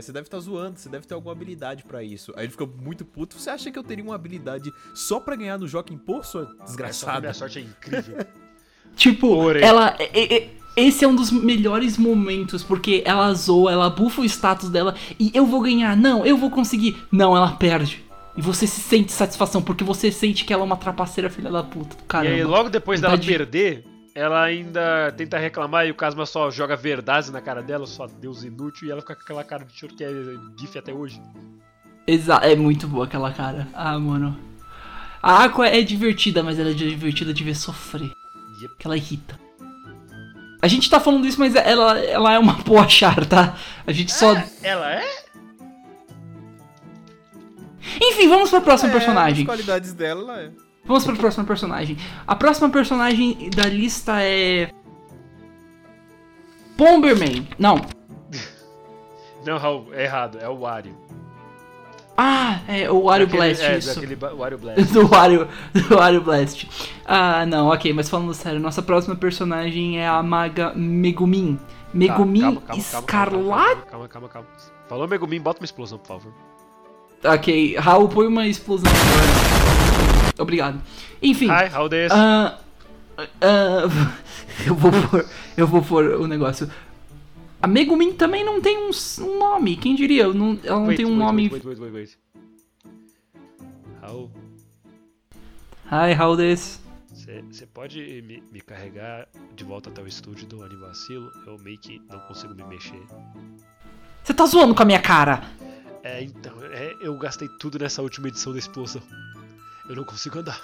você 0.00 0.12
deve 0.12 0.26
estar 0.26 0.38
zoando, 0.38 0.78
você 0.78 0.88
deve 0.88 1.06
ter 1.06 1.14
alguma 1.14 1.32
habilidade 1.32 1.82
pra 1.84 2.02
isso. 2.02 2.32
Aí 2.36 2.44
ele 2.44 2.52
fica 2.52 2.64
muito 2.64 3.04
puto. 3.04 3.38
Você 3.38 3.50
acha 3.50 3.70
que 3.70 3.78
eu 3.78 3.82
teria 3.82 4.04
uma 4.04 4.14
habilidade 4.14 4.72
só 4.94 5.18
pra 5.20 5.36
ganhar 5.36 5.58
no 5.58 5.66
Joaquim 5.68 5.98
Pô, 5.98 6.22
sua 6.22 6.54
desgraçada? 6.64 7.20
minha 7.20 7.34
sorte 7.34 7.58
é 7.58 7.62
incrível. 7.62 8.16
Tipo, 8.96 9.28
Porém. 9.28 9.62
ela. 9.62 9.96
e- 10.00 10.34
e- 10.34 10.60
esse 10.76 11.04
é 11.04 11.08
um 11.08 11.14
dos 11.14 11.30
melhores 11.30 11.98
momentos, 11.98 12.62
porque 12.62 13.02
ela 13.04 13.32
zoa, 13.34 13.72
ela 13.72 13.90
bufa 13.90 14.20
o 14.22 14.24
status 14.24 14.68
dela 14.70 14.94
e 15.18 15.30
eu 15.34 15.44
vou 15.44 15.60
ganhar, 15.60 15.96
não, 15.96 16.24
eu 16.24 16.36
vou 16.36 16.50
conseguir. 16.50 16.96
Não, 17.10 17.36
ela 17.36 17.52
perde. 17.56 18.04
E 18.36 18.40
você 18.42 18.66
se 18.66 18.80
sente 18.80 19.12
satisfação, 19.12 19.60
porque 19.60 19.82
você 19.84 20.10
sente 20.12 20.44
que 20.44 20.52
ela 20.52 20.62
é 20.62 20.66
uma 20.66 20.76
trapaceira 20.76 21.28
filha 21.28 21.50
da 21.50 21.62
puta. 21.62 21.96
e 22.00 22.06
Caramba. 22.06 22.34
aí, 22.34 22.44
logo 22.44 22.68
depois 22.70 23.00
dela 23.00 23.18
de- 23.18 23.26
perder, 23.26 23.84
ela 24.14 24.42
ainda 24.42 25.12
tenta 25.16 25.36
reclamar 25.38 25.86
e 25.86 25.90
o 25.90 25.94
Casma 25.94 26.24
só 26.26 26.50
joga 26.50 26.76
verdade 26.76 27.30
na 27.32 27.40
cara 27.40 27.62
dela, 27.62 27.86
só 27.86 28.06
Deus 28.06 28.44
inútil, 28.44 28.88
e 28.88 28.90
ela 28.90 29.00
fica 29.00 29.14
com 29.16 29.22
aquela 29.22 29.44
cara 29.44 29.64
de 29.64 29.76
choro 29.76 29.94
que 29.94 30.04
é 30.04 30.10
GIF 30.58 30.78
até 30.78 30.92
hoje. 30.92 31.20
Exa 32.06 32.36
é 32.36 32.54
muito 32.56 32.86
boa 32.88 33.04
aquela 33.04 33.32
cara. 33.32 33.68
Ah, 33.74 33.98
mano. 33.98 34.38
A 35.22 35.44
Aqua 35.44 35.66
é 35.68 35.82
divertida, 35.82 36.42
mas 36.42 36.58
ela 36.58 36.70
é 36.70 36.72
divertida 36.72 37.32
de 37.34 37.44
ver 37.44 37.54
sofrer. 37.54 38.10
Yep. 38.62 38.74
Que 38.78 38.86
ela 38.86 38.96
irrita. 38.96 39.38
A 40.62 40.68
gente 40.68 40.88
tá 40.90 40.98
falando 41.00 41.26
isso, 41.26 41.38
mas 41.38 41.54
ela, 41.54 41.98
ela 41.98 42.32
é 42.32 42.38
uma 42.38 42.54
boa 42.64 42.88
char, 42.88 43.26
tá? 43.26 43.54
A 43.86 43.92
gente 43.92 44.12
só. 44.12 44.34
Ela 44.62 44.92
é? 44.94 45.24
Enfim, 48.02 48.28
vamos 48.28 48.50
pra 48.50 48.60
próxima 48.60 48.90
É, 48.90 48.92
personagem. 48.92 49.40
As 49.42 49.46
qualidades 49.46 49.92
dela, 49.92 50.20
ela 50.22 50.40
é. 50.42 50.50
Vamos 50.84 51.04
pra 51.04 51.14
próxima 51.14 51.44
personagem. 51.44 51.96
A 52.26 52.34
próxima 52.34 52.68
personagem 52.70 53.50
da 53.54 53.64
lista 53.66 54.22
é. 54.22 54.70
Bomberman. 56.76 57.46
Não. 57.58 57.80
Não, 59.46 59.56
Raul, 59.58 59.88
é 59.92 60.04
errado, 60.04 60.38
é 60.40 60.48
o 60.48 60.58
Wario. 60.60 60.94
Ah, 62.16 62.60
é 62.68 62.90
o 62.90 63.04
Wario 63.04 63.26
Daquele- 63.26 63.54
Blast, 63.54 63.64
é, 63.64 63.78
isso. 63.78 63.94
daquele 63.94 64.14
Wario 64.36 64.58
Blast. 64.60 64.92
do 64.92 65.06
Wario, 65.08 65.48
do 65.72 65.96
Wario 65.96 66.20
Blast. 66.20 66.68
Ah, 67.06 67.46
não, 67.46 67.68
ok, 67.68 67.94
mas 67.94 68.10
falando 68.10 68.34
sério, 68.34 68.60
nossa 68.60 68.82
próxima 68.82 69.16
personagem 69.16 69.98
é 69.98 70.06
a 70.06 70.22
maga 70.22 70.74
Megumin. 70.74 71.58
Megumin 71.94 72.40
Tá, 72.40 72.44
calma, 72.46 72.60
calma, 72.60 72.66
calma, 72.66 72.78
Escarlate? 73.00 73.82
Calma, 73.90 74.08
calma, 74.08 74.28
calma. 74.28 74.48
Falou 74.86 75.08
Megumin, 75.08 75.40
bota 75.40 75.60
uma 75.60 75.64
explosão, 75.64 75.98
por 75.98 76.08
favor. 76.08 76.32
Ok, 77.22 77.76
Raul, 77.76 78.08
põe 78.08 78.26
uma 78.26 78.46
explosão 78.46 78.90
agora. 78.90 80.32
Obrigado. 80.38 80.80
Enfim. 81.22 81.48
Hi, 81.48 81.68
how 81.74 81.88
this? 81.88 82.10
ah, 82.12 82.58
ah, 83.42 83.82
eu 84.66 84.74
vou 84.74 84.90
pôr. 84.90 85.26
Eu 85.56 85.66
vou 85.66 85.82
pôr 85.82 86.04
o 86.14 86.26
negócio. 86.26 86.70
A 87.60 87.66
Megumin 87.66 88.14
também 88.14 88.42
não 88.42 88.58
tem 88.60 88.78
um, 88.78 88.90
um 89.20 89.38
nome, 89.38 89.76
quem 89.76 89.94
diria? 89.94 90.32
Não- 90.32 90.58
ela 90.64 90.80
não 90.80 90.86
Wait, 90.86 90.96
tem 90.96 91.04
um 91.04 91.10
wait, 91.10 91.18
nome. 91.18 91.50
Wait, 91.52 91.64
wait, 91.64 91.78
wait, 91.78 91.92
wait. 91.92 92.18
Raul, 94.00 94.30
Hi, 95.92 96.14
how 96.18 96.36
this? 96.36 96.80
você 97.50 97.66
pode 97.66 97.98
me, 98.26 98.42
me 98.50 98.60
carregar 98.60 99.28
de 99.54 99.62
volta 99.62 99.90
até 99.90 100.00
o 100.02 100.06
estúdio 100.06 100.46
do 100.46 100.62
Anivacilo? 100.64 101.30
Eu 101.46 101.58
meio 101.58 101.78
que 101.78 102.00
não 102.08 102.18
consigo 102.20 102.54
me 102.54 102.64
mexer. 102.64 103.02
Você 104.24 104.32
tá 104.32 104.46
zoando 104.46 104.74
com 104.74 104.82
a 104.82 104.86
minha 104.86 105.00
cara? 105.00 105.42
É, 106.02 106.22
então, 106.22 106.52
é, 106.62 106.96
eu 107.00 107.16
gastei 107.18 107.48
tudo 107.48 107.78
nessa 107.78 108.00
última 108.02 108.28
edição 108.28 108.52
da 108.52 108.58
explosão. 108.58 109.02
Eu 109.88 109.96
não 109.96 110.04
consigo 110.04 110.38
andar. 110.38 110.60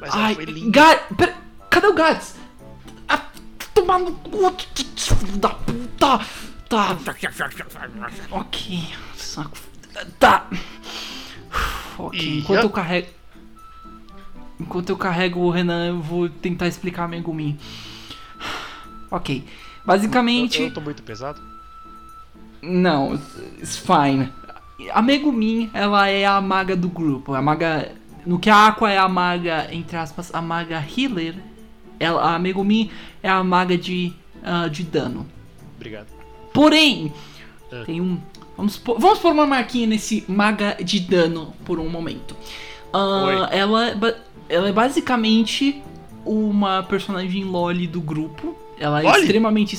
Mas 0.00 0.14
Ai, 0.14 0.34
foi 0.34 0.44
linda. 0.44 0.70
Ga- 0.70 0.96
pera, 1.16 1.36
cadê 1.68 1.86
o 1.88 1.94
Gats? 1.94 2.36
Ah, 3.08 3.26
tomar 3.74 3.98
no 3.98 4.12
cu, 4.14 4.40
da 5.38 5.48
puta. 5.50 6.20
Tá. 6.68 6.96
Ok. 8.30 8.94
Saco. 9.16 9.58
Tá. 10.18 10.46
Ok, 11.98 12.38
enquanto 12.38 12.62
eu 12.62 12.70
carrego. 12.70 13.08
Enquanto 14.60 14.90
eu 14.90 14.96
carrego 14.96 15.40
o 15.40 15.50
Renan, 15.50 15.88
eu 15.88 16.00
vou 16.00 16.28
tentar 16.28 16.68
explicar 16.68 17.04
a 17.04 17.08
Megumin. 17.08 17.58
Ok. 19.10 19.44
Eu, 19.44 19.84
Basicamente. 19.84 20.62
eu 20.62 20.72
tô 20.72 20.80
muito 20.80 21.02
pesado? 21.02 21.40
Não, 22.62 23.14
it's 23.58 23.76
fine. 23.76 24.28
A 24.92 25.02
Megumin, 25.02 25.70
ela 25.74 26.08
é 26.08 26.24
a 26.26 26.40
maga 26.40 26.74
do 26.76 26.88
grupo. 26.88 27.34
A 27.34 27.42
maga. 27.42 27.92
No 28.26 28.38
que 28.38 28.50
a 28.50 28.66
Aqua 28.66 28.90
é 28.90 28.98
a 28.98 29.08
maga, 29.08 29.68
entre 29.72 29.96
aspas, 29.96 30.30
a 30.34 30.42
maga 30.42 30.84
healer, 30.96 31.34
ela, 31.98 32.34
a 32.34 32.38
Megumin 32.38 32.90
é 33.22 33.28
a 33.28 33.42
maga 33.42 33.76
de, 33.78 34.12
ah, 34.42 34.68
de 34.68 34.82
dano. 34.82 35.26
Obrigado. 35.76 36.06
Porém, 36.52 37.12
Ah. 37.72 37.82
tem 37.86 38.00
um. 38.00 38.18
Vamos 38.56 38.76
pôr, 38.76 38.98
vamos 38.98 39.18
pôr 39.20 39.32
uma 39.32 39.46
marquinha 39.46 39.86
nesse 39.86 40.22
maga 40.28 40.76
de 40.82 41.00
dano 41.00 41.54
por 41.64 41.78
um 41.78 41.88
momento. 41.88 42.36
Oi. 42.92 43.34
ela, 43.56 43.88
é 43.90 43.94
ela 44.48 44.68
é 44.68 44.72
basicamente 44.72 45.82
uma 46.26 46.82
personagem 46.82 47.44
loli 47.44 47.86
do 47.86 48.00
grupo. 48.00 48.54
Ela 48.78 49.00
é 49.00 49.04
Loli? 49.04 49.20
extremamente. 49.22 49.78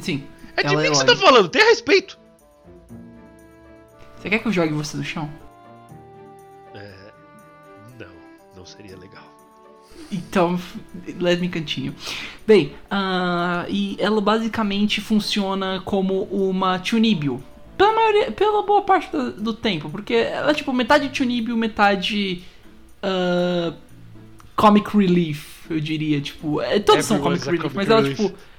Sim. 0.00 0.22
É 0.60 0.68
de 0.68 0.76
mim 0.76 0.82
que 0.82 0.88
você 0.88 1.04
tá 1.04 1.16
falando, 1.16 1.48
tenha 1.48 1.64
respeito! 1.66 2.18
Você 4.16 4.28
quer 4.28 4.38
que 4.38 4.48
eu 4.48 4.52
jogue 4.52 4.72
você 4.72 4.96
do 4.96 5.04
chão? 5.04 5.30
É. 6.74 6.92
Não, 7.98 8.10
não 8.56 8.66
seria 8.66 8.96
legal. 8.96 9.24
Então, 10.12 10.60
let 11.18 11.40
me 11.40 11.48
continue. 11.48 11.94
Bem, 12.46 12.74
ah, 12.90 13.64
e 13.68 13.96
ela 13.98 14.20
basicamente 14.20 15.00
funciona 15.00 15.80
como 15.84 16.24
uma 16.24 16.78
Tunibio. 16.78 17.42
Pela, 17.78 17.94
maioria, 17.94 18.32
pela 18.32 18.62
boa 18.62 18.82
parte 18.82 19.10
do, 19.10 19.32
do 19.32 19.54
tempo, 19.54 19.88
porque 19.88 20.12
ela 20.12 20.50
é 20.50 20.54
tipo 20.54 20.72
metade 20.72 21.08
Tunibio, 21.08 21.56
metade 21.56 22.42
ah, 23.02 23.72
Comic 24.56 24.94
Relief, 24.94 25.70
eu 25.70 25.80
diria. 25.80 26.20
Tipo, 26.20 26.60
é, 26.60 26.78
todos 26.78 27.06
são 27.06 27.16
Everyone's 27.16 27.44
Comic 27.44 27.48
a 27.48 27.50
Relief, 27.50 27.62
comic 27.62 27.76
mas 27.76 27.90
ela, 27.90 28.00
relief. 28.02 28.20
tipo. 28.20 28.49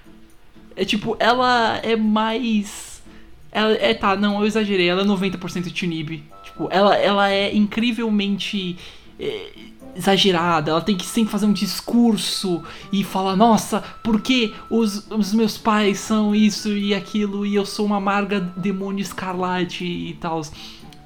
É 0.82 0.86
tipo, 0.86 1.16
ela 1.20 1.78
é 1.84 1.96
mais. 1.96 3.04
Ela, 3.52 3.74
é, 3.74 3.94
tá, 3.94 4.16
não, 4.16 4.40
eu 4.40 4.48
exagerei, 4.48 4.90
ela 4.90 5.04
é 5.04 5.06
90% 5.06 5.72
Tunib. 5.72 6.24
Tipo, 6.44 6.68
ela, 6.72 6.96
ela 6.96 7.30
é 7.30 7.56
incrivelmente. 7.56 8.76
é, 9.20 9.50
exagerada, 9.94 10.72
ela 10.72 10.82
tem 10.82 10.96
que 10.96 11.06
sempre 11.06 11.32
fazer 11.34 11.46
um 11.46 11.52
discurso 11.52 12.64
e 12.94 13.04
falar, 13.04 13.36
nossa, 13.36 13.84
por 14.02 14.22
que 14.22 14.54
os, 14.70 15.06
os 15.12 15.34
meus 15.34 15.58
pais 15.58 16.00
são 16.00 16.34
isso 16.34 16.70
e 16.70 16.96
aquilo 16.96 17.46
e 17.46 17.54
eu 17.54 17.66
sou 17.66 17.86
uma 17.86 17.98
amarga 17.98 18.40
demônio 18.40 19.02
escarlate 19.02 19.84
e 19.84 20.14
tal. 20.14 20.42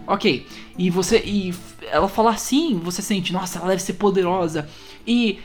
Ok, 0.08 0.46
e 0.78 0.90
você. 0.90 1.18
E 1.26 1.52
ela 1.92 2.08
fala 2.08 2.30
assim, 2.30 2.78
você 2.78 3.02
sente, 3.02 3.34
nossa, 3.34 3.58
ela 3.60 3.70
deve 3.70 3.82
ser 3.82 3.94
poderosa. 3.94 4.70
E. 5.06 5.40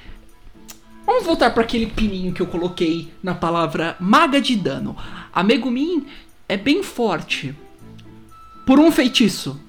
Vamos 1.11 1.27
voltar 1.27 1.51
para 1.51 1.65
aquele 1.65 1.87
pininho 1.87 2.33
que 2.33 2.41
eu 2.41 2.47
coloquei 2.47 3.13
na 3.21 3.35
palavra 3.35 3.97
maga 3.99 4.41
de 4.41 4.55
dano. 4.55 4.97
A 5.33 5.43
Megumin 5.43 6.07
é 6.49 6.57
bem 6.57 6.85
forte. 6.85 7.53
Por 8.65 8.79
um 8.79 8.93
feitiço. 8.93 9.61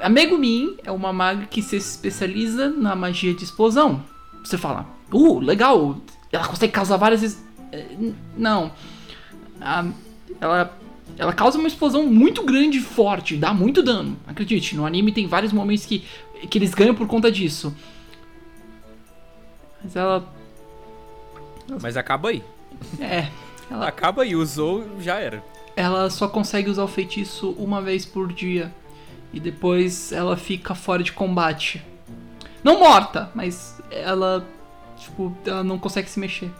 A 0.00 0.08
Megumin 0.08 0.74
é 0.82 0.90
uma 0.90 1.12
maga 1.12 1.46
que 1.46 1.62
se 1.62 1.76
especializa 1.76 2.68
na 2.68 2.96
magia 2.96 3.32
de 3.32 3.44
explosão. 3.44 4.02
Você 4.42 4.58
fala, 4.58 4.88
uh, 5.12 5.38
legal, 5.38 6.00
ela 6.32 6.48
consegue 6.48 6.72
causar 6.72 6.96
várias. 6.96 7.40
n- 7.72 8.16
Não. 8.36 8.72
A- 9.60 9.86
ela, 10.40 10.76
ela 11.16 11.32
causa 11.32 11.56
uma 11.60 11.68
explosão 11.68 12.04
muito 12.06 12.42
grande 12.42 12.78
e 12.78 12.82
forte, 12.82 13.36
dá 13.36 13.54
muito 13.54 13.84
dano. 13.84 14.16
Acredite, 14.26 14.74
no 14.74 14.84
anime 14.84 15.12
tem 15.12 15.28
vários 15.28 15.52
momentos 15.52 15.86
que, 15.86 16.02
que 16.50 16.58
eles 16.58 16.74
ganham 16.74 16.96
por 16.96 17.06
conta 17.06 17.30
disso. 17.30 17.72
Mas 19.82 19.96
ela. 19.96 20.28
Mas 21.80 21.96
acaba 21.96 22.30
aí. 22.30 22.42
É. 23.00 23.28
Ela, 23.70 23.88
Acaba 23.88 24.22
aí, 24.22 24.34
usou, 24.34 24.84
já 25.00 25.18
era. 25.18 25.42
ela 25.76 26.08
só 26.08 26.26
consegue 26.26 26.70
usar 26.70 26.84
o 26.84 26.88
feitiço 26.88 27.50
uma 27.58 27.82
vez 27.82 28.06
por 28.06 28.32
dia. 28.32 28.72
E 29.32 29.38
depois 29.38 30.10
ela 30.10 30.36
fica 30.36 30.74
fora 30.74 31.02
de 31.02 31.12
combate. 31.12 31.84
Não 32.64 32.78
morta, 32.80 33.30
mas 33.34 33.78
ela. 33.90 34.46
Tipo, 34.96 35.36
ela 35.44 35.62
não 35.62 35.78
consegue 35.78 36.08
se 36.08 36.18
mexer. 36.18 36.50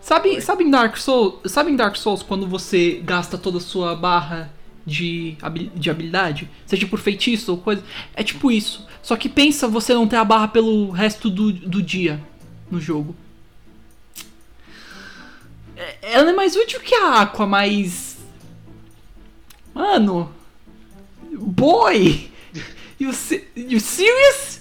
Sabe, 0.00 0.40
sabe 0.40 0.64
em 0.64 0.70
Dark 0.70 0.96
Souls, 0.96 1.34
sabe 1.46 1.70
em 1.70 1.76
Dark 1.76 1.94
Souls 1.96 2.22
quando 2.24 2.46
você 2.48 3.00
gasta 3.04 3.38
toda 3.38 3.58
a 3.58 3.60
sua 3.60 3.94
barra 3.94 4.50
de, 4.86 5.36
de 5.74 5.90
habilidade, 5.90 6.48
seja 6.66 6.86
por 6.86 6.98
feitiço 6.98 7.52
ou 7.52 7.58
coisa, 7.58 7.82
é 8.14 8.22
tipo 8.22 8.50
isso. 8.50 8.86
Só 9.02 9.16
que 9.16 9.28
pensa 9.28 9.66
você 9.68 9.94
não 9.94 10.06
ter 10.06 10.16
a 10.16 10.24
barra 10.24 10.48
pelo 10.48 10.90
resto 10.90 11.28
do, 11.30 11.52
do 11.52 11.82
dia 11.82 12.20
no 12.70 12.80
jogo. 12.80 13.14
É- 15.76 15.98
Ela 16.02 16.30
é 16.30 16.32
mais 16.34 16.56
útil 16.56 16.80
que 16.80 16.94
a 16.94 17.22
Aqua, 17.22 17.46
mas 17.46 18.18
mano, 19.74 20.30
boy, 21.32 22.30
you, 23.00 23.10
you 23.56 23.80
serious? 23.80 24.60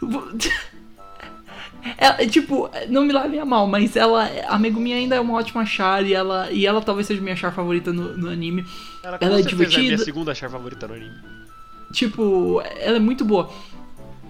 Ela, 1.96 2.26
tipo, 2.26 2.68
não 2.88 3.04
me 3.06 3.12
leve 3.12 3.38
a 3.38 3.44
mal, 3.46 3.66
mas 3.66 3.96
ela, 3.96 4.28
a 4.46 4.58
Megumi 4.58 4.92
ainda 4.92 5.16
é 5.16 5.20
uma 5.20 5.34
ótima 5.34 5.64
char 5.64 6.04
e 6.04 6.12
ela, 6.12 6.50
e 6.50 6.66
ela 6.66 6.82
talvez 6.82 7.06
seja 7.06 7.20
minha 7.20 7.36
char 7.36 7.52
favorita 7.52 7.92
no, 7.92 8.16
no 8.16 8.28
anime. 8.28 8.66
Ela, 9.08 9.18
com 9.18 9.24
Ela 9.24 9.34
é 9.40 9.42
certeza 9.42 9.62
é 9.62 9.66
a 9.66 9.68
minha 9.68 9.68
divertida. 9.80 10.04
segunda 10.04 10.34
char 10.34 10.50
favorita 10.50 10.86
no 10.86 10.94
anime. 10.94 11.14
Tipo, 11.92 12.60
ela 12.76 12.96
é 12.96 13.00
muito 13.00 13.24
boa. 13.24 13.50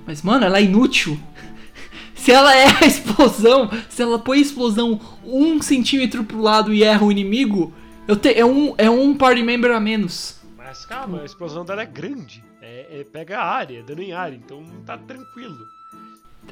Mas, 0.07 0.23
mano, 0.23 0.45
ela 0.45 0.59
é 0.59 0.63
inútil. 0.63 1.19
Se 2.15 2.33
ela 2.33 2.55
é 2.55 2.67
a 2.67 2.87
explosão, 2.87 3.71
se 3.89 4.03
ela 4.03 4.19
põe 4.19 4.39
a 4.39 4.43
explosão 4.43 5.01
um 5.25 5.63
centímetro 5.63 6.25
pro 6.25 6.41
lado 6.43 6.75
e 6.75 6.83
erra 6.83 7.05
o 7.07 7.13
inimigo, 7.13 7.73
eu 8.09 8.17
te, 8.17 8.35
é, 8.35 8.45
um, 8.45 8.75
é 8.77 8.91
um 8.91 9.17
party 9.17 9.41
member 9.43 9.71
a 9.71 9.79
menos. 9.81 10.37
Mas 10.57 10.85
calma, 10.85 11.21
a 11.23 11.25
explosão 11.25 11.65
dela 11.65 11.83
é 11.83 11.87
grande. 11.87 12.43
É, 12.61 13.01
é- 13.01 13.05
pega 13.05 13.39
a 13.39 13.45
área, 13.45 13.83
dando 13.85 14.03
em 14.03 14.13
área, 14.13 14.35
então 14.35 14.65
tá 14.85 14.99
tranquilo. 14.99 15.57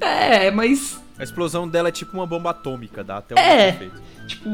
É, 0.00 0.50
mas 0.52 1.00
A 1.18 1.24
explosão 1.24 1.66
dela 1.68 1.88
é 1.88 1.92
tipo 1.92 2.12
uma 2.16 2.26
bomba 2.26 2.50
atômica, 2.50 3.02
dá 3.02 3.18
até 3.18 3.34
o 3.34 3.38
É. 3.38 3.68
efeito. 3.70 4.00
Tipo, 4.28 4.48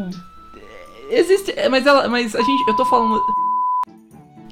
é, 1.11 1.19
existe, 1.19 1.53
é, 1.57 1.69
mas 1.69 1.87
ela, 1.87 2.09
mas 2.09 2.35
a 2.35 2.41
gente, 2.43 2.69
eu 2.69 2.75
tô 2.75 2.85
falando 2.87 3.21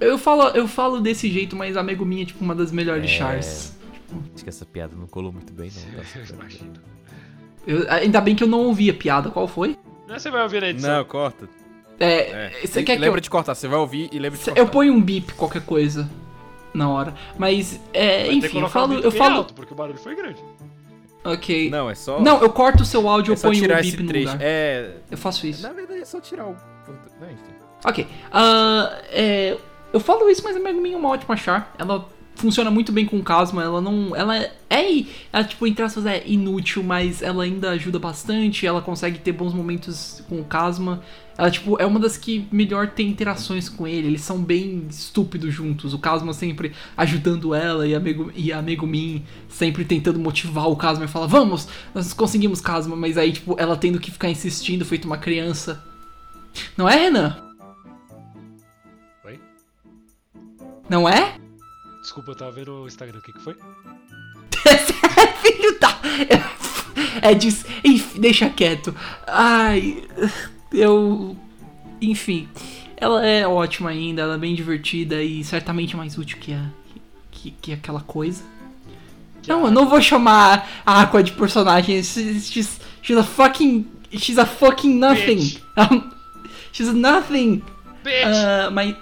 eu 0.00 0.18
falo, 0.18 0.48
eu 0.48 0.66
falo 0.66 1.00
desse 1.00 1.30
jeito, 1.30 1.54
mas 1.54 1.76
a 1.76 1.82
Megumi 1.82 2.22
é 2.22 2.24
tipo 2.26 2.42
uma 2.44 2.54
das 2.54 2.72
melhores 2.72 3.04
É. 3.04 3.08
chars. 3.14 3.76
Acho 4.34 4.42
que 4.42 4.48
essa 4.50 4.64
piada 4.66 4.94
não 4.96 5.06
colou 5.06 5.30
muito 5.32 5.52
bem, 5.52 5.70
não. 5.74 6.02
tá? 6.02 6.08
Eu 6.18 6.34
imagino. 6.34 6.72
Eu- 7.66 7.86
ainda 7.92 8.20
bem 8.20 8.34
que 8.34 8.42
eu 8.42 8.48
não 8.48 8.60
ouvi 8.60 8.88
a 8.90 8.94
piada, 8.94 9.30
qual 9.30 9.46
foi? 9.46 9.76
Não, 10.08 10.18
Você 10.18 10.30
vai 10.30 10.42
ouvir 10.42 10.60
na 10.62 10.68
edição. 10.70 10.96
Não, 10.96 11.04
corta. 11.04 11.48
É, 12.00 12.14
É. 12.62 12.66
você 12.66 12.80
E 12.80 12.82
quer 12.84 12.94
que 12.96 13.00
lembra 13.02 13.18
eu, 13.18 13.20
de 13.22 13.28
cortar, 13.30 13.54
você 13.54 13.68
vai 13.68 13.78
ouvir 13.78 14.08
e 14.10 14.18
lembra 14.18 14.38
de 14.38 14.44
cortar. 14.44 14.58
eu 14.60 14.66
ponho 14.66 14.92
um 14.94 15.00
bip 15.00 15.34
qualquer 15.34 15.62
coisa 15.62 16.08
na 16.72 16.88
hora, 16.88 17.14
mas 17.38 17.78
é, 17.92 18.20
Vai 18.24 18.28
que 18.28 18.34
enfim, 18.46 18.60
eu 18.60 18.68
falo, 18.70 18.88
bip 18.94 19.04
eu 19.04 19.10
falo, 19.12 19.36
alto, 19.36 19.52
porque 19.54 19.72
o 19.74 19.76
barulho 19.76 19.98
foi 19.98 20.14
grande. 20.16 20.42
OK. 21.22 21.68
Não, 21.68 21.90
é 21.90 21.94
só. 21.94 22.18
Não, 22.18 22.40
eu 22.40 22.48
corto 22.50 22.82
o 22.82 22.86
seu 22.86 23.06
áudio, 23.06 23.34
é 23.34 23.36
eu 23.36 23.40
ponho 23.40 23.52
o 23.54 23.60
tirar 23.60 23.82
bip 23.82 24.02
no 24.02 24.08
trecho. 24.08 24.32
lugar. 24.32 24.38
É. 24.42 24.90
Eu 25.10 25.18
faço 25.18 25.46
isso. 25.46 25.62
Na 25.62 25.72
verdade 25.74 26.00
é 26.00 26.04
só 26.06 26.18
tirar 26.18 26.46
o. 26.46 26.56
Não, 27.20 27.30
enfim. 27.30 27.52
Ok. 27.84 28.06
Ah, 28.32 28.98
é, 29.10 29.58
eu 29.92 30.00
falo 30.00 30.28
isso, 30.28 30.42
mas 30.44 30.56
a 30.56 30.60
Megumi 30.60 30.92
é 30.92 30.96
uma 30.96 31.08
ótima 31.08 31.36
char. 31.36 31.74
Ela 31.78 32.08
funciona 32.40 32.70
muito 32.70 32.90
bem 32.90 33.04
com 33.06 33.18
o 33.18 33.22
Casma. 33.22 33.62
Ela 33.62 33.80
não. 33.80 34.14
Ela 34.16 34.36
é. 34.36 34.52
é 34.68 35.04
ela, 35.32 35.44
tipo, 35.44 35.66
entre 35.66 35.84
aspas, 35.84 36.06
é 36.06 36.22
inútil, 36.26 36.82
mas 36.82 37.22
ela 37.22 37.44
ainda 37.44 37.70
ajuda 37.70 37.98
bastante. 37.98 38.66
Ela 38.66 38.80
consegue 38.80 39.18
ter 39.18 39.32
bons 39.32 39.52
momentos 39.52 40.22
com 40.28 40.40
o 40.40 40.44
Casma. 40.44 41.02
Ela, 41.36 41.50
tipo, 41.50 41.80
é 41.80 41.86
uma 41.86 41.98
das 41.98 42.16
que 42.16 42.46
melhor 42.52 42.88
tem 42.88 43.08
interações 43.08 43.68
com 43.68 43.86
ele. 43.86 44.08
Eles 44.08 44.22
são 44.22 44.42
bem 44.42 44.86
estúpidos 44.90 45.52
juntos. 45.52 45.94
O 45.94 45.98
Casma 45.98 46.32
sempre 46.32 46.72
ajudando 46.96 47.54
ela 47.54 47.86
e 47.86 47.94
a, 47.94 48.00
Megu, 48.00 48.30
e 48.34 48.52
a 48.52 48.60
Megumin 48.60 49.24
sempre 49.48 49.84
tentando 49.84 50.18
motivar 50.18 50.68
o 50.68 50.76
Casma 50.76 51.04
e 51.04 51.08
falar: 51.08 51.26
Vamos, 51.26 51.68
nós 51.94 52.12
conseguimos 52.12 52.60
Casma. 52.60 52.96
Mas 52.96 53.18
aí, 53.18 53.32
tipo, 53.32 53.54
ela 53.58 53.76
tendo 53.76 54.00
que 54.00 54.10
ficar 54.10 54.30
insistindo, 54.30 54.84
feito 54.84 55.04
uma 55.04 55.18
criança. 55.18 55.82
Não 56.76 56.88
é, 56.88 56.96
Renan? 56.96 57.49
Não 60.90 61.08
é? 61.08 61.36
Desculpa, 62.02 62.32
eu 62.32 62.34
tava 62.34 62.50
vendo 62.50 62.82
o 62.82 62.88
Instagram. 62.88 63.20
O 63.20 63.22
que, 63.22 63.32
que 63.32 63.40
foi? 63.40 63.54
Filho 65.40 65.78
da. 65.78 66.00
É 67.22 67.32
disso. 67.32 67.64
Enfim, 67.84 68.20
deixa 68.20 68.50
quieto. 68.50 68.92
Ai. 69.24 70.02
Eu. 70.72 71.36
Enfim. 72.02 72.48
Ela 72.96 73.24
é 73.24 73.46
ótima 73.46 73.90
ainda, 73.90 74.22
ela 74.22 74.34
é 74.34 74.38
bem 74.38 74.52
divertida 74.52 75.22
e 75.22 75.44
certamente 75.44 75.96
mais 75.96 76.18
útil 76.18 76.38
que, 76.38 76.52
a, 76.52 76.66
que, 77.30 77.52
que 77.52 77.72
aquela 77.72 78.00
coisa. 78.00 78.42
não, 79.46 79.64
eu 79.66 79.70
não 79.70 79.88
vou 79.88 80.02
chamar 80.02 80.68
a 80.84 81.02
Aqua 81.02 81.22
de 81.22 81.32
personagem. 81.32 82.02
She's, 82.02 82.50
she's, 82.50 82.80
she's 83.00 83.16
a 83.16 83.22
fucking. 83.22 83.86
She's 84.12 84.38
a 84.38 84.44
fucking 84.44 84.98
nothing. 84.98 85.56
Um, 85.78 86.10
she's 86.72 86.92
nothing. 86.92 87.62
Bitch! 88.02 88.72
Mas 88.72 88.96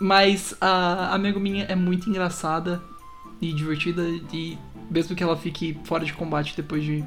mas 0.00 0.54
a, 0.60 1.14
a 1.14 1.18
Megumin 1.18 1.60
é 1.62 1.74
muito 1.76 2.08
engraçada 2.08 2.82
e 3.40 3.52
divertida 3.52 4.02
e 4.32 4.58
mesmo 4.90 5.14
que 5.14 5.22
ela 5.22 5.36
fique 5.36 5.78
fora 5.84 6.04
de 6.04 6.12
combate 6.12 6.54
depois 6.56 6.82
de, 6.84 7.04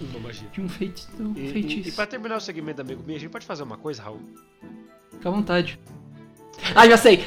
Uma 0.00 0.20
magia. 0.20 0.48
de 0.52 0.60
um, 0.60 0.68
feiti 0.68 1.06
um 1.20 1.32
E, 1.36 1.46
e, 1.48 1.52
feitiço. 1.52 1.88
e 1.88 1.92
pra 1.92 2.06
terminar 2.06 2.36
o 2.36 2.40
segmento 2.40 2.78
da 2.78 2.84
Megumi, 2.84 3.14
a 3.14 3.18
gente 3.20 3.30
pode 3.30 3.44
fazer 3.46 3.62
uma 3.64 3.76
coisa, 3.76 4.02
Raul? 4.02 4.20
Fica 5.12 5.28
à 5.28 5.32
vontade. 5.32 5.78
Ah, 6.74 6.88
já 6.88 6.96
sei! 6.96 7.24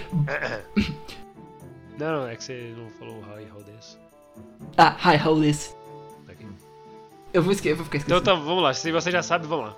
Não, 1.98 2.22
não, 2.22 2.28
é 2.28 2.36
que 2.36 2.44
você 2.44 2.74
não 2.78 2.90
falou 2.92 3.22
e 3.40 3.46
Raul 3.46 3.64
desse. 3.64 3.98
Ah, 4.78 4.96
hi, 5.04 5.28
how 5.28 5.40
this? 5.40 5.76
Aqui. 6.28 6.46
Eu 7.34 7.44
vou, 7.44 7.52
esque 7.52 7.68
eu 7.70 7.76
vou 7.76 7.86
ficar 7.86 7.98
Então 8.00 8.18
esquecendo. 8.18 8.40
tá, 8.40 8.44
vamos 8.46 8.64
lá. 8.64 8.74
Se 8.74 8.92
você 8.92 9.12
já 9.12 9.22
sabe, 9.22 9.46
vamos 9.46 9.68
lá. 9.68 9.78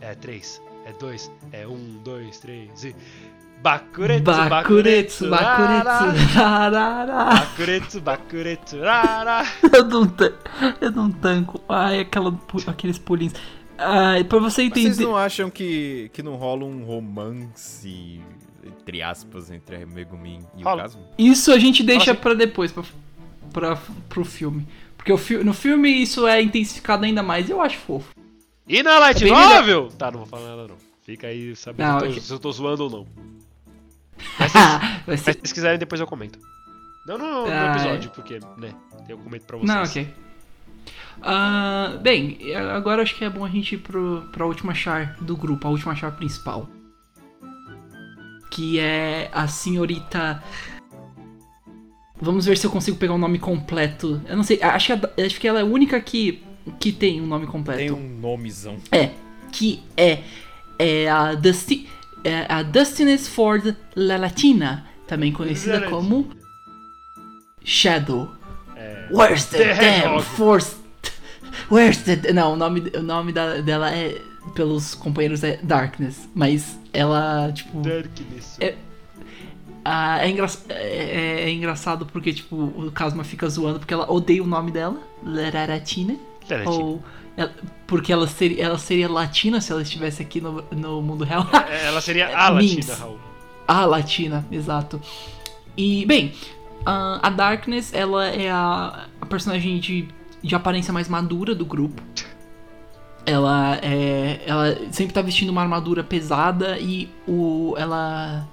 É 0.00 0.14
3, 0.14 0.60
é 0.84 0.92
2, 0.92 1.30
é 1.52 1.66
1, 1.66 2.02
2, 2.02 2.38
3 2.38 2.84
e. 2.84 2.96
Bakuretsu, 3.62 4.24
Bakuretsu. 4.48 5.30
Bakuretsu, 5.30 6.34
rarara. 6.34 7.24
Bakuretsu, 7.34 8.00
Bakuretsu, 8.00 8.80
rara. 8.80 9.44
Eu 9.72 9.84
não, 9.84 10.06
tan- 10.06 10.32
eu 10.80 10.90
não 10.90 11.10
tanco. 11.10 11.60
Ai, 11.68 12.00
aquela, 12.00 12.36
aqueles 12.66 12.98
pulinhos. 12.98 13.34
Ai, 13.78 14.24
pra 14.24 14.38
você 14.40 14.68
Vocês 14.68 14.86
entender. 14.86 15.04
não 15.04 15.16
acham 15.16 15.48
que, 15.48 16.10
que 16.12 16.22
não 16.22 16.34
rola 16.34 16.64
um 16.64 16.84
romance, 16.84 18.20
entre 18.64 19.00
aspas, 19.02 19.50
entre 19.50 19.76
a 19.76 19.86
Megumin 19.86 20.40
e 20.56 20.62
Rola. 20.62 20.76
o 20.76 20.78
Casmo? 20.82 21.02
Isso 21.16 21.52
a 21.52 21.58
gente 21.58 21.82
deixa 21.84 22.12
assim. 22.12 22.20
pra 22.20 22.34
depois, 22.34 22.72
pra, 22.72 22.82
pra, 23.52 23.78
pro 24.08 24.24
filme. 24.24 24.66
Porque 24.96 25.12
o 25.12 25.18
fi 25.18 25.36
no 25.38 25.52
filme 25.54 25.88
isso 25.88 26.26
é 26.26 26.40
intensificado 26.42 27.04
ainda 27.04 27.22
mais 27.22 27.48
e 27.48 27.52
eu 27.52 27.60
acho 27.60 27.78
fofo. 27.78 28.12
E 28.68 28.82
na 28.82 28.98
Light 28.98 29.20
É 29.22 29.24
bem 29.24 29.32
Novel? 29.32 29.88
Tá, 29.98 30.10
não 30.10 30.18
vou 30.18 30.26
falar 30.26 30.48
nada 30.56 30.68
não. 30.68 30.76
Fica 31.04 31.26
aí 31.28 31.54
sabendo 31.56 31.88
Não, 31.88 31.98
se 32.00 32.04
eu 32.04 32.08
tô- 32.08 32.10
ok. 32.12 32.20
se 32.22 32.32
eu 32.32 32.38
tô 32.38 32.52
zoando 32.52 32.84
ou 32.84 32.90
não. 32.90 33.06
Mas 34.38 34.52
mas 35.06 35.20
se 35.20 35.32
vocês 35.32 35.52
quiserem, 35.52 35.78
depois 35.78 36.00
eu 36.00 36.06
comento. 36.06 36.38
Não 37.06 37.18
no, 37.18 37.46
no 37.46 37.50
Ah, 37.50 37.74
episódio, 37.74 38.10
porque, 38.10 38.38
né, 38.56 38.72
eu 39.08 39.18
comento 39.18 39.44
pra 39.46 39.56
vocês. 39.56 39.68
Não, 39.68 39.82
ok. 39.82 40.08
Ah, 41.20 41.98
bem, 42.00 42.38
agora 42.74 43.02
acho 43.02 43.14
que 43.14 43.24
é 43.24 43.30
bom 43.30 43.44
a 43.44 43.48
gente 43.48 43.74
ir 43.74 43.78
pro, 43.78 44.28
pra 44.32 44.46
última 44.46 44.74
char 44.74 45.16
do 45.20 45.36
grupo, 45.36 45.66
a 45.66 45.70
última 45.70 45.94
char 45.94 46.12
principal. 46.12 46.68
Que 48.50 48.78
é 48.78 49.30
a 49.32 49.46
senhorita. 49.48 50.42
Vamos 52.20 52.46
ver 52.46 52.56
se 52.56 52.66
eu 52.66 52.70
consigo 52.70 52.96
pegar 52.98 53.14
o 53.14 53.18
nome 53.18 53.38
completo. 53.38 54.20
Eu 54.28 54.36
não 54.36 54.44
sei, 54.44 54.62
acho 54.62 54.96
que, 54.96 55.22
acho 55.22 55.40
que 55.40 55.48
ela 55.48 55.58
é 55.58 55.62
a 55.62 55.66
única 55.66 56.00
que, 56.00 56.42
que 56.78 56.92
tem 56.92 57.20
um 57.20 57.26
nome 57.26 57.46
completo. 57.46 57.80
Tem 57.80 57.90
um 57.90 58.20
nomezão. 58.20 58.76
É, 58.92 59.10
que 59.50 59.82
é, 59.96 60.22
é 60.78 61.10
a, 61.10 61.34
Dusti, 61.34 61.88
é 62.24 62.46
a 62.48 62.62
Dustiness 62.62 63.28
Ford 63.28 63.74
La 63.96 64.16
Latina, 64.16 64.86
também 65.06 65.32
conhecida 65.32 65.82
como 65.90 66.30
Shadow. 67.64 68.30
É, 68.76 69.08
Where's 69.10 69.44
the, 69.46 69.58
The 69.58 69.74
damn 69.74 70.22
force? 70.22 70.76
Where's 71.70 71.98
the... 72.02 72.32
Não, 72.32 72.54
o 72.54 72.56
nome, 72.56 72.90
o 72.96 73.02
nome 73.02 73.32
da- 73.32 73.60
dela 73.60 73.90
é, 73.94 74.20
pelos 74.54 74.94
companheiros 74.94 75.42
é 75.44 75.58
Darkness, 75.62 76.28
mas 76.34 76.78
ela, 76.92 77.52
tipo... 77.52 77.80
Darkness. 77.80 78.56
É- 78.60 78.74
ah, 79.84 80.24
é, 80.24 80.28
engra- 80.30 80.46
é- 80.68 81.42
é 81.44 81.50
engraçado 81.50 82.06
porque, 82.06 82.32
tipo, 82.32 82.56
o 82.56 82.90
Casma 82.92 83.24
fica 83.24 83.48
zoando 83.48 83.78
porque 83.80 83.92
ela 83.94 84.10
odeia 84.10 84.42
o 84.42 84.46
nome 84.46 84.70
dela, 84.70 84.96
Lararatina. 85.22 86.16
Ou 86.66 87.02
ela- 87.36 87.52
porque 87.86 88.12
ela 88.12 88.26
seria, 88.26 88.64
ela 88.64 88.78
seria 88.78 89.08
latina 89.10 89.60
se 89.60 89.70
ela 89.72 89.82
estivesse 89.82 90.22
aqui 90.22 90.40
no, 90.40 90.62
no 90.70 91.02
mundo 91.02 91.24
real. 91.24 91.46
É, 91.68 91.86
Ela 91.86 92.00
seria 92.00 92.36
a. 92.36 92.48
Latina, 92.48 92.94
Raul. 92.94 93.18
a 93.68 93.84
latina, 93.84 94.46
exato. 94.50 95.00
E, 95.76 96.04
bem, 96.06 96.32
a, 96.86 97.26
a 97.26 97.30
Darkness, 97.30 97.92
ela 97.94 98.26
é 98.28 98.50
a, 98.50 99.06
a 99.20 99.26
personagem 99.26 99.78
de, 99.78 100.08
de 100.42 100.54
aparência 100.54 100.92
mais 100.92 101.08
madura 101.08 101.54
do 101.54 101.64
grupo. 101.66 102.02
Ela 103.24 103.78
é. 103.82 104.40
Ela 104.46 104.78
sempre 104.90 105.12
tá 105.14 105.22
vestindo 105.22 105.50
uma 105.50 105.60
armadura 105.62 106.02
pesada 106.02 106.78
e 106.78 107.08
o. 107.28 107.74
Ela. 107.78 108.48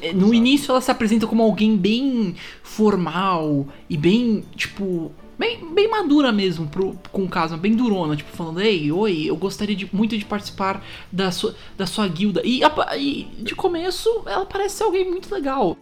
É. 0.00 0.12
No 0.12 0.32
início 0.32 0.70
ela 0.70 0.80
se 0.80 0.90
apresenta 0.90 1.26
como 1.26 1.42
alguém 1.42 1.76
bem 1.76 2.36
formal 2.62 3.66
e 3.90 3.96
bem, 3.96 4.44
tipo. 4.54 5.12
Bem, 5.44 5.74
bem 5.74 5.88
madura 5.90 6.32
mesmo 6.32 6.66
pro, 6.68 6.98
com 7.12 7.24
o 7.24 7.28
caso, 7.28 7.56
bem 7.56 7.74
durona, 7.76 8.16
tipo, 8.16 8.30
falando, 8.34 8.60
ei, 8.62 8.90
oi, 8.90 9.24
eu 9.26 9.36
gostaria 9.36 9.76
de, 9.76 9.88
muito 9.94 10.16
de 10.16 10.24
participar 10.24 10.82
da 11.12 11.30
sua, 11.30 11.54
da 11.76 11.86
sua 11.86 12.08
guilda. 12.08 12.40
E, 12.44 12.64
a- 12.64 12.96
e 12.96 13.24
de 13.38 13.54
começo, 13.54 14.08
ela 14.26 14.46
parece 14.46 14.76
ser 14.76 14.84
alguém 14.84 15.08
muito 15.08 15.32
legal. 15.34 15.76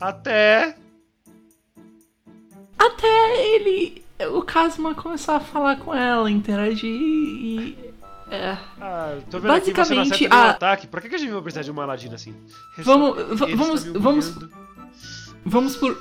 Até. 0.00 0.76
Até 2.78 3.54
ele. 3.54 4.02
O 4.32 4.42
Kazuma 4.42 4.94
começar 4.94 5.36
a 5.36 5.40
falar 5.40 5.76
com 5.78 5.92
ela, 5.94 6.30
interagir 6.30 6.88
e. 6.88 7.76
É. 8.30 8.56
Ah, 8.80 9.18
tô 9.30 9.38
vendo 9.40 9.52
aqui 9.52 9.66
você 9.66 9.72
Basicamente, 9.74 10.14
acerta 10.14 10.34
nenhum 10.34 10.46
a- 10.46 10.50
ataque. 10.50 10.86
Pra 10.86 11.00
que, 11.00 11.14
a 11.14 11.18
gente 11.18 11.32
vai 11.32 11.42
precisar 11.42 11.62
de 11.62 11.70
uma 11.70 11.82
Aladina 11.82 12.14
assim? 12.14 12.34
Vamos- 12.78 13.16
vamos- 13.38 13.84
me 13.84 13.98
vamos-. 13.98 14.38
Vamos 15.44 15.76
por. 15.76 15.96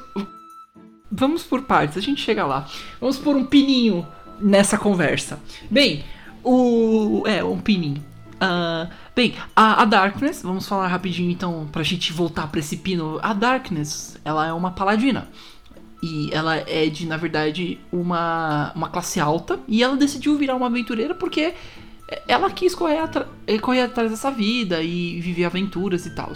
Vamos 1.12 1.44
por 1.44 1.64
partes, 1.64 1.98
a 1.98 2.02
gente 2.02 2.22
chega 2.22 2.46
lá. 2.46 2.68
Vamos 3.00 3.18
por 3.18 3.36
um 3.36 3.46
pininho 3.46 4.08
nessa 4.40 4.78
conversa. 4.78 5.40
Bem, 5.70 6.04
o. 6.44 7.24
É, 7.28 7.44
um 7.44 7.60
pininho. 7.60 8.04
Ah, 8.40 8.88
bem, 9.16 9.36
a, 9.56 9.84
a 9.84 9.86
Darkness, 9.86 10.42
vamos 10.42 10.68
falar 10.68 10.88
rapidinho 10.88 11.30
então, 11.30 11.68
pra 11.72 11.84
gente 11.84 12.12
voltar 12.12 12.48
pra 12.48 12.60
esse 12.60 12.78
pino. 12.78 13.20
A 13.22 13.34
Darkness, 13.34 14.18
ela 14.26 14.48
é 14.48 14.54
uma 14.54 14.72
paladina. 14.72 15.28
E 16.02 16.30
ela 16.34 16.56
é 16.56 16.88
de, 16.88 17.06
na 17.06 17.18
verdade, 17.18 17.80
uma, 17.92 18.72
uma 18.74 18.90
classe 18.90 19.20
alta. 19.20 19.60
E 19.68 19.84
ela 19.84 19.96
decidiu 19.96 20.36
virar 20.38 20.56
uma 20.56 20.66
aventureira 20.66 21.14
porque 21.14 21.54
ela 22.28 22.50
quis 22.50 22.74
correr, 22.74 22.98
correr 23.62 23.82
atrás 23.82 24.10
dessa 24.10 24.32
vida 24.32 24.82
e 24.82 25.22
viver 25.22 25.46
aventuras 25.46 26.06
e 26.06 26.16
tal. 26.16 26.32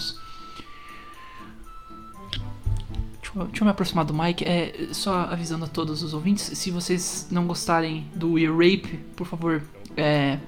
Deixa 3.36 3.62
eu, 3.62 3.66
me 3.66 3.72
aproximar 3.72 4.06
do 4.06 4.14
mic. 4.14 4.44
É, 4.46 4.88
só 4.94 5.14
avisando 5.30 5.66
a 5.66 5.68
todos 5.68 6.02
os 6.02 6.14
ouvintes, 6.14 6.58
se 6.58 6.72
vocês 6.72 7.28
não 7.30 7.46
gostarem 7.46 8.08
do 8.16 8.40
ear 8.40 8.54
rape, 8.54 8.98
por 9.16 9.28
favor, 9.28 9.62
é, 9.98 10.40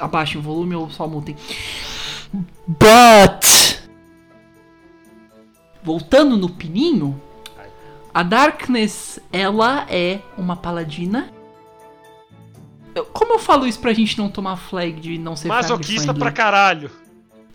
abaixem 0.00 0.38
o 0.40 0.42
volume 0.42 0.74
ou 0.74 0.90
só 0.90 1.06
mutem. 1.06 1.36
But 2.66 3.76
voltando 5.82 6.36
no 6.36 6.48
pininho, 6.48 7.20
a 8.12 8.22
Darkness, 8.22 9.20
ela 9.32 9.86
é 9.88 10.20
uma 10.36 10.56
paladina. 10.56 11.30
Eu- 12.94 13.04
Como 13.06 13.34
eu 13.34 13.38
falo 13.38 13.66
isso 13.66 13.78
pra 13.78 13.92
gente 13.92 14.18
não 14.18 14.28
tomar 14.28 14.56
flag 14.56 14.98
de 15.00 15.18
não 15.18 15.36
ser 15.36 15.48
Masoquista 15.48 16.12
pra 16.14 16.32
caralho. 16.32 16.90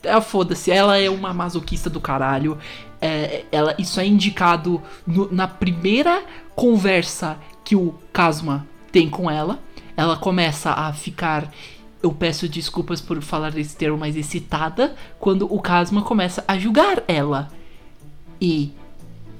É, 0.03 0.19
foda-se, 0.21 0.71
ela 0.71 0.97
é 0.97 1.09
uma 1.09 1.33
masoquista 1.33 1.89
do 1.89 1.99
caralho. 1.99 2.57
É, 3.01 3.45
ela, 3.51 3.75
isso 3.79 3.99
é 3.99 4.05
indicado 4.05 4.79
no- 5.07 5.31
na 5.31 5.47
primeira 5.47 6.23
conversa 6.55 7.37
que 7.63 7.75
o 7.75 7.95
Kazuma 8.13 8.67
tem 8.91 9.09
com 9.09 9.29
ela. 9.29 9.59
Ela 9.97 10.15
começa 10.17 10.71
a 10.71 10.93
ficar. 10.93 11.51
Eu 12.03 12.11
peço 12.11 12.47
desculpas 12.47 13.01
por 13.01 13.21
falar 13.21 13.57
esse 13.57 13.75
termo, 13.75 13.97
mas 13.97 14.15
excitada. 14.15 14.95
Quando 15.19 15.51
o 15.51 15.59
Kazuma 15.59 16.01
começa 16.03 16.43
a 16.47 16.57
julgar 16.57 17.03
ela. 17.07 17.49
E 18.39 18.71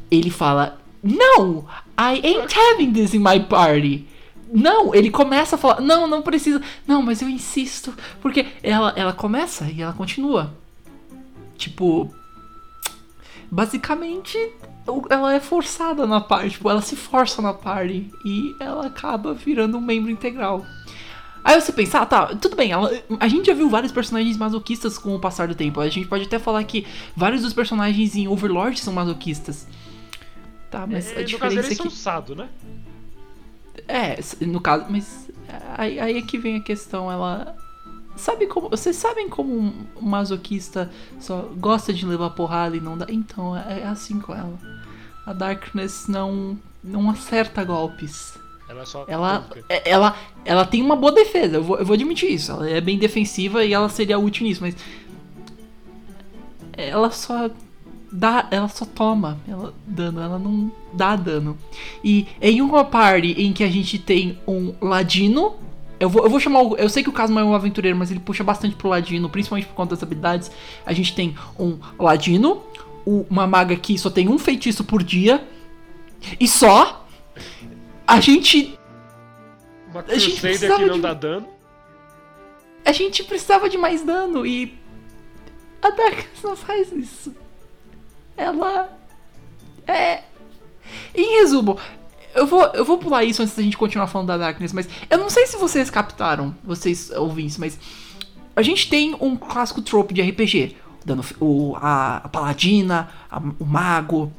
ele 0.10 0.30
fala: 0.30 0.80
Não, 1.04 1.66
I 2.00 2.20
ain't 2.24 2.54
having 2.58 2.92
this 2.94 3.14
in 3.14 3.20
my 3.20 3.40
party. 3.40 4.08
Não, 4.54 4.94
ele 4.94 5.10
começa 5.10 5.56
a 5.56 5.58
falar, 5.58 5.80
não, 5.80 6.06
não 6.08 6.22
precisa. 6.22 6.62
Não, 6.86 7.02
mas 7.02 7.22
eu 7.22 7.30
insisto. 7.30 7.94
Porque 8.22 8.46
ela, 8.62 8.92
ela 8.98 9.14
começa 9.14 9.66
e 9.72 9.82
ela 9.82 9.94
continua. 9.94 10.54
Tipo. 11.58 12.14
Basicamente, 13.52 14.38
ela 15.10 15.34
é 15.36 15.40
forçada 15.42 16.08
na 16.08 16.22
party. 16.22 16.52
Tipo, 16.52 16.70
ela 16.70 16.82
se 16.82 16.96
força 16.96 17.42
na 17.42 17.54
party. 17.54 18.10
E 18.26 18.56
ela 18.60 18.88
acaba 18.88 19.34
virando 19.34 19.78
um 19.78 19.82
membro 19.82 20.10
integral. 20.10 20.66
Aí 21.44 21.60
você 21.60 21.74
pensa, 21.74 22.00
ah, 22.00 22.06
tá, 22.06 22.28
tudo 22.36 22.56
bem, 22.56 22.72
ela- 22.72 22.92
a 23.20 23.28
gente 23.28 23.48
já 23.48 23.54
viu 23.54 23.68
vários 23.68 23.92
personagens 23.92 24.38
masoquistas 24.38 24.98
com 24.98 25.16
o 25.16 25.20
passar 25.20 25.48
do 25.48 25.56
tempo. 25.56 25.82
A 25.82 25.90
gente 25.90 26.08
pode 26.08 26.26
até 26.26 26.38
falar 26.40 26.64
que 26.64 26.86
vários 27.16 27.42
dos 27.42 27.52
personagens 27.52 28.16
em 28.16 28.28
Overlord 28.28 28.80
são 28.80 28.94
masoquistas. 28.94 29.68
Tá, 30.70 30.86
mas 30.88 31.08
É, 31.08 31.10
a 31.10 31.10
no 31.10 31.16
caso, 31.16 31.26
diferença 31.26 31.68
eles 31.68 31.72
é 31.72 31.76
são 31.76 31.88
que. 31.88 31.94
sado, 31.98 32.36
né? 32.36 32.48
É, 33.88 34.20
no 34.46 34.62
caso, 34.62 34.86
mas 34.90 35.30
aí, 35.78 36.00
aí 36.00 36.18
é 36.18 36.22
que 36.22 36.38
vem 36.38 36.58
a 36.58 36.62
questão, 36.62 37.12
ela. 37.12 37.56
Sabe 38.22 38.46
como. 38.46 38.70
Vocês 38.70 38.96
sabem 38.98 39.28
como 39.28 39.52
um 39.52 39.74
masoquista 40.00 40.92
só 41.20 41.50
gosta 41.58 41.92
de 41.92 42.06
levar 42.06 42.30
porrada 42.30 42.78
e 42.78 42.80
não 42.80 42.96
dá. 42.96 43.08
Então, 43.10 43.58
é, 43.58 43.80
é 43.80 43.88
assim 43.88 44.20
com 44.20 44.32
ela. 44.32 44.54
A 45.26 45.34
Darkness 45.34 46.08
não. 46.08 46.56
não 46.84 47.10
acerta 47.10 47.64
golpes. 47.64 48.38
Ela 48.70 48.84
é. 48.84 49.12
Ela, 49.12 49.48
é- 49.68 49.90
ela, 49.90 50.18
ela 50.46 50.66
tem 50.66 50.84
uma 50.84 50.96
boa 50.96 51.12
defesa, 51.12 51.56
eu 51.56 51.64
vou, 51.64 51.80
eu 51.80 51.86
vou 51.86 51.96
admitir 51.96 52.30
isso. 52.32 52.52
Ela 52.52 52.70
é 52.70 52.80
bem 52.80 53.00
defensiva 53.00 53.66
e 53.66 53.74
ela 53.74 53.90
seria 53.90 54.20
útil 54.20 54.46
nisso, 54.46 54.62
mas. 54.62 54.76
Ela 56.74 57.10
só 57.10 57.50
dá. 58.12 58.48
Ela 58.52 58.68
só 58.68 58.86
toma 58.86 59.40
ela, 59.48 59.74
dano, 59.88 60.22
ela 60.22 60.38
não 60.38 60.72
dá 60.94 61.16
dano. 61.16 61.58
E 62.04 62.28
em 62.40 62.62
uma 62.62 62.86
party 62.86 63.32
em 63.32 63.52
que 63.52 63.64
a 63.64 63.70
gente 63.70 63.98
tem 63.98 64.38
um 64.48 64.76
ladino. 64.80 65.56
Eu 66.02 66.10
vou, 66.10 66.24
eu 66.24 66.30
vou 66.30 66.40
chamar. 66.40 66.62
o- 66.64 66.76
Eu 66.78 66.90
sei 66.90 67.04
que 67.04 67.10
o 67.10 67.14
Kazuma 67.14 67.42
é 67.42 67.44
um 67.44 67.54
aventureiro, 67.54 67.96
mas 67.98 68.10
ele 68.12 68.20
puxa 68.20 68.44
bastante 68.44 68.76
pro 68.76 68.90
ladino, 68.90 69.30
principalmente 69.30 69.68
por 69.68 69.76
conta 69.76 69.92
das 69.96 70.04
habilidades. 70.04 70.50
A 70.86 70.94
gente 70.94 71.14
tem 71.16 71.36
um 71.60 71.78
ladino, 72.00 72.64
uma 73.06 73.46
maga 73.46 73.76
que 73.76 73.98
só 73.98 74.10
tem 74.10 74.28
um 74.28 74.40
feitiço 74.40 74.84
por 74.84 75.04
dia. 75.04 75.46
E 76.40 76.48
só. 76.48 77.06
A 78.08 78.20
gente 78.20 78.78
Uma 79.92 80.02
a 80.08 80.18
gente 80.18 80.42
precisava 80.42 80.80
que 80.80 80.86
não 80.86 80.96
de- 80.96 81.02
dá 81.02 81.14
dano. 81.14 81.48
a 82.84 82.92
gente 82.92 83.24
precisava 83.24 83.70
de 83.70 83.78
mais 83.78 84.02
dano 84.04 84.46
e 84.46 84.78
a 85.82 85.90
Darkness 85.92 86.42
não 86.44 86.56
faz 86.56 86.92
isso. 86.92 87.34
Ela 88.36 88.90
é 89.88 90.24
em 91.16 91.40
resumo, 91.40 91.78
eu 92.36 92.46
vou 92.48 92.64
eu 92.74 92.86
vou 92.86 92.98
pular 92.98 93.24
isso 93.24 93.42
antes 93.42 93.56
da 93.56 93.62
gente 93.64 93.78
continuar 93.78 94.08
falando 94.08 94.28
da 94.28 94.38
Darkness, 94.38 94.74
mas 94.74 94.88
eu 95.10 95.18
não 95.18 95.30
sei 95.30 95.46
se 95.48 95.58
vocês 95.58 95.90
captaram, 95.90 96.56
vocês 96.64 97.12
ouvintes, 97.12 97.58
mas 97.58 97.78
a 98.56 98.62
gente 98.62 98.90
tem 98.90 99.16
um 99.22 99.36
clássico 99.36 99.82
trope 99.82 100.14
de 100.14 100.22
RPG, 100.22 100.76
dando 101.06 101.24
o 101.40 101.76
a, 101.78 102.18
a 102.18 102.30
paladina, 102.30 103.10
a- 103.30 103.42
o 103.60 103.66
mago, 103.66 104.32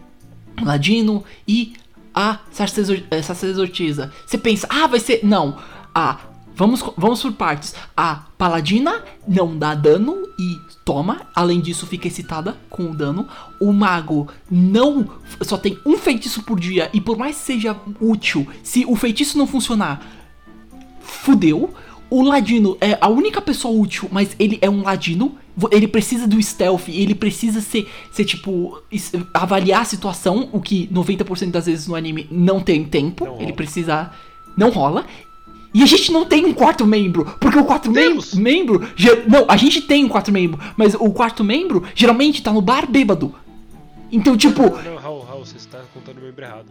o 0.60 0.64
ladino 0.64 1.24
e 1.48 1.74
a 2.14 2.38
sacerdotisa. 2.50 3.06
eh, 3.10 3.22
sacerdotisa. 3.22 4.12
Você 4.26 4.36
pensa, 4.36 4.66
ah, 4.70 4.86
vai 4.86 5.00
ser. 5.00 5.20
Não. 5.24 5.56
A. 5.94 6.18
Vamos, 6.54 6.84
vamos 6.96 7.22
por 7.22 7.32
partes. 7.32 7.74
A 7.96 8.26
paladina 8.36 9.02
não 9.26 9.56
dá 9.56 9.74
dano 9.74 10.28
e 10.38 10.58
toma. 10.84 11.22
Além 11.34 11.60
disso, 11.60 11.86
fica 11.86 12.08
excitada 12.08 12.56
com 12.68 12.90
o 12.90 12.94
dano. 12.94 13.26
O 13.60 13.72
mago 13.72 14.28
não. 14.50 15.08
Só 15.40 15.56
tem 15.56 15.78
um 15.84 15.96
feitiço 15.96 16.42
por 16.42 16.58
dia. 16.58 16.90
E 16.92 17.00
por 17.00 17.16
mais 17.16 17.36
que 17.36 17.42
seja 17.42 17.76
útil, 18.00 18.46
se 18.62 18.84
o 18.84 18.94
feitiço 18.96 19.38
não 19.38 19.46
funcionar, 19.46 20.04
fudeu. 21.00 21.72
O 22.10 22.22
ladino 22.22 22.76
é 22.78 22.98
a 23.00 23.08
única 23.08 23.40
pessoa 23.40 23.74
útil, 23.74 24.06
mas 24.12 24.36
ele 24.38 24.58
é 24.60 24.68
um 24.68 24.82
ladino. 24.82 25.38
Ele 25.70 25.88
precisa 25.88 26.26
do 26.26 26.42
stealth, 26.42 26.88
ele 26.88 27.14
precisa 27.14 27.60
ser, 27.60 27.90
ser 28.10 28.24
tipo, 28.24 28.82
avaliar 29.32 29.82
a 29.82 29.84
situação, 29.84 30.48
o 30.52 30.60
que 30.60 30.86
90% 30.88 31.50
das 31.50 31.66
vezes 31.66 31.86
no 31.86 31.94
anime 31.94 32.26
não 32.30 32.60
tem 32.60 32.84
tempo. 32.84 33.24
Não 33.24 33.40
ele 33.40 33.52
precisa. 33.54 34.10
Não 34.56 34.68
rola. 34.68 35.06
E 35.74 35.82
a 35.82 35.86
gente 35.86 36.12
não 36.12 36.26
tem 36.26 36.44
um 36.44 36.52
quarto 36.52 36.84
membro, 36.86 37.24
porque 37.40 37.58
o 37.58 37.64
quarto 37.64 37.90
mem 37.90 38.18
membro. 38.34 38.80
Não, 39.26 39.46
a 39.48 39.56
gente 39.56 39.80
tem 39.80 40.04
um 40.04 40.08
quarto 40.08 40.30
membro, 40.30 40.60
mas 40.76 40.94
o 40.94 41.10
quarto 41.10 41.42
membro 41.42 41.82
geralmente 41.94 42.42
tá 42.42 42.52
no 42.52 42.60
bar 42.60 42.86
bêbado. 42.90 43.34
Então, 44.10 44.36
tipo, 44.36 44.62
Não, 44.62 44.82
não, 44.82 44.96
Raul, 44.96 45.22
Raul, 45.24 45.46
você 45.46 45.56
está 45.56 45.80
contando 45.94 46.18
o 46.18 46.20
membro 46.20 46.44
errado. 46.44 46.66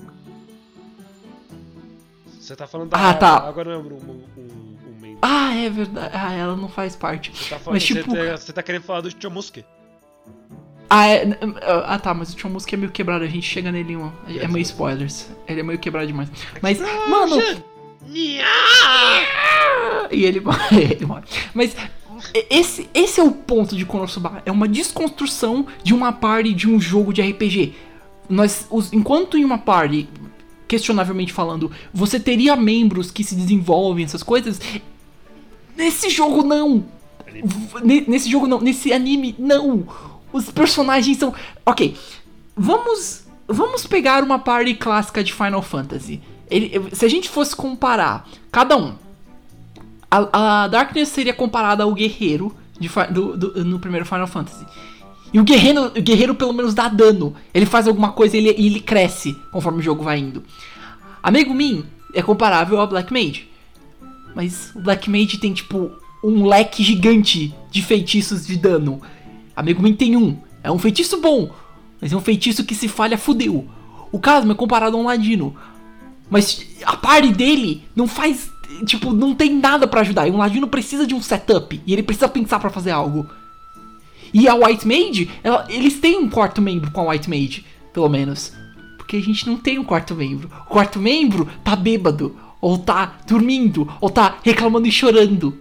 Você 2.39 2.56
tá 2.56 2.68
falando 2.68 2.89
da. 2.89 3.10
Ah, 3.10 3.14
tá. 3.14 3.47
Agora 3.47 3.72
não 3.72 3.80
é 3.80 3.84
um, 3.84 3.97
um, 3.97 4.24
um, 4.38 5.02
membro. 5.02 5.20
ah, 5.22 5.56
é 5.56 5.70
verdade. 5.70 6.12
Ah, 6.14 6.34
ela 6.34 6.56
não 6.56 6.70
faz 6.70 6.95
parte. 6.95 7.32
Você 7.36 7.49
tá, 7.49 7.60
falando, 7.60 7.74
Mas, 7.76 7.84
tipo- 7.84 8.12
você, 8.12 8.30
tá, 8.30 8.38
você 8.38 8.54
tá 8.54 8.64
querendo 8.64 8.84
falar 8.84 9.02
do 9.02 9.12
Chomusuke. 9.20 9.64
Ah, 10.89 11.08
é, 11.08 11.24
n- 11.26 11.38
ah, 11.86 11.97
tá, 11.97 12.14
mas 12.14 12.34
o 12.34 12.36
Tchon 12.36 12.49
Musk 12.49 12.74
é 12.74 12.76
meio 12.78 12.91
quebrado, 12.91 13.24
a 13.24 13.28
gente 13.28 13.47
chega 13.47 13.72
nele 13.72 13.93
em 13.93 13.97
um. 13.97 14.12
É 14.28 14.45
meio 14.47 14.62
spoilers. 14.64 15.30
Ele 15.47 15.62
é 15.62 15.64
meio 15.64 15.80
quebrado 15.80 16.06
demais. 16.08 16.30
Mas, 16.62 16.80
mano. 16.82 17.38
E 20.12 20.24
ele 20.26 20.39
morre, 20.41 20.82
ele 20.84 21.06
morre. 21.06 21.24
Mas 21.54 21.76
esse, 22.49 22.89
esse 22.93 23.20
é 23.20 23.24
o 23.24 23.32
ponto 23.32 23.76
de 23.76 23.86
Konosuba. 23.86 24.41
É 24.45 24.52
uma 24.52 24.68
desconstrução 24.68 25.66
de 25.84 25.93
uma 25.93 26.12
party 26.12 26.54
de 26.54 26.68
um 26.70 26.80
jogo 26.80 27.14
de 27.14 27.22
RPG. 27.22 27.74
Nós, 28.30 28.68
os, 28.70 28.91
enquanto 28.93 29.38
em 29.38 29.43
uma 29.45 29.58
party, 29.58 30.08
questionavelmente 30.68 31.34
falando, 31.34 31.72
você 31.93 32.20
teria 32.20 32.56
membros 32.56 33.12
que 33.12 33.24
se 33.24 33.36
desenvolvem, 33.36 34.06
essas 34.06 34.24
coisas. 34.24 34.60
Nesse 35.76 36.10
jogo 36.10 36.43
não. 36.43 36.86
Ne- 37.84 38.06
Nesse 38.08 38.30
jogo 38.30 38.47
não. 38.47 38.60
Nesse 38.62 38.91
anime 38.93 39.36
não. 39.39 39.88
Os 40.32 40.49
personagens 40.52 41.18
são. 41.18 41.34
Ok. 41.66 41.97
Vamos. 42.56 43.22
Vamos 43.47 43.86
pegar 43.86 44.24
uma 44.24 44.39
party 44.39 44.76
clássica 44.76 45.22
de 45.24 45.34
Final 45.34 45.62
Fantasy. 45.62 46.22
Ele- 46.52 46.95
se 46.95 47.06
a 47.06 47.10
gente 47.10 47.30
fosse 47.30 47.56
comparar 47.56 48.28
cada 48.52 48.78
um, 48.78 48.93
a, 50.10 50.64
a 50.64 50.68
Darkness 50.68 51.10
seria 51.10 51.34
comparada 51.34 51.84
ao 51.84 51.93
guerreiro 51.93 52.56
de 52.80 52.89
do- 53.12 53.38
do- 53.38 53.66
no 53.66 53.80
primeiro 53.80 54.06
Final 54.06 54.28
Fantasy. 54.28 54.66
E 55.34 55.39
o 55.39 55.43
guerreiro, 55.43 55.86
o 55.86 56.02
guerreiro 56.02 56.36
pelo 56.36 56.52
menos 56.54 56.74
dá 56.74 56.89
dano. 56.89 57.34
Ele 57.54 57.66
faz 57.66 57.88
alguma 57.88 58.12
coisa 58.12 58.36
e 58.36 58.39
ele, 58.39 58.49
ele 58.68 58.80
cresce 58.82 59.34
conforme 59.52 59.80
o 59.80 59.82
jogo 59.82 60.04
vai 60.04 60.20
indo. 60.20 60.43
A 61.24 61.32
Megumin 61.32 61.86
é 62.14 62.22
comparável 62.22 62.80
ao 62.80 62.88
Black 62.88 63.14
Mage. 63.14 63.47
Mas 64.36 64.72
o 64.76 64.80
Black 64.82 65.10
Mage 65.10 65.38
tem, 65.38 65.54
tipo, 65.54 65.89
um 66.24 66.45
leque 66.45 66.84
gigante 66.84 67.54
de 67.70 67.82
feitiços 67.82 68.45
de 68.45 68.58
dano. 68.58 69.02
A 69.56 69.64
Megumin 69.64 69.93
tem 69.93 70.18
um. 70.18 70.38
É 70.64 70.70
um 70.72 70.78
feitiço 70.78 71.22
bom, 71.22 71.49
mas 72.02 72.12
é 72.12 72.18
um 72.18 72.22
feitiço 72.22 72.64
que 72.66 72.76
se 72.76 72.88
falha, 72.89 73.18
fudeu. 73.18 73.66
O 74.12 74.20
Casma 74.20 74.52
é 74.52 74.56
comparado 74.56 74.97
a 74.97 74.99
um 74.99 75.06
Ladino. 75.06 75.56
Mas 76.32 76.66
a 76.86 76.96
party 76.98 77.32
dele 77.34 77.84
não 77.96 78.08
faz. 78.08 78.50
Tipo, 78.86 79.12
não 79.14 79.36
tem 79.36 79.54
nada 79.54 79.86
pra 79.86 80.02
ajudar. 80.02 80.28
E 80.28 80.32
um 80.32 80.38
Ladino 80.38 80.66
precisa 80.68 81.06
de 81.06 81.14
um 81.14 81.22
setup. 81.22 81.80
E 81.86 81.94
ele 81.94 82.02
precisa 82.02 82.28
pensar 82.30 82.58
pra 82.60 82.70
fazer 82.72 82.90
algo. 82.92 83.30
E 84.34 84.48
a 84.48 84.56
White 84.56 84.88
Mage, 84.88 85.30
ela- 85.44 85.68
eles 85.70 86.00
têm 86.00 86.18
um 86.18 86.30
quarto 86.30 86.62
membro 86.62 86.90
com 86.90 87.02
a 87.02 87.12
White 87.12 87.30
Mage, 87.30 87.66
pelo 87.94 88.08
menos. 88.08 88.54
Porque 88.98 89.18
a 89.18 89.22
gente 89.22 89.46
não 89.46 89.58
tem 89.58 89.78
um 89.78 89.84
quarto 89.84 90.16
membro. 90.16 90.50
O 90.62 90.70
quarto 90.70 91.00
membro 91.00 91.48
tá 91.66 91.76
bêbado, 91.76 92.34
ou 92.62 92.78
tá 92.78 93.18
dormindo, 93.28 93.92
ou 94.00 94.10
tá 94.10 94.38
reclamando 94.42 94.88
e 94.88 94.92
chorando. 94.92 95.58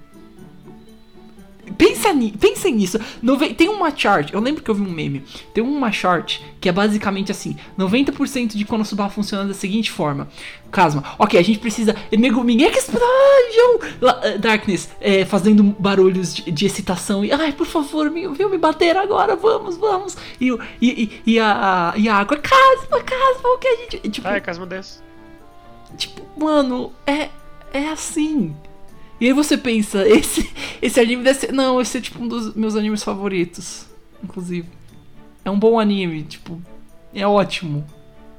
Pensa 1.77 2.13
ni, 2.13 2.33
pensem 2.33 2.75
nisso. 2.75 2.99
Nove- 3.23 3.55
tem 3.55 3.69
uma 3.69 3.95
chart, 3.97 4.33
eu 4.33 4.41
lembro 4.41 4.63
que 4.63 4.71
eu 4.71 4.75
vi 4.75 4.83
um 4.83 4.91
meme. 4.91 5.25
Tem 5.55 5.63
uma 5.63 5.91
chart 5.93 6.41
que 6.61 6.69
é 6.69 6.73
basicamente 6.73 7.31
assim: 7.33 7.57
90% 7.79 8.57
de 8.57 8.65
Konosuba 8.65 9.09
funciona 9.09 9.45
da 9.47 9.55
seguinte 9.55 9.91
forma. 9.91 10.29
Casma, 10.71 11.03
ok, 11.19 11.39
a 11.39 11.43
gente 11.43 11.59
precisa. 11.59 11.97
Megumin 12.17 12.63
Explosion! 12.63 13.79
Lá, 14.01 14.21
eh, 14.23 14.39
Darkness 14.39 14.89
é, 15.01 15.25
fazendo 15.25 15.63
barulhos 15.79 16.35
de, 16.35 16.51
de 16.51 16.67
excitação 16.67 17.25
e. 17.25 17.33
Ai, 17.33 17.53
por 17.53 17.67
favor, 17.67 18.11
me, 18.11 18.29
viu 18.29 18.49
me 18.49 18.59
bater 18.59 18.97
agora, 18.97 19.35
vamos, 19.37 19.77
vamos! 19.77 20.17
E, 20.41 20.49
e, 20.81 20.89
e, 21.27 21.35
e, 21.35 21.41
a, 21.41 21.93
e 21.97 22.09
a 22.09 22.15
água, 22.17 22.37
Casma, 22.37 23.01
Casma, 23.03 23.49
o 23.55 23.59
que 23.59 23.69
a 23.69 23.77
gente. 23.77 24.09
Tipo, 24.11 24.29
Ai, 24.29 24.41
Casma 24.41 24.67
desce. 24.67 25.01
Tipo, 25.97 26.23
mano, 26.39 26.93
é, 27.07 27.29
é 27.73 27.89
assim. 27.89 28.55
E 29.21 29.27
aí 29.27 29.33
você 29.33 29.57
pensa, 29.57 30.07
esse, 30.09 30.51
esse 30.81 30.99
anime 30.99 31.23
deve 31.23 31.39
ser. 31.39 31.53
Não, 31.53 31.81
esse 31.81 31.99
é 31.99 32.01
tipo 32.01 32.23
um 32.23 32.29
dos 32.29 32.55
meus 32.55 32.75
animes 32.75 33.03
favoritos. 33.03 33.87
Inclusive. 34.23 34.69
É 35.45 35.51
um 35.51 35.59
bom 35.59 35.79
anime, 35.79 36.23
tipo. 36.23 36.61
É 37.15 37.27
ótimo. 37.27 37.85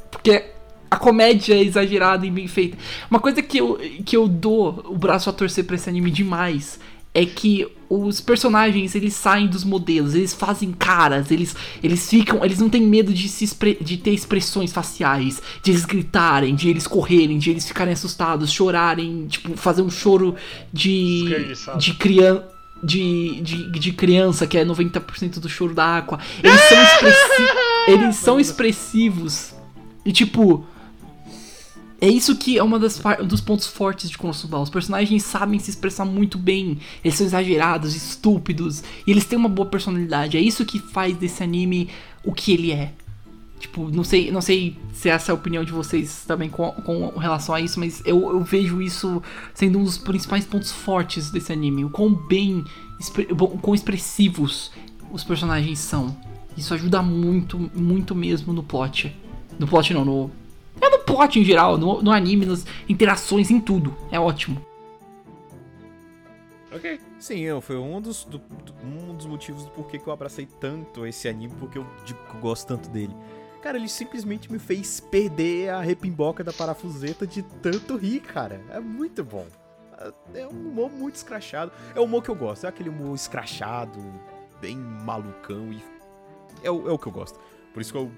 Porque 0.09 0.45
a 0.89 0.97
comédia 0.97 1.53
é 1.53 1.63
exagerada 1.63 2.25
e 2.25 2.31
bem 2.31 2.47
feita. 2.47 2.77
Uma 3.09 3.19
coisa 3.19 3.41
que 3.41 3.57
eu, 3.57 3.79
que 4.05 4.15
eu 4.15 4.27
dou 4.27 4.83
o 4.87 4.97
braço 4.97 5.29
a 5.29 5.33
torcer 5.33 5.65
pra 5.65 5.75
esse 5.75 5.89
anime 5.89 6.11
demais 6.11 6.79
é 7.13 7.25
que 7.25 7.67
os 7.93 8.21
personagens 8.21 8.95
eles 8.95 9.13
saem 9.13 9.47
dos 9.47 9.65
modelos, 9.65 10.15
eles 10.15 10.33
fazem 10.33 10.71
caras, 10.71 11.29
eles, 11.29 11.53
eles 11.83 12.09
ficam, 12.09 12.43
eles 12.45 12.59
não 12.59 12.69
têm 12.69 12.81
medo 12.83 13.13
de 13.13 13.27
se 13.27 13.45
de 13.81 13.97
ter 13.97 14.11
expressões 14.11 14.71
faciais, 14.71 15.41
de 15.61 15.71
eles 15.71 15.83
gritarem, 15.83 16.55
de 16.55 16.69
eles 16.69 16.87
correrem, 16.87 17.37
de 17.37 17.49
eles 17.49 17.67
ficarem 17.67 17.91
assustados, 17.93 18.51
chorarem, 18.51 19.27
tipo, 19.27 19.57
fazer 19.57 19.81
um 19.81 19.89
choro 19.89 20.35
de 20.71 21.25
de 21.77 21.93
criança 21.95 22.47
de, 22.83 23.41
de, 23.41 23.69
de 23.71 23.91
criança, 23.91 24.47
que 24.47 24.57
é 24.57 24.65
90% 24.65 25.39
do 25.39 25.47
choro 25.47 25.75
da 25.75 25.97
Aqua. 25.97 26.17
Eles 26.43 26.59
são 26.61 26.81
expressi- 26.81 27.53
eles 27.87 28.15
são 28.15 28.39
expressivos. 28.39 29.53
E 30.03 30.11
tipo, 30.11 30.65
é 32.01 32.07
isso 32.07 32.35
que 32.35 32.57
é 32.57 32.63
um 32.63 32.79
dos 32.79 33.41
pontos 33.41 33.67
fortes 33.67 34.09
de 34.09 34.17
Konosuba. 34.17 34.59
Os 34.59 34.71
personagens 34.71 35.21
sabem 35.21 35.59
se 35.59 35.69
expressar 35.69 36.03
muito 36.03 36.35
bem. 36.35 36.79
Eles 37.03 37.15
são 37.15 37.27
exagerados, 37.27 37.95
estúpidos. 37.95 38.83
E 39.05 39.11
eles 39.11 39.23
têm 39.23 39.37
uma 39.37 39.47
boa 39.47 39.69
personalidade. 39.69 40.35
É 40.35 40.41
isso 40.41 40.65
que 40.65 40.79
faz 40.79 41.15
desse 41.15 41.43
anime 41.43 41.89
o 42.23 42.33
que 42.33 42.53
ele 42.53 42.71
é. 42.71 42.91
Tipo, 43.59 43.91
não 43.91 44.03
sei, 44.03 44.31
não 44.31 44.41
sei 44.41 44.75
se 44.91 45.07
essa 45.07 45.31
é 45.31 45.33
a 45.33 45.35
opinião 45.35 45.63
de 45.63 45.71
vocês 45.71 46.25
também 46.25 46.49
com, 46.49 46.71
com 46.71 47.09
relação 47.19 47.53
a 47.53 47.61
isso, 47.61 47.79
mas 47.79 48.01
eu, 48.03 48.31
eu 48.31 48.41
vejo 48.41 48.81
isso 48.81 49.21
sendo 49.53 49.77
um 49.77 49.83
dos 49.83 49.99
principais 49.99 50.43
pontos 50.43 50.71
fortes 50.71 51.29
desse 51.29 51.53
anime. 51.53 51.85
O 51.85 51.91
quão 51.91 52.11
bem, 52.15 52.65
o 53.29 53.57
quão 53.59 53.75
expressivos 53.75 54.71
os 55.11 55.23
personagens 55.23 55.77
são. 55.77 56.17
Isso 56.57 56.73
ajuda 56.73 57.03
muito, 57.03 57.69
muito 57.75 58.15
mesmo 58.15 58.51
no 58.51 58.63
plot. 58.63 59.15
No 59.59 59.67
plot 59.67 59.93
não, 59.93 60.03
no. 60.03 60.40
É 61.11 61.13
no 61.13 61.17
plot 61.17 61.39
em 61.39 61.43
geral, 61.43 61.77
no, 61.77 62.01
no 62.01 62.11
anime, 62.11 62.45
nas 62.45 62.65
interações, 62.87 63.49
em 63.51 63.59
tudo. 63.59 63.95
É 64.11 64.19
ótimo. 64.19 64.61
Ok. 66.73 66.99
Sim, 67.19 67.39
eu, 67.41 67.59
foi 67.61 67.77
um 67.77 67.99
dos, 67.99 68.23
do- 68.23 68.37
do- 68.39 68.73
um 68.83 69.13
dos 69.13 69.25
motivos 69.25 69.65
do 69.65 69.71
porquê 69.71 69.99
que 69.99 70.07
eu 70.07 70.13
abracei 70.13 70.47
tanto 70.59 71.05
esse 71.05 71.27
anime, 71.27 71.53
porque 71.59 71.77
eu, 71.77 71.85
digo 72.05 72.19
que 72.29 72.35
eu 72.35 72.39
gosto 72.39 72.67
tanto 72.67 72.89
dele. 72.89 73.13
Cara, 73.61 73.77
ele 73.77 73.89
simplesmente 73.89 74.51
me 74.51 74.57
fez 74.57 74.99
perder 74.99 75.69
a 75.69 75.81
repimboca 75.81 76.43
da 76.43 76.51
parafuseta 76.51 77.27
de 77.27 77.43
tanto 77.43 77.95
rir, 77.95 78.21
cara. 78.21 78.59
É 78.69 78.79
muito 78.79 79.23
bom. 79.23 79.45
É 80.33 80.47
um 80.47 80.69
humor 80.69 80.89
muito 80.89 81.15
escrachado. 81.15 81.71
É 81.93 81.99
o 81.99 82.05
humor 82.05 82.23
que 82.23 82.29
eu 82.29 82.35
gosto. 82.35 82.65
É 82.65 82.69
aquele 82.69 82.89
humor 82.89 83.13
escrachado, 83.13 83.99
bem 84.59 84.75
malucão 84.75 85.71
e. 85.71 85.83
É 86.63 86.71
o, 86.71 86.89
é 86.89 86.91
o 86.91 86.97
que 86.97 87.05
eu 87.07 87.11
gosto. 87.11 87.39
Por 87.73 87.79
isso 87.81 87.93
que 87.93 87.97
eu, 87.97 88.11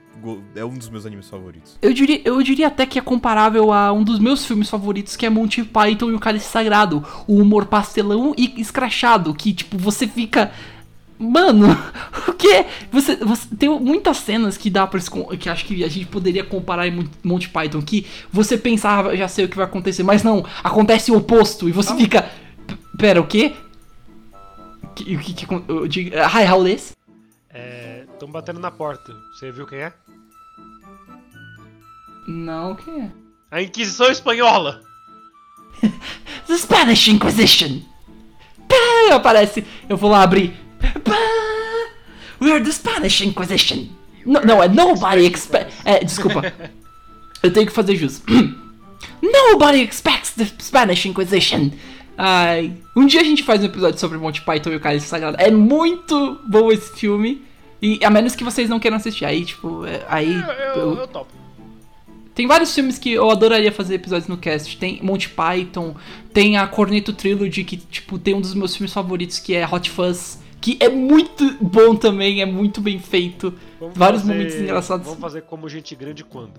é 0.56 0.66
um 0.66 0.74
dos 0.74 0.90
meus 0.90 1.06
animes 1.06 1.30
favoritos. 1.30 1.78
Eu 1.82 1.94
diria, 1.94 2.22
eu 2.26 2.42
diria 2.42 2.68
até 2.68 2.86
que 2.88 2.98
é 2.98 3.02
comparável 3.02 3.72
a 3.72 3.92
um 3.94 4.04
dos 4.04 4.18
meus 4.18 4.44
filmes 4.46 4.68
favoritos, 4.70 5.16
que 5.16 5.26
é 5.28 5.30
Monty 5.30 5.64
Python 5.64 6.10
e 6.10 6.14
o 6.16 6.20
Cálice 6.20 6.48
Sagrado. 6.48 7.06
O 7.28 7.36
humor 7.40 7.68
pastelão 7.68 8.34
e 8.36 8.60
escrachado, 8.60 9.34
que 9.34 9.54
tipo, 9.54 9.78
você 9.78 10.08
fica. 10.08 10.52
Mano, 11.20 11.68
o 12.28 12.34
que? 12.34 12.66
Você, 12.92 13.16
você 13.18 13.48
tem 13.56 13.70
muitas 13.80 14.18
cenas 14.18 14.58
que 14.58 14.72
dá 14.72 14.88
com- 14.88 15.26
que 15.38 15.48
acho 15.48 15.66
que 15.66 15.84
a 15.84 15.88
gente 15.88 16.08
poderia 16.08 16.44
comparar 16.44 16.88
em 16.88 16.92
Mon- 16.92 17.08
Monty 17.24 17.50
Python 17.50 17.82
que 17.84 18.08
você 18.32 18.58
pensava, 18.58 19.16
já 19.16 19.28
sei 19.28 19.46
o 19.46 19.48
que 19.50 19.56
vai 19.56 19.66
acontecer, 19.66 20.02
mas 20.02 20.24
não, 20.24 20.44
acontece 20.64 21.12
o 21.12 21.18
oposto 21.18 21.70
e 21.70 21.72
você 21.72 21.96
fica, 21.96 22.24
"P- 22.66 22.76
pera, 22.98 23.22
o 23.22 23.28
quê? 23.28 23.54
Que- 24.96 25.16
O 25.16 25.20
que 25.20 25.34
que 25.34 25.46
acon- 25.46 25.64
eu 25.68 25.88
digo- 25.88 26.10
Hi, 26.16 26.52
how 26.52 26.64
this? 26.64 26.94
É. 27.54 27.93
Tão 28.24 28.32
batendo 28.32 28.62
na 28.62 28.72
porta. 28.72 29.14
Você 29.34 29.52
viu 29.52 29.68
quem 29.68 29.80
é? 29.80 29.92
Não, 32.26 32.72
o 32.72 32.76
que 32.78 32.90
é? 32.90 33.12
A 33.52 33.62
Inquisição 33.62 34.10
Espanhola! 34.10 34.80
The 36.48 36.58
Spanish 36.58 37.10
Inquisition. 37.10 37.82
Pá, 38.66 39.14
aparece. 39.16 39.66
Eu 39.90 39.98
vou 39.98 40.10
lá 40.10 40.24
abrir. 40.24 40.54
Pá, 41.04 41.18
We're 42.42 42.64
the 42.64 42.72
Spanish 42.72 43.20
Inquisition. 43.20 43.90
No- 44.26 44.40
Não, 44.40 44.64
é 44.64 44.70
nobody 44.70 45.26
expect. 45.26 45.74
É, 45.84 46.02
desculpa. 46.02 46.44
Eu 47.44 47.52
tenho 47.52 47.68
que 47.68 47.74
fazer 47.74 47.98
jus. 47.98 48.22
Nobody 49.22 49.82
expects 49.84 50.32
the 50.32 50.46
Spanish 50.62 51.06
Inquisition. 51.06 51.72
Ai, 52.18 52.74
um 52.96 53.06
dia 53.06 53.20
a 53.20 53.26
gente 53.26 53.44
faz 53.44 53.62
um 53.62 53.66
episódio 53.66 54.00
sobre 54.00 54.18
Monty 54.18 54.42
Python 54.44 54.70
e 54.70 54.78
o 54.78 54.80
Cálice 54.80 55.08
Sagrado. 55.08 55.36
É 55.42 55.52
muito 55.52 56.40
bom 56.48 56.72
esse 56.72 56.90
filme. 56.98 57.52
E 57.86 58.00
a 58.06 58.10
menos 58.10 58.34
que 58.36 58.44
vocês 58.46 58.70
não 58.70 58.80
queiram 58.80 58.96
assistir. 58.98 59.26
Aí, 59.26 59.44
tipo, 59.44 59.86
é- 59.86 60.06
aí. 60.08 60.32
Eu, 60.34 60.40
eu, 60.42 60.76
eu- 60.94 60.98
eu 61.00 61.08
topo. 61.08 61.34
tem 62.34 62.48
vários 62.48 62.74
filmes 62.74 62.98
que 62.98 63.12
eu 63.12 63.30
adoraria 63.30 63.72
fazer 63.74 63.96
episódios 63.96 64.28
no 64.30 64.38
cast. 64.38 64.78
Tem 64.78 65.00
Monty 65.04 65.28
Python, 65.30 65.94
tem 66.34 66.56
a 66.58 66.66
Corneto 66.66 67.12
Trilogy, 67.12 67.64
que, 67.66 67.76
tipo, 67.78 68.18
tem 68.18 68.34
um 68.36 68.40
dos 68.42 68.54
meus 68.54 68.74
filmes 68.76 68.94
favoritos, 68.94 69.38
que 69.38 69.54
é 69.54 69.68
Hot 69.68 69.90
Fuzz. 69.90 70.42
Que 70.62 70.78
é 70.80 70.88
muito 70.88 71.58
bom 71.60 71.94
também, 71.94 72.42
é 72.42 72.46
muito 72.46 72.80
bem 72.80 72.98
feito. 72.98 73.54
Vamos 73.82 73.98
Vários 73.98 74.22
fazer- 74.22 74.34
momentos 74.34 74.56
engraçados. 74.56 75.06
Vamos 75.06 75.20
fazer 75.20 75.42
como 75.42 75.68
gente 75.68 75.94
grande 75.94 76.24
quando? 76.24 76.54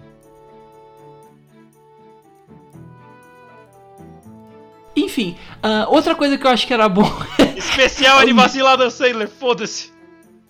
Enfim, 4.97 5.37
ah, 5.63 5.87
outra 5.89 6.15
coisa 6.15 6.39
que 6.39 6.47
eu 6.47 6.51
acho 6.51 6.67
que 6.67 6.73
era 6.75 6.89
bom. 6.89 7.11
Especial 7.57 8.19
animação 8.19 8.63
lá 8.63 8.77
da 8.77 8.91
Sailor, 8.91 9.27
foda-se! 9.29 9.94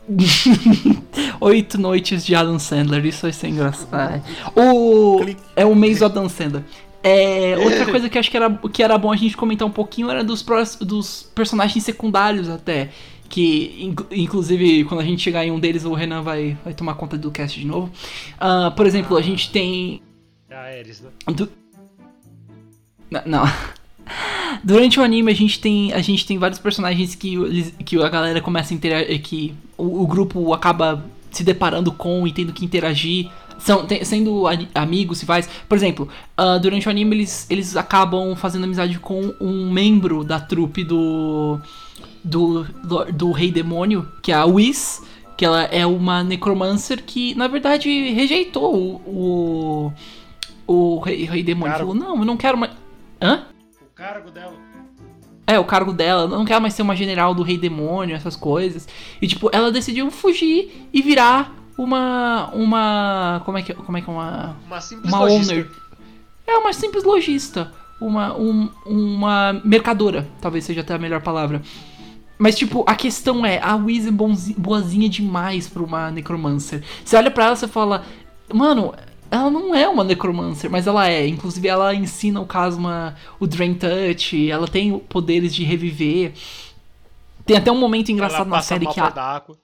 Oito 1.41 1.79
noites 1.79 2.25
de 2.25 2.35
Adam 2.35 2.59
Sandler, 2.59 3.05
isso 3.07 3.23
vai 3.23 3.33
ser 3.33 3.49
engraçado. 3.49 4.23
O. 4.57 5.21
É 5.57 5.65
o 5.65 5.75
mês 5.75 5.99
do 6.01 6.07
Adam 6.07 6.29
Sandler. 6.29 6.63
É, 7.03 7.57
outra 7.59 7.85
coisa 7.87 8.09
que 8.09 8.17
eu 8.17 8.21
acho 8.21 8.31
que 8.31 8.37
era, 8.37 8.51
que 8.73 8.83
era 8.83 8.97
bom 8.97 9.13
a 9.13 9.17
gente 9.17 9.37
comentar 9.37 9.69
um 9.69 9.71
pouquinho 9.71 10.09
era 10.11 10.25
dos, 10.25 10.43
prós- 10.43 10.77
dos 10.77 11.23
personagens 11.35 11.85
secundários 11.85 12.49
até. 12.49 12.91
Que, 13.29 13.79
inclu- 13.83 14.07
inclusive, 14.13 14.85
quando 14.85 15.01
a 15.01 15.05
gente 15.05 15.21
chegar 15.23 15.45
em 15.45 15.51
um 15.51 15.59
deles, 15.59 15.85
o 15.85 15.93
Renan 15.95 16.23
vai, 16.23 16.57
vai 16.65 16.73
tomar 16.73 16.95
conta 16.95 17.17
do 17.19 17.31
cast 17.31 17.59
de 17.59 17.67
novo. 17.67 17.91
Ah, 18.39 18.71
por 18.75 18.87
exemplo, 18.87 19.17
a 19.17 19.23
gente 19.23 19.51
tem 19.51 20.01
É 20.49 20.55
a 20.55 20.61
Ares, 20.61 21.01
né? 21.01 21.09
Du- 21.35 21.49
N- 23.11 23.23
Não. 23.27 23.45
Durante 24.63 25.01
o 25.01 25.03
anime 25.03 25.33
a 25.33 25.35
gente 25.35 25.59
tem 25.59 25.93
a 25.93 26.01
gente 26.01 26.27
tem 26.27 26.39
vários 26.39 26.59
personagens 26.59 27.15
que, 27.15 27.73
que 27.85 28.01
a 28.01 28.09
galera 28.09 28.41
começa 28.41 28.73
a 28.73 28.77
interagir, 28.77 29.21
que 29.23 29.55
o, 29.77 30.03
o 30.03 30.07
grupo 30.07 30.53
acaba 30.53 31.05
se 31.31 31.43
deparando 31.43 31.91
com 31.93 32.27
e 32.27 32.33
tendo 32.33 32.53
que 32.53 32.64
interagir 32.64 33.31
são 33.59 33.87
tem- 33.87 34.05
sendo 34.05 34.45
amigos, 34.75 35.20
rivais. 35.20 35.49
Por 35.68 35.77
exemplo, 35.77 36.09
ah, 36.37 36.59
durante 36.59 36.87
o 36.87 36.91
anime 36.91 37.16
eles, 37.16 37.47
eles 37.51 37.77
acabam 37.77 38.35
fazendo 38.37 38.64
amizade 38.64 38.99
com 38.99 39.35
um 39.41 39.70
membro 39.70 40.25
da 40.25 40.39
trupe 40.41 40.85
do 40.85 41.59
do, 42.22 42.64
do, 42.85 43.05
do 43.12 43.33
Rei 43.33 43.51
Demônio, 43.51 44.09
que 44.22 44.33
é 44.33 44.35
a 44.35 44.45
Whis, 44.47 45.03
que 45.37 45.45
ela 45.45 45.62
é 45.64 45.85
uma 45.87 46.25
necromancer 46.25 47.03
que 47.03 47.35
na 47.35 47.47
verdade 47.49 47.89
rejeitou 48.12 48.75
o 49.07 49.93
o, 50.66 50.95
o 50.97 50.99
Rei, 51.01 51.25
Rei 51.25 51.43
Demônio. 51.43 51.75
Cargo. 51.75 51.93
Falou: 51.93 52.09
"Não, 52.09 52.18
eu 52.18 52.25
não 52.25 52.37
quero 52.37 52.59
mais 52.59 52.72
Hã? 53.20 53.45
O 53.83 53.95
cargo 53.95 54.31
dela. 54.31 54.55
É, 55.47 55.59
o 55.59 55.65
cargo 55.65 55.93
dela, 55.93 56.27
não 56.27 56.45
quero 56.45 56.61
mais 56.63 56.73
ser 56.75 56.83
uma 56.83 56.97
general 56.97 57.35
do 57.35 57.43
Rei 57.43 57.59
Demônio, 57.59 58.17
essas 58.17 58.35
coisas. 58.37 58.89
E 59.21 59.27
tipo, 59.27 59.51
ela 59.53 59.71
decidiu 59.71 60.11
fugir 60.11 60.89
e 60.93 61.03
virar 61.03 61.55
uma 61.77 62.51
uma 62.55 63.43
como 63.45 63.59
é 63.59 63.63
que 63.63 63.75
como 63.75 63.99
é 63.99 64.01
que 64.01 64.09
é 64.09 64.13
uma 64.13 64.57
Uma 64.67 64.81
simples 64.81 65.13
uma 65.13 65.21
lojista. 65.21 65.53
owner. 65.53 65.71
É 66.47 66.57
uma 66.57 66.73
simples 66.73 67.05
lojista, 67.05 67.73
uma 68.01 68.35
um- 68.37 68.69
uma 68.87 69.61
mercadora, 69.65 70.27
talvez 70.41 70.65
seja 70.65 70.81
até 70.83 70.95
a 70.95 70.99
melhor 70.99 71.21
palavra. 71.21 71.61
Mas, 72.39 72.57
tipo, 72.57 72.85
a 72.87 72.95
questão 72.97 73.47
é, 73.47 73.61
a 73.63 73.77
Wiz 73.77 74.07
é 74.07 74.11
bonzi- 74.11 74.55
boazinha 74.59 75.09
demais 75.09 75.69
pra 75.69 75.83
uma 75.83 76.11
necromancer. 76.11 76.83
Você 77.05 77.17
olha 77.17 77.31
pra 77.31 77.45
ela 77.47 77.55
e 77.63 77.69
fala, 77.69 78.05
mano, 78.53 78.93
ela 79.35 79.51
não 79.51 79.74
é 79.74 79.89
uma 79.89 80.05
necromancer, 80.05 80.70
mas 80.70 80.87
ela 80.87 81.09
é. 81.09 81.26
Inclusive, 81.26 81.66
ela 81.66 81.95
ensina 81.95 82.41
o 82.41 82.47
Casma 82.47 83.16
o 83.39 83.47
Drain 83.47 83.74
Touch, 83.74 84.51
ela 84.51 84.68
tem 84.68 84.99
poderes 84.99 85.55
de 85.55 85.64
reviver. 85.64 86.32
Tem 87.45 87.57
até 87.57 87.70
um 87.70 87.78
momento 87.78 88.11
engraçado 88.11 88.47
Ela 88.47 88.57
na 88.57 88.62
série 88.62 88.87
que 88.87 89.01
a, 89.01 89.11
da 89.11 89.37
Aqua. 89.37 89.57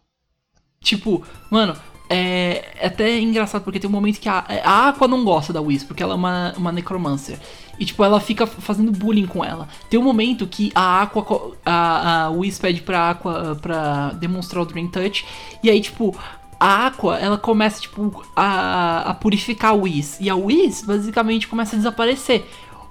Tipo, 0.82 1.22
mano, 1.50 1.76
é, 2.08 2.64
é 2.80 2.86
até 2.86 3.18
engraçado 3.20 3.62
porque 3.62 3.78
tem 3.78 3.88
um 3.88 3.92
momento 3.92 4.18
que 4.18 4.28
a, 4.28 4.44
a 4.64 4.88
Aqua 4.88 5.06
não 5.06 5.24
gosta 5.24 5.52
da 5.52 5.60
Whis, 5.60 5.84
porque 5.84 6.02
ela 6.02 6.14
é 6.14 6.16
uma, 6.16 6.52
uma 6.56 6.72
necromancer. 6.72 7.38
E, 7.78 7.84
tipo, 7.84 8.04
ela 8.04 8.20
fica 8.20 8.46
fazendo 8.46 8.92
bullying 8.92 9.26
com 9.26 9.42
ela. 9.44 9.68
Tem 9.88 9.98
um 9.98 10.02
momento 10.02 10.46
que 10.46 10.70
a 10.74 11.02
Aqua. 11.02 11.56
A, 11.64 12.24
a 12.24 12.30
Whis 12.30 12.58
pede 12.58 12.82
pra 12.82 13.10
Aqua 13.10 13.56
pra 13.62 14.10
demonstrar 14.14 14.62
o 14.62 14.66
Drain 14.66 14.88
Touch. 14.88 15.24
E 15.62 15.70
aí, 15.70 15.80
tipo. 15.80 16.14
A 16.60 16.86
Aqua, 16.88 17.16
ela 17.18 17.38
começa, 17.38 17.80
tipo, 17.80 18.22
a, 18.36 19.10
a 19.10 19.14
purificar 19.14 19.70
a 19.70 19.74
Whis. 19.74 20.18
E 20.20 20.28
a 20.28 20.34
Whis, 20.36 20.82
basicamente, 20.82 21.48
começa 21.48 21.74
a 21.74 21.78
desaparecer. 21.78 22.46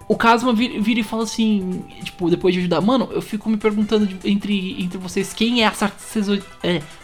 O 0.07 0.17
Casma 0.17 0.51
vir- 0.53 0.81
vira 0.81 1.01
e 1.01 1.03
fala 1.03 1.21
assim, 1.21 1.83
tipo, 2.03 2.31
depois 2.31 2.51
de 2.55 2.61
ajudar, 2.61 2.81
mano, 2.81 3.07
eu 3.11 3.21
fico 3.21 3.47
me 3.47 3.57
perguntando 3.57 4.07
de- 4.07 4.27
entre, 4.27 4.81
entre 4.81 4.97
vocês 4.97 5.31
quem 5.33 5.61
é 5.63 5.67
a 5.67 5.73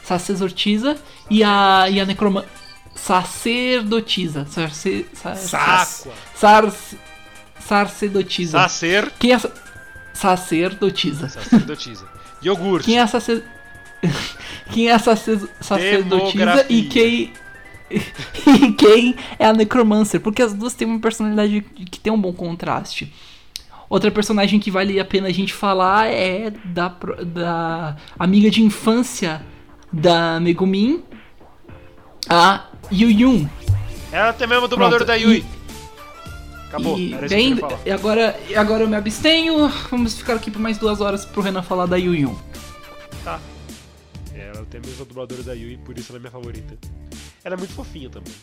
sacerdotisa, 0.04 0.94
é, 0.94 0.98
e 1.30 1.44
a, 1.44 1.86
e 1.90 2.00
a 2.00 2.06
necroma... 2.06 2.44
Sacerdotisa. 2.96 4.48
Sarce, 4.50 5.06
sa, 5.14 5.36
Sacua. 5.36 6.14
sar, 6.34 6.74
sacerdotisa. 7.60 8.58
Sacer. 8.60 9.12
Quem 9.20 9.32
é 9.32 9.36
a 9.36 9.42
sacerdotisa? 10.14 11.30
Sacerdotisa. 11.30 12.06
Iogurte. 12.42 12.86
Quem 12.86 12.98
é 12.98 13.02
a 13.02 13.08
sacer... 13.08 13.44
quem 14.72 14.88
é 14.90 14.94
a 14.94 15.00
sacer... 15.00 15.40
sacerdotisa 15.62 16.66
e 16.70 16.84
quem... 16.84 17.34
e 17.92 18.74
quem 18.74 19.16
é 19.38 19.46
a 19.46 19.54
Necromancer? 19.54 20.20
Porque 20.20 20.42
as 20.42 20.54
duas 20.54 20.74
têm 20.74 20.88
uma 20.88 21.00
personalidade 21.00 21.62
que 21.62 22.00
tem 22.00 22.12
um 22.12 22.20
bom 22.20 22.34
contraste. 22.34 23.14
Outra 23.88 24.10
personagem 24.10 24.60
que 24.60 24.72
vale 24.72 25.00
a 25.00 25.06
pena 25.06 25.28
a 25.28 25.32
gente 25.32 25.54
falar 25.54 26.08
é 26.08 26.52
da, 26.66 26.88
da 27.24 27.96
amiga 28.18 28.50
de 28.50 28.64
infância 28.64 29.44
da 29.94 30.40
Megumin, 30.40 31.04
a 32.28 32.66
Yu 32.92 33.12
Yun. 33.12 33.50
Ela 34.12 34.34
tem 34.34 34.48
mesmo 34.48 34.66
o 34.66 34.68
dublador 34.68 34.98
Pronto, 34.98 35.08
da 35.08 35.16
Yui. 35.16 35.38
e- 35.38 35.66
Acabou. 36.68 37.00
E, 37.00 37.16
bem, 37.30 37.58
e 37.86 37.92
agora, 37.92 38.38
agora 38.56 38.84
eu 38.84 38.90
me 38.90 38.96
abstenho. 38.96 39.72
Vamos 39.90 40.18
ficar 40.18 40.34
aqui 40.34 40.52
por 40.52 40.60
mais 40.60 40.78
duas 40.78 41.00
horas 41.00 41.24
pro 41.24 41.42
Renan 41.42 41.62
falar 41.62 41.86
da 41.86 41.96
Yu 41.96 42.16
Yun. 42.16 42.36
Tá. 43.24 43.40
É, 44.76 44.78
Ela 44.78 44.82
tem 44.82 44.82
a 44.84 44.86
mesma 44.86 45.06
dubladora 45.06 45.44
da 45.44 45.54
Yui, 45.54 45.78
por 45.78 45.98
isso 45.98 46.12
ela 46.12 46.20
é 46.20 46.22
minha 46.22 46.32
favorita. 46.32 46.78
Ela 47.44 47.56
é 47.56 47.58
muito 47.58 47.74
fofinha 47.74 48.10
também. 48.10 48.34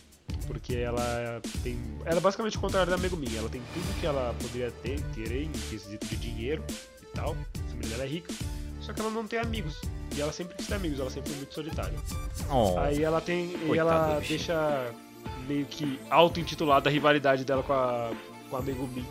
Porque 0.47 0.75
ela 0.75 1.41
tem. 1.63 1.79
Ela 2.05 2.19
é 2.19 2.21
basicamente 2.21 2.57
o 2.57 2.61
contrário 2.61 2.91
da 2.91 2.99
Megumin. 2.99 3.35
Ela 3.37 3.49
tem 3.49 3.63
tudo 3.73 4.01
que 4.01 4.07
ela 4.07 4.35
poderia 4.41 4.71
ter, 4.71 5.01
querer 5.15 5.45
em 5.45 5.53
quesito 5.53 6.05
de 6.07 6.17
dinheiro 6.17 6.65
e 7.01 7.07
tal. 7.15 7.37
A 7.67 7.69
família 7.71 7.91
dela 7.91 8.05
é 8.05 8.09
rica. 8.09 8.33
Só 8.81 8.93
que 8.93 9.01
ela 9.01 9.11
não 9.11 9.27
tem 9.27 9.39
amigos. 9.39 9.81
E 10.17 10.21
ela 10.21 10.33
sempre 10.33 10.57
quis 10.57 10.67
ter 10.67 10.75
amigos, 10.75 10.99
ela 10.99 11.11
sempre 11.11 11.31
foi 11.31 11.39
muito 11.39 11.55
solitária. 11.55 11.99
Oh. 12.51 12.77
Aí 12.79 13.03
ela 13.03 13.21
tem. 13.21 13.55
E 13.73 13.79
ela 13.79 14.19
bichinha. 14.19 14.29
deixa 14.29 14.91
meio 15.47 15.65
que 15.67 15.99
auto-intitulada 16.11 16.91
a 16.91 16.93
rivalidade 16.93 17.45
dela 17.45 17.63
com 17.63 17.73
a. 17.73 18.11
com 18.51 18.57
a 18.57 18.63
Megumin. 18.63 19.07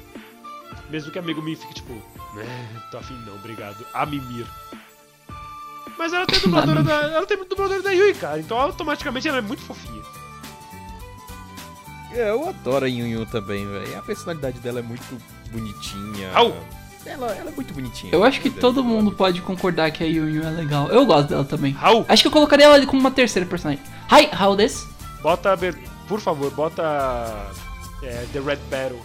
Mesmo 0.89 1.11
que 1.11 1.19
a 1.19 1.21
Megumin 1.21 1.55
fique 1.55 1.75
tipo. 1.75 1.93
"É, 1.93 2.89
tô 2.91 2.97
afim 2.97 3.13
não, 3.25 3.35
obrigado. 3.35 3.85
A 3.93 4.05
mimir. 4.05 4.45
Mas 5.97 6.13
ela 6.13 6.25
tem 6.25 6.39
dubladora 6.39 6.83
da. 6.83 6.93
Ela 6.93 7.25
tem 7.25 7.37
dubladora 7.37 7.81
da 7.81 7.91
Yui, 7.91 8.13
cara. 8.15 8.39
Então 8.39 8.57
automaticamente 8.59 9.27
ela 9.27 9.37
é 9.37 9.41
muito 9.41 9.61
fofinha. 9.61 10.01
É, 12.13 12.29
Eu 12.29 12.49
adoro 12.49 12.85
a 12.85 12.87
Yun 12.89 13.07
Yun 13.07 13.25
também, 13.25 13.65
velho. 13.67 13.97
A 13.97 14.01
personalidade 14.01 14.59
dela 14.59 14.79
é 14.79 14.81
muito 14.83 15.03
bonitinha. 15.51 16.31
Au! 16.33 16.53
Ela, 17.05 17.33
ela 17.33 17.49
é 17.49 17.53
muito 17.53 17.73
bonitinha. 17.73 18.13
Eu 18.13 18.23
acho 18.23 18.39
que 18.41 18.47
é 18.47 18.51
todo 18.51 18.83
muito 18.83 19.05
mundo 19.05 19.15
pode 19.15 19.41
concordar 19.41 19.89
que 19.91 20.03
a 20.03 20.07
Yu 20.07 20.29
Yun 20.29 20.47
é 20.47 20.51
legal. 20.51 20.87
Eu 20.89 21.05
gosto 21.05 21.29
dela 21.29 21.43
também. 21.43 21.71
Raul, 21.73 22.05
Acho 22.07 22.23
que 22.23 22.27
eu 22.27 22.31
colocaria 22.31 22.65
ela 22.65 22.85
como 22.85 22.99
uma 22.99 23.09
terceira 23.11 23.47
personagem. 23.47 23.83
Hi, 24.11 24.29
how 24.39 24.55
this? 24.55 24.85
bota 25.21 25.57
Por 26.07 26.19
favor, 26.19 26.51
bota. 26.51 26.83
é, 28.03 28.25
The 28.33 28.39
Red 28.39 28.59
Battle. 28.69 28.99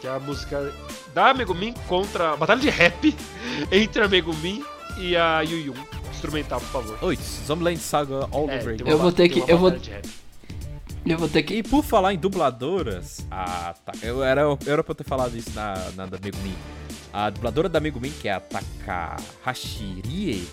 que 0.00 0.06
é 0.06 0.10
a 0.10 0.18
música 0.18 0.72
da 1.14 1.32
Megumin 1.34 1.74
contra. 1.86 2.36
Batalha 2.36 2.60
de 2.60 2.70
rap 2.70 3.16
entre 3.70 4.02
a 4.02 4.08
Megumin 4.08 4.64
e 5.00 5.16
a 5.16 5.40
Yu 5.42 5.58
Yun. 5.66 5.74
Instrumental, 6.12 6.60
por 6.60 6.68
favor. 6.68 6.98
Oi, 7.02 7.16
Zombieland 7.46 7.78
Saga 7.78 8.28
All 8.30 8.48
É, 8.50 8.58
Over 8.60 8.74
Again. 8.74 8.88
Eu 8.90 8.98
vou 8.98 9.10
ter 9.12 9.28
que- 9.28 9.40
eu 9.50 9.58
vou-. 9.58 9.72
Eu 11.06 11.16
vou 11.18 11.28
ter 11.28 11.42
que. 11.42 11.54
E 11.54 11.62
por 11.62 11.82
falar 11.82 12.12
em 12.12 12.18
dubladoras, 12.18 13.24
a 13.30 13.74
Ta- 13.84 13.92
eu 14.02 14.22
era, 14.22 14.42
eu 14.42 14.58
era 14.66 14.84
pra 14.84 14.90
eu 14.90 14.94
ter 14.94 15.04
falado 15.04 15.34
isso 15.36 15.50
na, 15.54 15.74
na 15.96 16.04
da 16.06 16.18
Megumin. 16.22 16.54
A 17.12 17.30
dubladora 17.30 17.68
da 17.70 17.80
Megumin, 17.80 18.10
que 18.10 18.28
é 18.28 18.32
a 18.34 18.40
Takahashi 18.40 20.02
Rie, 20.06 20.46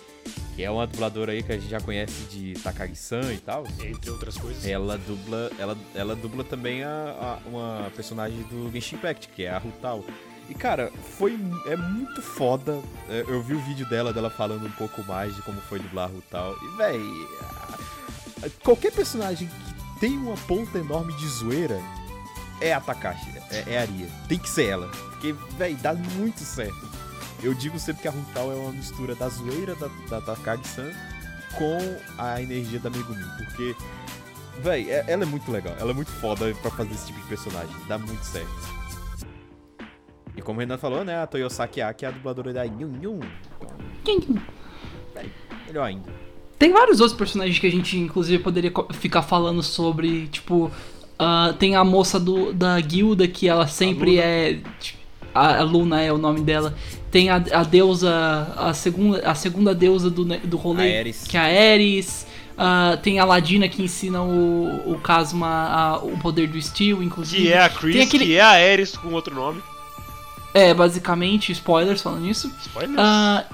que 0.55 0.63
é 0.63 0.71
uma 0.71 0.87
dubladora 0.87 1.33
aí 1.33 1.43
que 1.43 1.51
a 1.51 1.57
gente 1.57 1.69
já 1.69 1.81
conhece 1.81 2.23
de 2.31 2.53
Takagi-san 2.63 3.33
e 3.33 3.37
tal. 3.39 3.65
Entre 3.83 4.09
outras 4.09 4.37
coisas. 4.37 4.65
Ela 4.65 4.97
dubla, 4.97 5.51
ela, 5.59 5.77
ela 5.93 6.15
dubla 6.15 6.43
também 6.45 6.81
a, 6.83 6.89
a- 7.45 7.47
uma 7.49 7.91
personagem 7.95 8.39
do 8.43 8.71
Genshin 8.71 8.95
Impact, 8.95 9.27
que 9.35 9.43
é 9.43 9.49
a 9.49 9.57
Rutao. 9.57 10.03
E 10.49 10.53
cara, 10.53 10.91
foi 11.17 11.37
é 11.65 11.75
muito 11.75 12.21
foda. 12.21 12.79
É, 13.09 13.25
Eu 13.27 13.41
vi 13.41 13.53
o 13.53 13.59
vídeo 13.59 13.87
dela, 13.89 14.13
dela 14.13 14.29
falando 14.29 14.65
um 14.65 14.71
pouco 14.71 15.03
mais 15.03 15.35
de 15.35 15.41
como 15.41 15.59
foi 15.61 15.79
dublar 15.79 16.05
a 16.05 16.11
Rutao. 16.11 16.55
E 16.61 16.77
véi, 16.77 17.01
a- 18.43 18.49
qualquer 18.63 18.91
personagem 18.91 19.47
que 19.47 19.99
tem 19.99 20.17
uma 20.17 20.35
ponta 20.37 20.77
enorme 20.77 21.13
de 21.13 21.27
zoeira 21.27 21.79
é 22.61 22.73
a 22.73 22.79
Takashi, 22.79 23.27
é, 23.51 23.63
é 23.73 23.77
a 23.77 23.81
Aria. 23.81 24.07
Tem 24.27 24.39
que 24.39 24.49
ser 24.49 24.65
ela, 24.67 24.87
porque 24.87 25.33
véi, 25.57 25.75
dá 25.75 25.93
muito 25.93 26.39
certo. 26.41 26.87
Eu 27.43 27.53
digo 27.53 27.77
sempre 27.77 28.01
que 28.01 28.07
a 28.07 28.11
Rutao 28.11 28.51
é 28.51 28.55
uma 28.55 28.71
mistura 28.71 29.13
da 29.15 29.27
zoeira 29.29 29.75
da, 29.75 29.87
da 30.09 30.21
Takagi-san 30.21 30.91
com 31.55 31.77
a 32.17 32.41
energia 32.41 32.79
da 32.79 32.89
Megumin, 32.89 33.27
porque 33.37 33.75
Véi, 34.63 34.89
é- 34.89 35.03
ela 35.07 35.21
é 35.21 35.25
muito 35.25 35.51
legal, 35.51 35.75
ela 35.79 35.91
é 35.91 35.93
muito 35.93 36.11
foda 36.13 36.51
pra 36.63 36.71
fazer 36.71 36.91
esse 36.95 37.05
tipo 37.07 37.19
de 37.21 37.27
personagem, 37.27 37.75
dá 37.87 37.95
muito 37.99 38.23
certo. 38.23 38.76
Como 40.47 40.59
o 40.59 40.61
Renan 40.61 40.77
falou, 40.77 41.03
né, 41.03 41.21
a 41.21 41.27
Toyosaki 41.27 41.81
Aki 41.81 42.05
é 42.05 42.07
a 42.07 42.11
dubladora 42.11 42.53
da 42.53 42.63
Yun 42.63 42.93
Yun, 43.03 43.19
melhor 45.67 45.83
ainda. 45.83 46.09
Tem 46.57 46.71
vários 46.71 47.01
outros 47.01 47.17
personagens 47.17 47.59
que 47.59 47.67
a 47.67 47.69
gente, 47.69 47.97
inclusive, 47.97 48.41
poderia 48.41 48.71
ficar 48.93 49.21
falando 49.23 49.61
sobre. 49.61 50.27
Tipo, 50.27 50.71
ah, 51.19 51.53
tem 51.59 51.75
a 51.75 51.83
moça 51.83 52.17
do, 52.17 52.53
da 52.53 52.79
guilda 52.79 53.27
que 53.27 53.47
ela 53.49 53.67
sempre 53.67 54.11
Luna. 54.11 54.21
é. 54.23 54.59
tipo, 54.79 54.97
A, 55.35 55.57
a 55.57 55.63
Luna 55.63 56.01
é 56.01 56.13
o 56.13 56.17
nome 56.17 56.39
dela. 56.41 56.73
Tem 57.11 57.29
a, 57.29 57.35
a 57.35 57.63
deusa. 57.63 58.53
A 58.55 58.73
segunda, 58.73 59.19
a 59.29 59.35
segunda 59.35 59.75
deusa 59.75 60.09
do, 60.09 60.23
do 60.23 60.55
rolê. 60.57 60.95
A 60.95 60.99
Ares. 61.01 61.25
Que 61.27 61.35
é 61.37 61.39
a 61.41 61.73
Ares. 61.73 62.25
Ah, 62.57 62.97
tem 63.03 63.19
a 63.19 63.25
Ladina 63.25 63.67
que 63.67 63.83
ensina 63.83 64.21
o, 64.23 64.93
o 64.93 64.97
Casma 64.99 65.47
a- 65.47 65.97
o 65.97 66.17
poder 66.17 66.47
do 66.47 66.59
Steel, 66.59 67.03
inclusive. 67.03 67.43
Que 67.43 67.51
é 67.53 67.61
a 67.61 67.69
Chris, 67.69 68.07
aquele- 68.07 68.25
que 68.25 68.35
é 68.37 68.41
a 68.41 68.51
Ares 68.71 68.95
com 68.97 69.09
outro 69.13 69.35
nome. 69.35 69.61
É, 70.57 70.73
basicamente, 70.73 71.51
spoilers 71.51 72.01
falando 72.01 72.21
nisso. 72.23 72.51
Spoilers. 72.65 72.97
Ah, 72.97 73.45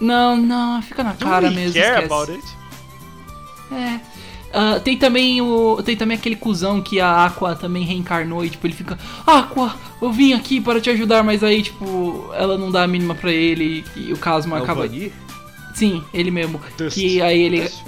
não, 0.00 0.36
não, 0.36 0.82
fica 0.82 1.02
na 1.02 1.12
Do 1.12 1.24
cara 1.24 1.50
mesmo. 1.50 1.74
care 1.80 2.04
esquece. 2.04 2.12
about 2.12 2.32
it? 2.32 2.44
É. 3.72 4.00
Ah, 4.52 4.80
tem 4.80 4.96
também 4.96 5.42
o. 5.42 5.82
Tem 5.84 5.94
também 5.96 6.16
aquele 6.16 6.36
cuzão 6.36 6.80
que 6.80 7.00
a 7.00 7.26
Aqua 7.26 7.54
também 7.54 7.84
reencarnou 7.84 8.44
e 8.44 8.50
tipo, 8.50 8.66
ele 8.66 8.74
fica. 8.74 8.98
Aqua, 9.26 9.74
eu 10.00 10.10
vim 10.10 10.32
aqui 10.32 10.60
para 10.60 10.80
te 10.80 10.88
ajudar, 10.90 11.22
mas 11.22 11.44
aí, 11.44 11.62
tipo, 11.62 12.30
ela 12.34 12.56
não 12.56 12.70
dá 12.70 12.82
a 12.84 12.86
mínima 12.88 13.14
pra 13.14 13.30
ele 13.30 13.84
e 13.94 14.12
o 14.12 14.16
Casma 14.16 14.56
É 14.56 14.60
o 14.60 14.62
acaba. 14.64 14.82
Vanir? 14.86 15.12
Sim, 15.74 16.02
ele 16.14 16.30
mesmo. 16.30 16.60
Dust. 16.78 16.94
Que 16.94 17.20
aí 17.20 17.40
ele. 17.42 17.60
Dust. 17.62 17.82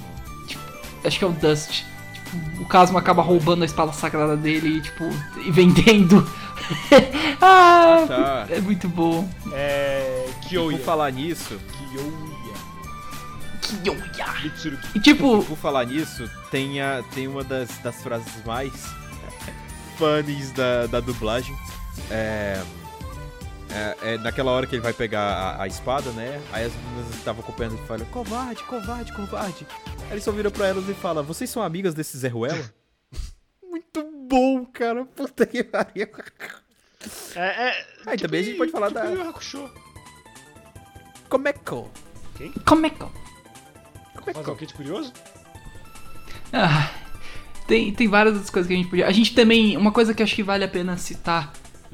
Acho 1.03 1.19
que 1.19 1.25
é 1.25 1.29
o 1.29 1.33
Dust. 1.33 1.83
O 2.61 2.65
Casmo 2.65 2.99
acaba 2.99 3.23
roubando 3.23 3.63
a 3.63 3.67
espada 3.67 3.93
sagrada 3.93 4.37
dele 4.37 4.79
e, 4.79 4.81
tipo, 4.81 5.05
e 5.45 5.51
vendendo. 5.51 6.29
ah, 7.41 8.05
tá. 8.07 8.47
é 8.49 8.61
muito 8.61 8.89
bom. 8.89 9.29
É. 9.53 10.29
Kyoya. 10.49 10.79
Por 10.79 10.85
falar 10.85 11.11
nisso. 11.11 11.59
E 14.95 15.01
tipo, 15.01 15.45
por 15.45 15.57
falar 15.57 15.85
nisso, 15.87 16.29
tem, 16.51 16.81
a, 16.81 17.03
tem 17.15 17.29
uma 17.29 17.45
das, 17.45 17.79
das 17.79 18.03
frases 18.03 18.45
mais 18.45 18.73
funnies 19.97 20.51
da, 20.53 20.87
da 20.87 21.01
dublagem. 21.01 21.55
É, 22.11 22.61
é, 23.71 23.97
é 24.03 24.19
naquela 24.19 24.51
hora 24.51 24.67
que 24.67 24.75
ele 24.75 24.83
vai 24.83 24.93
pegar 24.93 25.21
a, 25.21 25.63
a 25.63 25.67
espada, 25.69 26.11
né? 26.13 26.41
Aí 26.53 26.65
as 26.65 26.73
meninas 26.73 27.15
estavam 27.15 27.43
acompanhando 27.43 27.75
e 27.77 27.87
falam, 27.87 28.05
covarde, 28.07 28.63
covarde, 28.65 29.13
covarde. 29.13 29.67
Ele 30.11 30.21
só 30.21 30.33
vira 30.33 30.51
pra 30.51 30.67
elas 30.69 30.89
e 30.89 30.95
fala, 30.95 31.23
vocês 31.23 31.49
são 31.49 31.63
amigas 31.63 31.95
desse 31.95 32.17
Zé 32.19 32.29
Ruela? 32.29 32.73
Muito 33.63 34.03
bom, 34.29 34.67
cara. 34.67 35.05
Puta 35.05 35.47
que 35.47 35.63
pariu. 35.63 36.09
É, 37.37 37.69
é. 37.69 37.87
Aí 38.07 38.19
também 38.19 38.41
a 38.41 38.43
gente 38.43 38.57
pode 38.59 38.73
falar 38.73 38.89
tipo 38.89 39.01
da- 39.01 39.07
Yu 39.07 39.17
Yu 39.19 39.29
Hakusho. 39.29 39.71
Como 41.29 41.47
é 41.49 41.53
que... 41.53 41.61
como 42.67 42.87
é 42.87 42.91
que. 42.91 43.05
Um 44.51 44.57
kit 44.57 44.75
curioso? 44.75 45.13
Ah, 46.53 46.91
tem, 47.69 47.93
tem 47.95 48.09
várias 48.09 48.35
outras 48.35 48.51
coisas 48.51 48.67
que 48.69 48.75
a 48.75 48.77
gente 48.77 48.91
podia. 48.91 49.07
A 49.07 49.13
gente 49.13 49.35
também. 49.35 49.77
Uma 49.77 49.93
coisa 49.93 50.13
que 50.13 50.23
acho 50.23 50.35
que 50.35 50.43
vale 50.43 50.65
a 50.65 50.69
pena 50.69 50.97
citar 50.99 51.53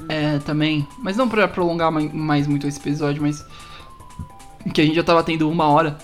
é, 0.08 0.38
também. 0.38 0.88
Mas 0.98 1.16
não 1.16 1.28
pra 1.28 1.46
prolongar 1.46 1.92
mai- 1.92 2.08
mais 2.08 2.46
muito 2.46 2.66
esse 2.66 2.78
episódio, 2.80 3.20
mas. 3.22 3.44
Que 4.74 4.80
a 4.80 4.84
gente 4.84 4.96
já 4.96 5.04
tava 5.04 5.22
tendo 5.22 5.48
uma 5.50 5.68
hora. 5.68 5.96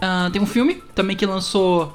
Ah, 0.00 0.28
tem 0.32 0.40
um 0.42 0.46
filme 0.46 0.76
também 0.94 1.16
que 1.16 1.26
lançou. 1.26 1.92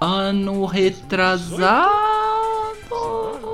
Ano 0.00 0.64
retrasado. 0.64 1.90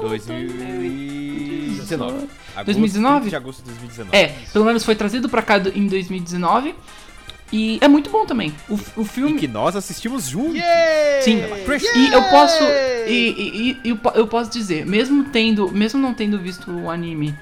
2019. 0.03 2.15
Agosto, 2.55 2.65
2019? 2.65 3.31
de 3.31 3.37
agosto 3.37 3.59
de 3.63 3.71
2019. 3.71 4.17
É, 4.17 4.29
pelo 4.53 4.65
menos 4.65 4.85
foi 4.85 4.95
trazido 4.95 5.29
pra 5.29 5.43
cá 5.43 5.59
em 5.75 5.87
2019. 5.87 6.75
E 7.53 7.79
é 7.81 7.87
muito 7.87 8.11
bom 8.11 8.27
também. 8.27 8.53
O, 8.69 8.75
o 8.97 9.03
E 9.03 9.05
filme. 9.05 9.39
que 9.39 9.47
nós 9.47 9.77
assistimos 9.77 10.27
juntos. 10.29 10.61
Sim. 11.23 11.43
Fresh. 11.65 11.85
E 11.95 12.13
eu 12.13 12.23
posso. 12.25 12.63
E, 13.07 13.79
e- 13.85 13.91
e- 13.91 14.01
eu 14.15 14.27
posso 14.27 14.51
dizer, 14.51 14.85
mesmo 14.85 15.25
tendo. 15.25 15.71
Mesmo 15.71 16.01
não 16.01 16.13
tendo 16.13 16.39
visto 16.41 16.69
o 16.71 16.91
anime 16.91 17.35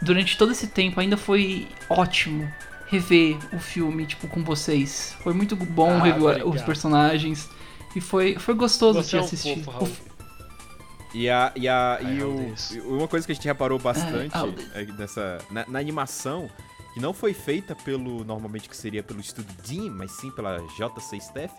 durante 0.00 0.38
todo 0.38 0.52
esse 0.52 0.68
tempo, 0.68 0.98
ainda 0.98 1.16
foi 1.18 1.68
ótimo 1.90 2.50
rever 2.90 3.38
o 3.54 3.58
filme, 3.60 4.04
tipo, 4.04 4.26
com 4.28 4.42
vocês. 4.42 5.14
Foi 5.22 5.32
muito 5.32 5.54
bom 5.54 5.90
Ah, 5.92 6.02
rever 6.02 6.22
obrigado. 6.24 6.48
os 6.54 6.62
personagens. 6.62 7.48
E 7.94 8.00
foi, 8.00 8.36
foi 8.38 8.54
gostoso 8.54 9.02
Você 9.02 9.10
de 9.10 9.16
é 9.16 9.20
um 9.20 9.24
assistir. 9.24 9.64
fofo, 9.64 9.84
O 9.84 11.16
E, 11.16 11.28
a, 11.28 11.52
e, 11.56 11.68
a, 11.68 11.98
Ai, 12.02 12.14
e 12.18 12.22
o, 12.22 12.54
e 12.72 12.80
uma 12.80 13.08
coisa 13.08 13.26
que 13.26 13.32
a 13.32 13.34
gente 13.34 13.46
reparou 13.46 13.78
bastante 13.78 14.30
Ai, 14.32 14.46
meu 14.46 14.54
é 14.74 14.84
nessa, 14.98 15.38
na, 15.50 15.64
na 15.66 15.78
animação, 15.78 16.48
que 16.94 17.00
não 17.00 17.12
foi 17.12 17.32
feita 17.34 17.74
pelo, 17.74 18.24
normalmente 18.24 18.68
que 18.68 18.76
seria 18.76 19.02
pelo 19.02 19.20
estúdio 19.20 19.54
Dean, 19.66 19.90
mas 19.90 20.12
sim 20.12 20.30
pela 20.30 20.58
JC 20.76 21.16
Staff. 21.16 21.54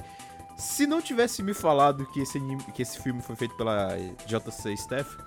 Se 0.58 0.86
não 0.86 1.02
tivesse 1.02 1.42
me 1.42 1.54
falado 1.54 2.06
que 2.08 2.20
esse, 2.22 2.40
que 2.76 2.82
esse 2.82 3.02
filme 3.02 3.22
foi 3.22 3.36
feito 3.36 3.56
pela 3.56 3.96
JC 4.28 4.74
Staff, 4.74 5.18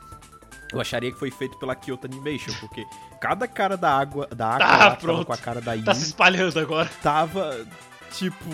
eu 0.74 0.80
acharia 0.80 1.10
que 1.12 1.18
foi 1.18 1.30
feito 1.30 1.56
pela 1.58 1.74
Kyoto 1.74 2.06
Animation, 2.06 2.52
porque 2.60 2.84
cada 3.20 3.46
cara 3.48 3.76
da 3.76 3.96
água 3.96 4.26
da 4.28 4.46
água 4.48 4.58
Tá, 4.66 4.76
lá 4.76 4.96
pronto. 4.96 5.26
com 5.26 5.32
a 5.32 5.36
cara 5.38 5.60
da 5.60 5.72
Yui 5.74 5.84
Tá 5.84 5.94
se 5.94 6.04
espalhando 6.04 6.58
agora. 6.58 6.90
tava, 7.02 7.66
tipo. 8.12 8.44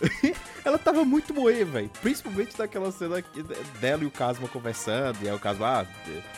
ela 0.64 0.78
tava 0.78 1.04
muito 1.04 1.32
moe, 1.34 1.64
velho. 1.64 1.90
Principalmente 2.00 2.56
daquela 2.56 2.90
cena 2.92 3.22
dela 3.80 4.02
e 4.02 4.06
o 4.06 4.10
Casma 4.10 4.46
conversando. 4.48 5.18
E 5.22 5.28
aí 5.28 5.34
o 5.34 5.38
Casma, 5.38 5.80
ah, 5.82 5.86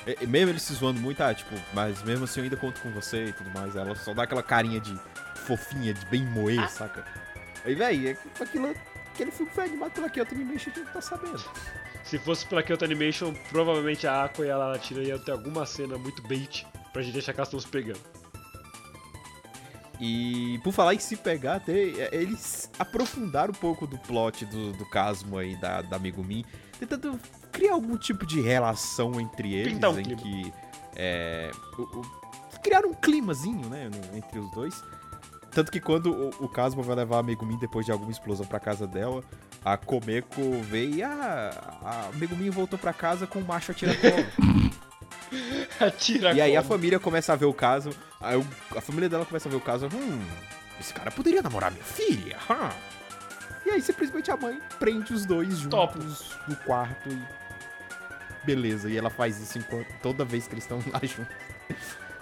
é- 0.07 0.17
é- 0.23 0.27
mesmo 0.27 0.51
ele 0.51 0.61
se 0.61 0.73
zoando 0.75 1.01
muito, 1.01 1.23
ah, 1.23 1.35
tipo, 1.35 1.55
mas 1.73 2.03
mesmo 2.03 2.25
assim 2.25 2.41
eu 2.41 2.45
ainda 2.45 2.57
conto 2.57 2.81
com 2.81 2.91
você 2.93 3.27
e 3.27 3.33
tudo 3.33 3.51
mais. 3.51 3.77
Ela 3.77 3.95
só 3.97 4.15
dá 4.15 4.23
aquela 4.23 4.43
carinha 4.43 4.81
de 4.81 4.99
fofinha, 5.47 5.93
de 5.93 6.05
bem 6.07 6.25
moe, 6.25 6.57
saca? 6.69 7.05
Aí, 7.65 7.75
velho, 7.75 8.17
aquilo. 8.41 8.75
Aquele 9.13 9.31
filme 9.33 9.53
foi 9.53 9.65
animado 9.65 9.91
pela 9.93 10.09
Kyoto 10.09 10.35
Animation, 10.35 10.71
a 10.71 10.75
gente 10.75 10.87
não 10.87 10.93
tá 10.95 11.01
sabendo. 11.03 11.45
Se 12.05 12.19
fosse 12.19 12.45
pela 12.47 12.63
Kyoto 12.63 12.85
Animation, 12.85 13.33
provavelmente 13.51 14.07
a 14.07 14.25
Aqua 14.25 14.45
e 14.45 14.51
a 14.51 14.57
Latina 14.57 15.01
iam 15.03 15.19
ter 15.19 15.31
alguma 15.33 15.65
cena 15.65 15.97
muito 15.97 16.21
bait 16.27 16.67
pra 16.93 17.03
gente 17.03 17.19
achar 17.19 17.33
que 17.33 17.39
elas 17.41 17.49
estão 17.49 17.61
se 17.61 17.69
pegando. 17.69 18.01
E 20.01 20.59
por 20.65 20.73
falar 20.73 20.95
em 20.95 20.99
se 20.99 21.15
pegar, 21.17 21.57
até, 21.57 21.73
é, 21.75 22.09
eles 22.13 22.71
aprofundaram 22.79 23.53
um 23.53 23.57
pouco 23.57 23.87
do 23.87 23.99
plot 23.99 24.47
do, 24.47 24.73
do 24.73 24.87
Casmo 24.89 25.37
aí, 25.37 25.55
da, 25.57 25.83
da 25.83 25.99
Megumi, 25.99 26.45
tentando 26.79 27.21
criar 27.53 27.75
algum 27.75 27.97
tipo 27.99 28.25
de 28.25 28.41
relação 28.41 29.21
entre 29.21 29.53
eles, 29.55 29.75
Pintar 29.75 29.91
um 29.91 29.99
em 30.01 30.03
clima. 30.03 30.21
que 30.23 30.53
é, 30.97 31.51
o, 31.79 31.83
o- 31.83 32.21
criaram 32.63 32.91
um 32.91 32.95
climazinho, 32.95 33.69
né, 33.69 33.91
entre 34.15 34.39
os 34.39 34.51
dois. 34.53 34.83
Tanto 35.53 35.71
que 35.71 35.81
quando 35.81 36.13
o, 36.13 36.45
o 36.45 36.49
Casmo 36.49 36.83
vai 36.83 36.97
levar 36.97 37.19
a 37.19 37.23
Megumi 37.23 37.59
depois 37.59 37.85
de 37.85 37.93
alguma 37.93 38.11
explosão 38.11 38.47
pra 38.47 38.59
casa 38.59 38.87
dela, 38.87 39.23
a 39.65 39.77
Komeko 39.77 40.61
vê 40.63 40.87
e 40.87 41.03
ah, 41.03 41.51
a 42.13 42.17
Megumi 42.17 42.49
voltou 42.51 42.79
pra 42.79 42.93
casa 42.93 43.27
com 43.27 43.41
o 43.41 43.45
macho 43.45 43.73
atiracolo. 43.73 44.27
Atira 45.79 46.33
E 46.33 46.41
aí 46.41 46.57
a 46.57 46.63
família 46.63 46.99
começa 46.99 47.33
a 47.33 47.37
ver 47.37 47.47
o 47.47 47.55
caso. 47.55 47.91
A 48.21 48.81
família 48.81 49.09
dela 49.09 49.25
começa 49.25 49.49
a 49.49 49.51
ver 49.51 49.57
o 49.57 49.61
caso. 49.61 49.87
Hum, 49.87 50.25
esse 50.79 50.93
cara 50.93 51.11
poderia 51.11 51.43
namorar 51.43 51.71
minha 51.71 51.85
filha. 51.85 52.37
hã?" 52.49 52.71
E 53.65 53.71
aí 53.71 53.83
simplesmente 53.83 54.31
a 54.31 54.37
mãe 54.37 54.61
prende 54.79 55.13
os 55.13 55.25
dois 55.27 55.59
juntos 55.59 55.71
Top. 55.71 56.51
no 56.51 56.57
quarto 56.57 57.09
e. 57.09 57.41
Beleza, 58.45 58.89
e 58.89 58.97
ela 58.97 59.11
faz 59.11 59.39
isso 59.39 59.59
enquanto, 59.59 59.87
toda 60.03 60.25
vez 60.25 60.47
que 60.47 60.55
eles 60.55 60.65
estão 60.65 60.79
lá 60.91 61.01
juntos. 61.05 61.35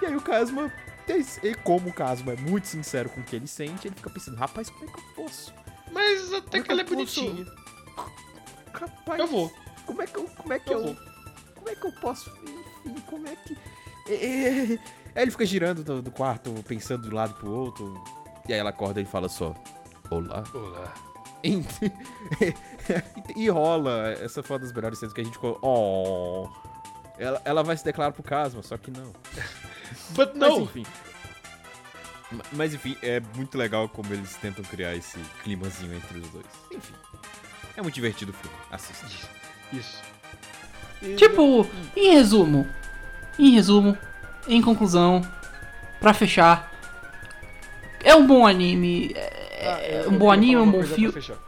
E 0.03 0.07
aí 0.07 0.17
o 0.17 0.21
Casma, 0.21 0.71
e 1.43 1.55
como 1.55 1.91
o 1.91 1.93
Casma 1.93 2.33
é 2.33 2.37
muito 2.37 2.67
sincero 2.67 3.09
com 3.09 3.21
o 3.21 3.25
que 3.25 3.37
ele 3.37 3.47
sente, 3.47 3.87
ele 3.87 3.95
fica 3.95 4.11
pensando, 4.11 4.37
rapaz, 4.37 4.69
como 4.69 4.91
é 4.91 4.93
que 4.93 4.99
eu 4.99 5.05
posso? 5.15 5.55
Mas 5.93 6.33
até 6.33 6.61
que 6.63 6.71
ela 6.71 6.81
é 6.81 6.85
bonitinha. 6.85 7.47
Rapaz, 8.73 9.19
Eu 9.21 9.27
vou. 9.27 9.53
como 9.87 10.03
é 10.03 10.07
que 10.07 10.17
eu, 10.17 10.25
como 10.25 10.53
é 10.53 10.59
que 10.59 10.73
Eu 10.73 10.87
eu, 10.87 10.97
como 11.55 11.69
é 11.69 11.75
que 11.75 11.87
eu 11.87 11.93
posso, 12.01 12.31
enfim, 12.85 13.01
como 13.07 13.27
é 13.27 13.35
que 13.37 13.57
É, 14.09 14.15
é, 14.15 14.73
é. 14.75 14.79
Aí 15.17 15.23
ele 15.25 15.31
fica 15.31 15.45
girando 15.47 15.83
do, 15.83 16.01
do 16.03 16.11
quarto, 16.13 16.53
pensando 16.67 17.03
de 17.09 17.13
um 17.13 17.17
lado 17.17 17.35
pro 17.35 17.51
outro. 17.51 18.03
E 18.49 18.53
aí 18.53 18.59
ela 18.61 18.71
acorda 18.71 19.01
e 19.01 19.05
fala 19.05 19.29
só: 19.29 19.53
Olá. 20.11 20.45
Olá. 20.55 20.95
e, 21.43 21.65
e 23.37 23.49
rola. 23.49 24.11
Essa 24.21 24.43
foi 24.43 24.55
uma 24.57 24.61
das 24.61 24.73
melhores 24.73 24.99
cenas 24.99 25.13
que 25.13 25.21
a 25.21 25.25
gente 25.25 25.33
ficou. 25.35 25.59
Oh. 25.61 26.49
Ela, 27.19 27.43
ela 27.45 27.63
vai 27.65 27.77
se 27.77 27.85
declarar 27.85 28.13
pro 28.13 28.23
Casma, 28.23 28.63
só 28.63 28.77
que 28.77 28.93
não. 28.93 29.13
But 30.15 30.35
Mas 30.37 30.51
no! 30.51 30.61
enfim. 30.63 30.87
Ma- 32.31 32.45
Mas 32.53 32.75
enfim, 32.75 32.97
é 33.03 33.21
muito 33.35 33.57
legal 33.57 33.89
como 33.89 34.13
eles 34.13 34.35
tentam 34.37 34.65
criar 34.65 34.95
esse 34.95 35.19
climazinho 35.43 35.95
entre 35.95 36.19
os 36.19 36.29
dois. 36.31 36.47
Enfim. 36.73 36.95
É 37.77 37.83
muito 37.83 37.95
divertido 37.95 38.33
o 38.33 38.35
filme. 38.35 38.57
Assista. 38.71 39.07
Isso. 39.73 40.03
Tipo, 41.17 41.67
em 41.97 42.11
resumo, 42.13 42.67
em 43.39 43.51
resumo, 43.51 43.97
em 44.49 44.61
conclusão, 44.61 45.23
pra 46.01 46.13
fechar, 46.13 46.73
é 48.03 48.15
um 48.17 48.27
bom 48.27 48.47
anime, 48.47 49.13
é, 49.15 50.03
Ah, 50.05 50.09
um 50.09 50.13
eu 50.15 50.19
bom 50.19 50.31
queria 50.31 50.33
anime, 50.33 50.57
um 50.57 50.71
bom 50.71 50.83
filme. 50.83 51.13
pra 51.13 51.21
fechar. 51.23 51.39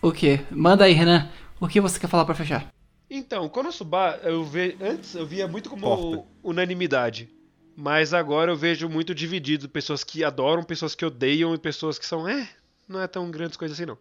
O 0.00 0.12
que? 0.12 0.40
Manda 0.50 0.84
aí, 0.84 0.92
Renan. 0.92 1.28
O 1.60 1.66
que 1.66 1.80
você 1.80 1.98
quer 1.98 2.06
falar 2.08 2.24
pra 2.24 2.34
fechar? 2.34 2.66
Então, 3.10 3.48
Konosuba, 3.48 4.20
eu 4.22 4.44
ve... 4.44 4.76
antes 4.80 5.14
eu 5.14 5.26
via 5.26 5.48
muito 5.48 5.68
como 5.70 5.82
Porta. 5.82 6.24
unanimidade. 6.42 7.28
Mas 7.76 8.14
agora 8.14 8.52
eu 8.52 8.56
vejo 8.56 8.88
muito 8.88 9.14
dividido. 9.14 9.68
Pessoas 9.68 10.04
que 10.04 10.22
adoram, 10.22 10.62
pessoas 10.62 10.94
que 10.94 11.04
odeiam 11.04 11.54
e 11.54 11.58
pessoas 11.58 11.98
que 11.98 12.06
são, 12.06 12.28
é, 12.28 12.48
não 12.88 13.00
é 13.00 13.06
tão 13.06 13.30
grandes 13.30 13.56
coisas 13.56 13.76
assim 13.76 13.86
não. 13.86 13.98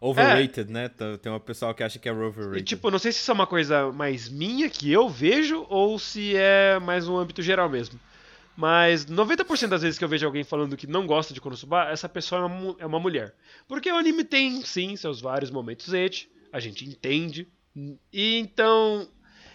Overrated, 0.00 0.68
né? 0.70 0.88
Tá- 0.88 1.16
Tem 1.18 1.30
uma 1.30 1.38
pessoal 1.38 1.72
que 1.74 1.82
acha 1.82 1.98
que 1.98 2.08
é 2.08 2.12
overrated. 2.12 2.58
E 2.58 2.62
tipo, 2.64 2.90
não 2.90 2.98
sei 2.98 3.12
se 3.12 3.20
isso 3.20 3.30
é 3.30 3.34
uma 3.34 3.46
coisa 3.46 3.92
mais 3.92 4.28
minha 4.28 4.68
que 4.68 4.90
eu 4.90 5.08
vejo 5.08 5.64
ou 5.68 5.96
se 5.98 6.34
é 6.36 6.80
mais 6.80 7.06
um 7.06 7.16
âmbito 7.16 7.40
geral 7.40 7.68
mesmo. 7.68 8.00
Mas 8.56 9.06
90% 9.06 9.68
das 9.68 9.82
vezes 9.82 9.96
que 9.98 10.04
eu 10.04 10.08
vejo 10.08 10.26
alguém 10.26 10.44
falando 10.44 10.76
que 10.76 10.86
não 10.86 11.06
gosta 11.06 11.32
de 11.32 11.40
Konosuba, 11.40 11.88
essa 11.88 12.08
pessoa 12.08 12.42
é 12.42 12.44
uma, 12.44 12.76
é 12.80 12.86
uma 12.86 12.98
mulher. 13.00 13.34
Porque 13.68 13.90
o 13.90 13.96
anime 13.96 14.24
tem, 14.24 14.62
sim, 14.62 14.96
seus 14.96 15.20
vários 15.20 15.50
momentos 15.50 15.94
et, 15.94 16.28
a 16.52 16.58
gente 16.60 16.84
entende. 16.84 17.48
E 18.12 18.36
então, 18.38 19.08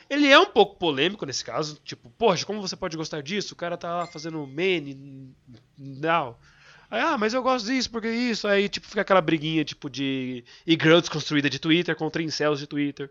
ele 0.09 0.27
é 0.27 0.39
um 0.39 0.45
pouco 0.45 0.77
polêmico 0.77 1.25
nesse 1.25 1.43
caso. 1.43 1.79
Tipo, 1.83 2.09
poxa, 2.11 2.45
como 2.45 2.61
você 2.61 2.75
pode 2.75 2.97
gostar 2.97 3.21
disso? 3.21 3.53
O 3.53 3.57
cara 3.57 3.77
tá 3.77 3.97
lá 3.97 4.07
fazendo 4.07 4.45
mene, 4.47 5.33
não. 5.77 6.37
Aí, 6.89 7.01
ah, 7.01 7.17
mas 7.17 7.33
eu 7.33 7.43
gosto 7.43 7.65
disso, 7.65 7.91
porque 7.91 8.09
isso. 8.09 8.47
Aí, 8.47 8.69
tipo, 8.69 8.87
fica 8.87 9.01
aquela 9.01 9.21
briguinha, 9.21 9.65
tipo, 9.65 9.89
de 9.89 10.43
e-girl 10.65 10.99
desconstruída 10.99 11.49
de 11.49 11.59
Twitter 11.59 11.95
contra 11.95 12.23
incels 12.23 12.59
de 12.59 12.67
Twitter. 12.67 13.09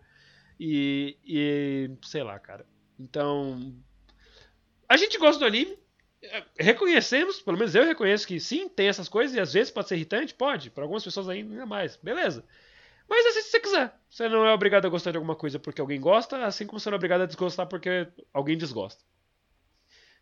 E, 0.58 1.16
e 1.24 1.90
sei 2.02 2.22
lá, 2.22 2.38
cara. 2.38 2.64
Então, 2.98 3.74
a 4.88 4.96
gente 4.96 5.18
gosta 5.18 5.38
do 5.38 5.44
anime. 5.44 5.78
Reconhecemos, 6.58 7.40
pelo 7.40 7.58
menos 7.58 7.74
eu 7.74 7.84
reconheço 7.84 8.26
que 8.26 8.40
sim, 8.40 8.68
tem 8.68 8.88
essas 8.88 9.08
coisas 9.08 9.36
e 9.36 9.40
às 9.40 9.52
vezes 9.52 9.70
pode 9.70 9.88
ser 9.88 9.96
irritante, 9.96 10.34
pode. 10.34 10.70
Para 10.70 10.84
algumas 10.84 11.04
pessoas 11.04 11.28
ainda 11.28 11.66
mais, 11.66 11.96
beleza. 11.96 12.42
Mas 13.08 13.26
assiste 13.26 13.44
se 13.46 13.50
você 13.52 13.60
quiser. 13.60 13.94
Você 14.10 14.28
não 14.28 14.44
é 14.44 14.52
obrigado 14.52 14.86
a 14.86 14.88
gostar 14.88 15.10
de 15.12 15.16
alguma 15.16 15.36
coisa 15.36 15.58
porque 15.58 15.80
alguém 15.80 16.00
gosta, 16.00 16.44
assim 16.44 16.66
como 16.66 16.80
você 16.80 16.88
não 16.90 16.96
é 16.96 16.98
obrigado 16.98 17.20
a 17.22 17.26
desgostar 17.26 17.66
porque 17.66 18.08
alguém 18.32 18.56
desgosta. 18.58 19.02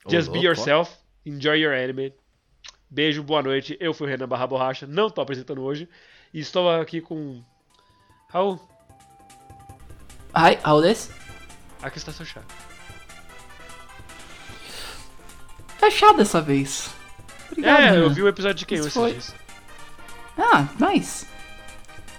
Ô, 0.05 0.11
Just 0.11 0.28
be 0.30 0.35
louco, 0.35 0.47
ó. 0.47 0.51
yourself, 0.51 0.97
enjoy 1.24 1.59
your 1.61 1.72
anime. 1.74 2.12
Beijo, 2.91 3.22
boa 3.22 3.43
noite. 3.43 3.76
Eu 3.80 3.95
fui 3.95 4.07
o 4.07 4.11
Renan 4.11 4.28
Barra 4.28 4.47
Borracha, 4.47 4.87
não 4.87 5.09
tô 5.09 5.20
apresentando 5.20 5.62
hoje. 5.62 5.89
E 6.32 6.41
estou 6.41 6.68
aqui 6.70 7.01
com. 7.01 7.43
Raul, 8.28 8.61
Hi, 10.37 10.59
how 10.68 10.82
this? 10.82 11.11
aqui 11.82 11.99
está 11.99 12.12
seu 12.12 12.26
chá. 12.26 12.43
É 15.80 15.91
chá 15.91 16.12
dessa 16.12 16.41
vez. 16.41 16.91
Obrigado, 17.51 17.80
é, 17.80 17.89
eu 17.91 17.93
Renan. 18.03 18.09
vi 18.14 18.22
o 18.22 18.28
episódio 18.28 18.57
de 18.57 18.66
quem 18.66 18.78
Isso 18.78 18.89
esses 18.89 19.01
foi- 19.01 19.12
dias. 19.12 19.35
Ah, 20.37 20.66
nice. 20.80 21.26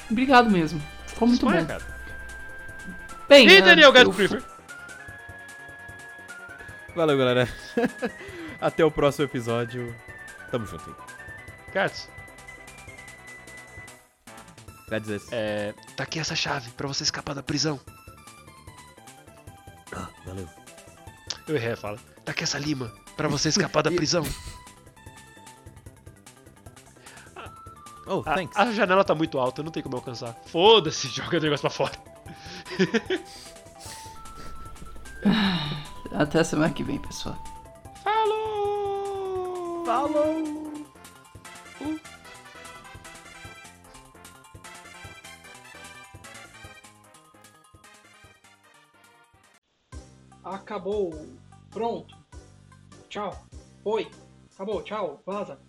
Obrigado 0.09 0.49
mesmo. 0.49 0.81
Ficou 1.07 1.27
muito 1.27 1.45
bom. 1.45 1.65
cara. 1.65 1.83
Bem, 3.27 3.47
E 3.47 3.57
ah, 3.57 3.61
Daniel 3.65 3.91
Gato 3.91 4.11
fu- 4.11 4.17
Creeper. 4.17 4.43
Valeu, 6.95 7.17
galera. 7.17 7.49
Até 8.61 8.85
o 8.85 8.91
próximo 8.91 9.25
episódio. 9.25 9.95
Tamo 10.51 10.65
junto 10.65 10.89
aí. 10.89 10.95
Gats, 11.73 12.07
Quer 14.87 15.01
dizer, 15.01 15.21
é. 15.31 15.73
Tá 15.97 16.03
aqui 16.03 16.19
essa 16.19 16.35
chave 16.35 16.69
pra 16.71 16.87
você 16.87 17.03
escapar 17.03 17.33
da 17.33 17.41
prisão. 17.43 17.79
Ah, 19.91 20.07
valeu. 20.25 20.47
Eu 21.47 21.55
errei 21.55 21.71
a 21.73 21.77
fala. 21.77 21.97
Tá 22.23 22.31
aqui 22.31 22.43
essa 22.43 22.59
lima 22.59 22.93
pra 23.17 23.27
você 23.27 23.49
escapar 23.49 23.81
da 23.81 23.89
prisão. 23.91 24.23
Oh, 28.07 28.21
A, 28.25 28.35
thanks. 28.35 28.55
a 28.55 28.71
janela 28.71 29.03
tá 29.03 29.15
muito 29.15 29.39
alta, 29.39 29.63
não 29.63 29.71
tem 29.71 29.81
como 29.81 29.95
alcançar. 29.95 30.35
Foda-se, 30.45 31.07
joga 31.09 31.37
o 31.37 31.41
negócio 31.41 31.61
pra 31.61 31.69
fora. 31.69 31.93
Até 36.11 36.43
semana 36.43 36.73
que 36.73 36.83
vem, 36.83 36.99
pessoal. 36.99 37.37
Falou! 38.03 39.85
Falou! 39.85 40.55
Acabou. 50.43 51.11
Pronto. 51.71 52.15
Tchau. 53.09 53.35
Oi. 53.83 54.09
Acabou. 54.53 54.81
Tchau. 54.83 55.21
Vaza. 55.25 55.59